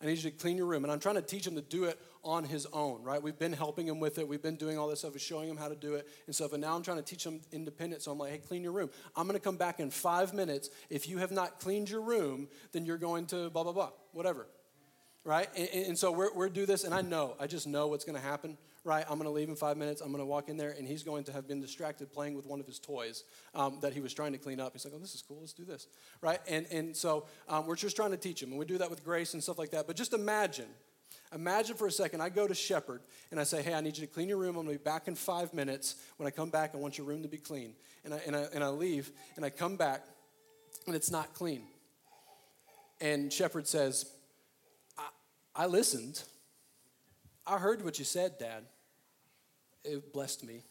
I 0.00 0.07
need 0.07 0.16
you 0.16 0.31
to 0.31 0.37
clean 0.37 0.57
your 0.57 0.66
room." 0.66 0.85
And 0.85 0.92
I'm 0.92 1.00
trying 1.00 1.16
to 1.16 1.22
teach 1.22 1.46
him 1.46 1.57
to 1.57 1.61
do 1.61 1.85
it 1.85 1.98
on 2.24 2.44
his 2.44 2.66
own, 2.72 3.02
right? 3.02 3.22
We've 3.22 3.38
been 3.38 3.52
helping 3.52 3.87
him 3.87 4.00
with 4.00 4.18
it. 4.18 4.26
We've 4.26 4.42
been 4.42 4.57
doing 4.57 4.78
all 4.78 4.88
this 4.88 5.00
stuff, 5.00 5.18
showing 5.18 5.48
him 5.48 5.57
how 5.57 5.68
to 5.68 5.76
do 5.76 5.94
it 5.94 6.07
and 6.26 6.35
stuff. 6.35 6.52
And 6.52 6.61
now 6.61 6.74
I'm 6.74 6.83
trying 6.83 6.98
to 6.98 7.02
teach 7.02 7.24
him 7.24 7.40
independent. 7.52 8.02
So 8.02 8.11
I'm 8.11 8.18
like, 8.18 8.33
hey, 8.33 8.38
clean 8.38 8.62
your 8.62 8.72
room. 8.72 8.90
I'm 9.16 9.26
going 9.26 9.38
to 9.38 9.44
come 9.44 9.57
back 9.57 9.81
in 9.81 9.90
five 9.90 10.35
minutes. 10.35 10.70
If 10.90 11.09
you 11.09 11.18
have 11.18 11.31
not 11.31 11.61
cleaned 11.61 11.90
your 11.90 12.00
room, 12.02 12.48
then 12.72 12.85
you're 12.85 12.98
going 12.98 13.26
to 13.26 13.50
blah, 13.50 13.62
blah, 13.62 13.72
blah, 13.72 13.90
whatever, 14.12 14.46
right? 15.24 15.48
And, 15.57 15.87
and 15.87 15.98
so 15.98 16.12
we're, 16.12 16.33
we're 16.35 16.48
do 16.48 16.66
this, 16.66 16.85
and 16.85 16.94
I 16.94 17.02
know, 17.02 17.37
I 17.38 17.46
just 17.46 17.66
know 17.66 17.87
what's 17.88 18.04
going 18.04 18.16
to 18.16 18.26
happen, 18.26 18.57
right? 18.85 19.04
I'm 19.09 19.18
going 19.18 19.24
to 19.24 19.31
leave 19.31 19.48
in 19.48 19.57
five 19.57 19.76
minutes. 19.76 20.00
I'm 20.00 20.09
going 20.09 20.22
to 20.22 20.26
walk 20.26 20.48
in 20.48 20.57
there, 20.57 20.70
and 20.70 20.87
he's 20.87 21.02
going 21.02 21.24
to 21.24 21.33
have 21.33 21.46
been 21.46 21.61
distracted 21.61 22.12
playing 22.12 22.35
with 22.35 22.46
one 22.46 22.61
of 22.61 22.66
his 22.66 22.78
toys 22.78 23.24
um, 23.54 23.78
that 23.83 23.92
he 23.92 24.00
was 24.00 24.14
trying 24.14 24.33
to 24.33 24.38
clean 24.38 24.61
up. 24.61 24.72
He's 24.72 24.85
like, 24.85 24.94
oh, 24.96 24.98
this 24.98 25.14
is 25.14 25.22
cool. 25.22 25.38
Let's 25.40 25.52
do 25.52 25.64
this, 25.64 25.87
right? 26.22 26.40
And, 26.48 26.66
and 26.70 26.96
so 26.96 27.26
um, 27.48 27.66
we're 27.66 27.76
just 27.76 27.96
trying 27.96 28.12
to 28.12 28.16
teach 28.16 28.42
him, 28.42 28.50
and 28.50 28.59
we 28.59 28.64
do 28.64 28.78
that 28.78 28.90
with 28.90 29.04
grace 29.04 29.35
and 29.35 29.42
stuff 29.42 29.59
like 29.59 29.70
that. 29.70 29.87
But 29.87 29.96
just 29.96 30.14
imagine, 30.14 30.68
Imagine 31.34 31.76
for 31.76 31.86
a 31.86 31.92
second, 31.92 32.22
I 32.22 32.30
go 32.30 32.48
to 32.48 32.54
Shepherd 32.54 33.02
and 33.30 33.38
I 33.38 33.44
say, 33.44 33.62
Hey, 33.62 33.74
I 33.74 33.80
need 33.80 33.98
you 33.98 34.06
to 34.06 34.12
clean 34.12 34.28
your 34.28 34.38
room. 34.38 34.56
I'm 34.56 34.64
going 34.64 34.78
to 34.78 34.82
be 34.82 34.84
back 34.84 35.08
in 35.08 35.14
five 35.14 35.52
minutes. 35.52 35.96
When 36.16 36.26
I 36.26 36.30
come 36.30 36.50
back, 36.50 36.74
I 36.74 36.78
want 36.78 36.96
your 36.96 37.06
room 37.06 37.22
to 37.22 37.28
be 37.28 37.36
clean. 37.36 37.74
And 38.04 38.14
I, 38.14 38.20
and 38.26 38.34
I, 38.34 38.46
and 38.54 38.64
I 38.64 38.68
leave 38.68 39.10
and 39.36 39.44
I 39.44 39.50
come 39.50 39.76
back 39.76 40.02
and 40.86 40.96
it's 40.96 41.10
not 41.10 41.34
clean. 41.34 41.62
And 43.00 43.32
Shepherd 43.32 43.66
says, 43.66 44.06
I, 44.96 45.08
I 45.54 45.66
listened. 45.66 46.22
I 47.46 47.58
heard 47.58 47.84
what 47.84 47.98
you 47.98 48.04
said, 48.04 48.38
Dad. 48.38 48.64
It 49.84 50.12
blessed 50.12 50.44
me. 50.44 50.62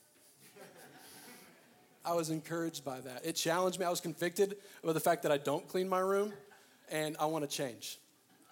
I 2.05 2.13
was 2.13 2.29
encouraged 2.29 2.83
by 2.83 2.99
that. 3.01 3.25
It 3.25 3.33
challenged 3.33 3.79
me. 3.79 3.85
I 3.85 3.89
was 3.89 4.01
convicted 4.01 4.57
of 4.83 4.93
the 4.93 4.99
fact 4.99 5.23
that 5.23 5.31
I 5.31 5.37
don't 5.37 5.67
clean 5.67 5.87
my 5.87 5.99
room 5.99 6.33
and 6.91 7.15
I 7.19 7.25
want 7.25 7.49
to 7.49 7.55
change. 7.55 7.99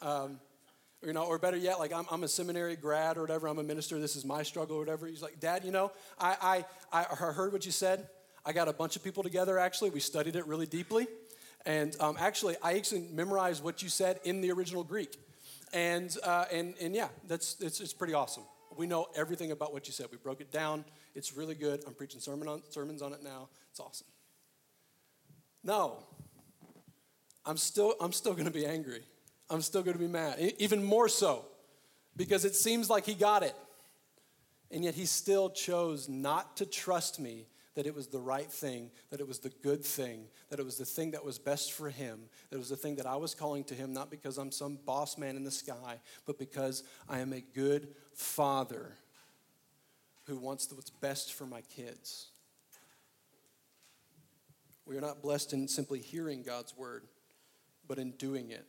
Um, 0.02 0.40
you 1.06 1.14
know, 1.14 1.24
or 1.24 1.38
better 1.38 1.58
yet, 1.58 1.80
like 1.80 1.94
I'm, 1.94 2.06
I'm 2.10 2.24
a 2.24 2.28
seminary 2.28 2.76
grad 2.76 3.18
or 3.18 3.22
whatever, 3.22 3.48
I'm 3.48 3.60
a 3.60 3.64
minister, 3.64 4.00
this 4.00 4.16
is 4.16 4.26
my 4.26 4.44
struggle 4.44 4.78
or 4.78 4.80
whatever. 4.80 5.08
He's 5.08 5.22
like, 5.22 5.40
Dad, 5.40 5.64
you 5.64 5.72
know, 5.72 5.92
I, 6.20 6.66
I, 6.92 7.06
I 7.12 7.32
heard 7.32 7.54
what 7.54 7.66
you 7.66 7.72
said. 7.72 8.08
I 8.46 8.54
got 8.54 8.68
a 8.68 8.74
bunch 8.74 8.96
of 8.96 9.04
people 9.04 9.24
together 9.24 9.60
actually. 9.60 9.92
We 9.92 10.00
studied 10.00 10.36
it 10.36 10.48
really 10.48 10.66
deeply. 10.66 11.08
And 11.66 11.96
um, 12.00 12.16
actually, 12.20 12.56
I 12.62 12.74
actually 12.74 13.08
memorized 13.12 13.64
what 13.64 13.82
you 13.82 13.90
said 13.90 14.20
in 14.24 14.42
the 14.42 14.52
original 14.52 14.84
Greek. 14.84 15.18
And, 15.74 16.16
uh, 16.24 16.46
and, 16.52 16.76
and 16.80 16.96
yeah, 16.96 17.08
that's, 17.28 17.58
it's, 17.60 17.82
it's 17.82 17.94
pretty 17.94 18.14
awesome. 18.14 18.44
We 18.78 18.88
know 18.88 19.08
everything 19.16 19.52
about 19.52 19.74
what 19.74 19.88
you 19.88 19.94
said. 19.94 20.08
We 20.12 20.18
broke 20.18 20.42
it 20.42 20.52
down. 20.52 20.86
It's 21.16 21.36
really 21.36 21.56
good. 21.56 21.84
I'm 21.88 21.94
preaching 21.94 22.20
sermon 22.20 22.48
on, 22.48 22.62
sermons 22.70 23.02
on 23.02 23.14
it 23.14 23.24
now. 23.24 23.50
It's 23.72 23.80
awesome. 23.80 24.08
No, 25.64 26.04
I'm 27.46 27.58
still, 27.58 27.96
I'm 28.00 28.12
still 28.12 28.34
going 28.34 28.46
to 28.46 28.52
be 28.52 28.66
angry. 28.66 29.02
I'm 29.50 29.62
still 29.62 29.84
going 29.84 29.98
to 29.98 30.04
be 30.04 30.08
mad. 30.08 30.40
Even 30.58 30.84
more 30.84 31.08
so, 31.08 31.46
because 32.16 32.46
it 32.46 32.56
seems 32.56 32.90
like 32.90 33.06
he 33.06 33.14
got 33.14 33.44
it. 33.44 33.56
And 34.72 34.84
yet 34.84 34.96
he 34.96 35.06
still 35.06 35.50
chose 35.50 36.10
not 36.10 36.58
to 36.58 36.66
trust 36.66 37.20
me 37.20 37.46
that 37.76 37.86
it 37.86 37.94
was 37.94 38.08
the 38.08 38.20
right 38.20 38.50
thing, 38.52 38.90
that 39.12 39.20
it 39.20 39.28
was 39.28 39.40
the 39.40 39.52
good 39.62 39.84
thing, 39.84 40.26
that 40.50 40.60
it 40.60 40.66
was 40.66 40.78
the 40.78 40.86
thing 40.86 41.12
that 41.12 41.24
was 41.24 41.38
best 41.38 41.74
for 41.74 41.90
him, 41.90 42.22
that 42.50 42.56
it 42.56 42.60
was 42.60 42.70
the 42.70 42.76
thing 42.76 42.96
that 42.96 43.06
I 43.06 43.18
was 43.18 43.36
calling 43.36 43.64
to 43.66 43.76
him, 43.76 43.94
not 43.94 44.10
because 44.10 44.38
I'm 44.38 44.52
some 44.52 44.80
boss 44.86 45.18
man 45.18 45.36
in 45.36 45.44
the 45.44 45.52
sky, 45.52 46.00
but 46.26 46.40
because 46.40 46.84
I 47.08 47.20
am 47.20 47.34
a 47.34 47.42
good 47.42 47.90
father 48.14 48.94
who 50.26 50.38
wants 50.38 50.72
what's 50.74 50.90
best 50.90 51.34
for 51.34 51.46
my 51.46 51.62
kids. 51.76 52.28
We 54.86 54.98
are 54.98 55.02
not 55.02 55.22
blessed 55.22 55.54
in 55.54 55.68
simply 55.68 56.00
hearing 56.00 56.44
God's 56.44 56.76
word, 56.78 57.04
but 57.88 58.00
in 58.00 58.12
doing 58.12 58.52
it 58.52 58.66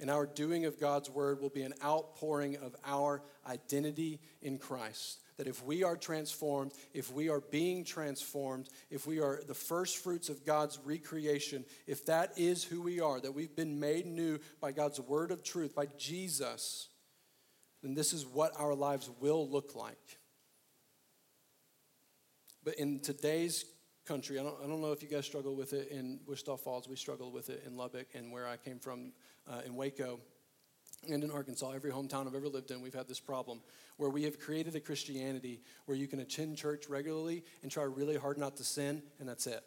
and 0.00 0.10
our 0.10 0.26
doing 0.26 0.64
of 0.64 0.80
God's 0.80 1.10
word 1.10 1.40
will 1.40 1.50
be 1.50 1.62
an 1.62 1.74
outpouring 1.84 2.56
of 2.56 2.74
our 2.84 3.22
identity 3.46 4.20
in 4.42 4.58
Christ. 4.58 5.20
That 5.36 5.46
if 5.46 5.64
we 5.64 5.84
are 5.84 5.96
transformed, 5.96 6.72
if 6.92 7.12
we 7.12 7.28
are 7.28 7.40
being 7.40 7.84
transformed, 7.84 8.68
if 8.90 9.06
we 9.06 9.20
are 9.20 9.40
the 9.46 9.54
first 9.54 9.98
fruits 9.98 10.28
of 10.28 10.44
God's 10.44 10.78
recreation, 10.84 11.64
if 11.86 12.04
that 12.06 12.32
is 12.36 12.62
who 12.62 12.82
we 12.82 13.00
are, 13.00 13.20
that 13.20 13.32
we've 13.32 13.56
been 13.56 13.80
made 13.80 14.06
new 14.06 14.38
by 14.60 14.72
God's 14.72 15.00
word 15.00 15.30
of 15.30 15.42
truth, 15.42 15.74
by 15.74 15.86
Jesus, 15.98 16.88
then 17.82 17.94
this 17.94 18.12
is 18.12 18.26
what 18.26 18.52
our 18.58 18.74
lives 18.74 19.10
will 19.20 19.48
look 19.48 19.74
like. 19.74 20.18
But 22.62 22.74
in 22.74 23.00
today's 23.00 23.64
country. 24.10 24.40
I 24.40 24.42
don't, 24.42 24.56
I 24.62 24.66
don't 24.66 24.80
know 24.80 24.90
if 24.90 25.04
you 25.04 25.08
guys 25.08 25.24
struggle 25.24 25.54
with 25.54 25.72
it 25.72 25.88
in 25.92 26.18
Wichita 26.26 26.56
Falls. 26.56 26.88
We 26.88 26.96
struggle 26.96 27.30
with 27.30 27.48
it 27.48 27.62
in 27.64 27.76
Lubbock 27.76 28.08
and 28.14 28.32
where 28.32 28.48
I 28.48 28.56
came 28.56 28.80
from 28.80 29.12
uh, 29.50 29.60
in 29.66 29.74
Waco 29.74 30.20
and 31.08 31.24
in 31.24 31.30
Arkansas. 31.30 31.72
Every 31.72 31.90
hometown 31.90 32.26
I've 32.26 32.34
ever 32.34 32.48
lived 32.48 32.70
in, 32.70 32.80
we've 32.80 32.94
had 32.94 33.08
this 33.08 33.20
problem 33.20 33.60
where 33.96 34.10
we 34.10 34.22
have 34.22 34.38
created 34.38 34.74
a 34.76 34.80
Christianity 34.80 35.60
where 35.86 35.96
you 35.96 36.06
can 36.06 36.20
attend 36.20 36.56
church 36.56 36.88
regularly 36.88 37.44
and 37.62 37.70
try 37.70 37.82
really 37.84 38.16
hard 38.16 38.38
not 38.38 38.56
to 38.56 38.64
sin, 38.64 39.02
and 39.18 39.28
that's 39.28 39.46
it. 39.46 39.62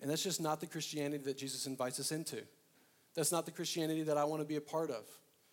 And 0.00 0.10
that's 0.10 0.22
just 0.22 0.40
not 0.40 0.60
the 0.60 0.66
Christianity 0.66 1.22
that 1.24 1.38
Jesus 1.38 1.66
invites 1.66 2.00
us 2.00 2.10
into. 2.12 2.42
That's 3.14 3.30
not 3.30 3.46
the 3.46 3.52
Christianity 3.52 4.02
that 4.02 4.16
I 4.16 4.24
want 4.24 4.42
to 4.42 4.48
be 4.48 4.56
a 4.56 4.60
part 4.60 4.90
of. 4.90 5.04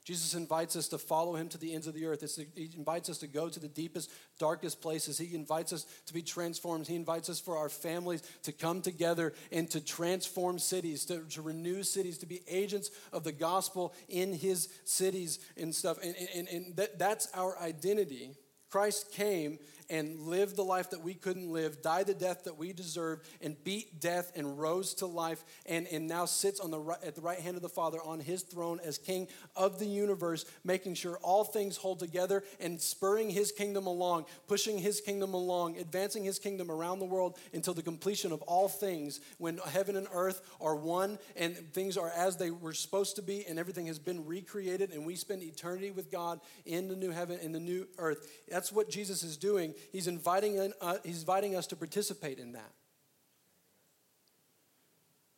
Jesus 0.03 0.33
invites 0.33 0.75
us 0.75 0.87
to 0.87 0.97
follow 0.97 1.35
him 1.35 1.47
to 1.49 1.59
the 1.59 1.73
ends 1.73 1.85
of 1.85 1.93
the 1.93 2.05
earth. 2.05 2.23
he 2.55 2.71
invites 2.75 3.07
us 3.07 3.19
to 3.19 3.27
go 3.27 3.49
to 3.49 3.59
the 3.59 3.67
deepest, 3.67 4.09
darkest 4.39 4.81
places. 4.81 5.17
He 5.17 5.35
invites 5.35 5.73
us 5.73 5.85
to 6.07 6.13
be 6.13 6.23
transformed. 6.23 6.87
He 6.87 6.95
invites 6.95 7.29
us 7.29 7.39
for 7.39 7.55
our 7.55 7.69
families 7.69 8.23
to 8.43 8.51
come 8.51 8.81
together 8.81 9.33
and 9.51 9.69
to 9.69 9.79
transform 9.79 10.57
cities, 10.57 11.05
to, 11.05 11.23
to 11.29 11.41
renew 11.43 11.83
cities, 11.83 12.17
to 12.19 12.25
be 12.25 12.41
agents 12.47 12.89
of 13.13 13.23
the 13.23 13.31
gospel 13.31 13.93
in 14.09 14.33
his 14.33 14.69
cities 14.85 15.39
and 15.55 15.73
stuff. 15.73 15.99
And, 16.03 16.15
and, 16.35 16.47
and 16.47 16.75
that, 16.77 16.97
that's 16.97 17.27
our 17.35 17.59
identity. 17.59 18.31
Christ 18.72 19.11
came 19.11 19.59
and 19.89 20.22
lived 20.22 20.55
the 20.55 20.63
life 20.63 20.91
that 20.91 21.03
we 21.03 21.13
couldn't 21.13 21.51
live, 21.51 21.82
died 21.82 22.07
the 22.07 22.13
death 22.13 22.45
that 22.45 22.57
we 22.57 22.72
deserved, 22.72 23.28
and 23.41 23.61
beat 23.65 23.99
death 23.99 24.32
and 24.36 24.57
rose 24.57 24.93
to 24.93 25.05
life, 25.05 25.43
and, 25.65 25.86
and 25.91 26.07
now 26.07 26.24
sits 26.24 26.61
on 26.61 26.72
the 26.72 26.80
right, 26.80 27.03
at 27.03 27.13
the 27.13 27.22
right 27.22 27.39
hand 27.39 27.57
of 27.57 27.61
the 27.61 27.67
Father 27.67 27.99
on 28.05 28.22
his 28.22 28.41
throne 28.41 28.80
as 28.86 28.97
King 28.97 29.28
of 29.53 29.80
the 29.80 29.86
universe, 29.86 30.45
making 30.63 30.93
sure 30.93 31.17
all 31.22 31.43
things 31.43 31.76
hold 31.76 31.99
together 31.99 32.41
and 32.61 32.80
spurring 32.80 33.30
his 33.30 33.51
kingdom 33.51 33.86
along, 33.86 34.26
pushing 34.47 34.78
his 34.78 35.01
kingdom 35.01 35.34
along, 35.34 35.78
advancing 35.78 36.24
his 36.24 36.39
kingdom 36.39 36.72
around 36.72 36.99
the 36.99 37.05
world 37.05 37.38
until 37.53 37.74
the 37.74 37.82
completion 37.82 38.32
of 38.32 38.41
all 38.43 38.69
things, 38.69 39.19
when 39.39 39.57
heaven 39.57 39.97
and 39.97 40.07
earth 40.13 40.41
are 40.61 40.76
one 40.76 41.19
and 41.36 41.57
things 41.74 41.97
are 41.97 42.11
as 42.15 42.38
they 42.38 42.49
were 42.49 42.72
supposed 42.72 43.17
to 43.17 43.22
be, 43.22 43.45
and 43.45 43.59
everything 43.59 43.88
has 43.88 43.99
been 43.99 44.26
recreated, 44.26 44.91
and 44.91 45.05
we 45.05 45.17
spend 45.17 45.43
eternity 45.43 45.91
with 45.91 46.09
God 46.09 46.39
in 46.65 46.88
the 46.88 46.95
new 46.95 47.11
heaven 47.11 47.38
and 47.43 47.53
the 47.53 47.59
new 47.59 47.86
earth. 47.97 48.32
That's 48.47 48.61
what 48.70 48.89
Jesus 48.89 49.24
is 49.24 49.38
doing 49.38 49.74
He's 49.93 50.07
inviting, 50.07 50.74
uh, 50.82 50.97
he's 51.05 51.22
inviting 51.22 51.55
us 51.55 51.68
to 51.68 51.78
participate 51.78 52.38
in 52.38 52.51
that. 52.51 52.74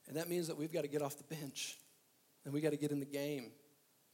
And 0.07 0.17
that 0.17 0.27
means 0.29 0.47
that 0.47 0.57
we've 0.57 0.73
got 0.73 0.81
to 0.81 0.87
get 0.87 1.03
off 1.03 1.17
the 1.17 1.35
bench 1.35 1.77
and 2.43 2.53
we 2.53 2.61
got 2.61 2.71
to 2.71 2.77
get 2.77 2.91
in 2.91 2.99
the 2.99 3.05
game. 3.05 3.51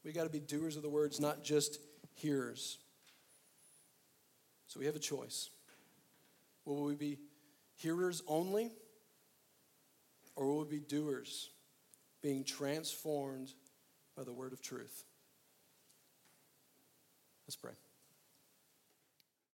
We 0.03 0.13
got 0.13 0.23
to 0.23 0.29
be 0.29 0.39
doers 0.39 0.75
of 0.75 0.83
the 0.83 0.89
words, 0.89 1.19
not 1.19 1.43
just 1.43 1.79
hearers. 2.15 2.77
So 4.67 4.79
we 4.79 4.85
have 4.85 4.95
a 4.95 4.99
choice. 4.99 5.49
Will 6.65 6.83
we 6.83 6.95
be 6.95 7.17
hearers 7.75 8.21
only, 8.27 8.71
or 10.35 10.47
will 10.47 10.59
we 10.59 10.77
be 10.77 10.79
doers, 10.79 11.49
being 12.21 12.43
transformed 12.43 13.51
by 14.15 14.23
the 14.23 14.33
word 14.33 14.53
of 14.53 14.61
truth? 14.61 15.03
Let's 17.47 17.55
pray. 17.55 17.73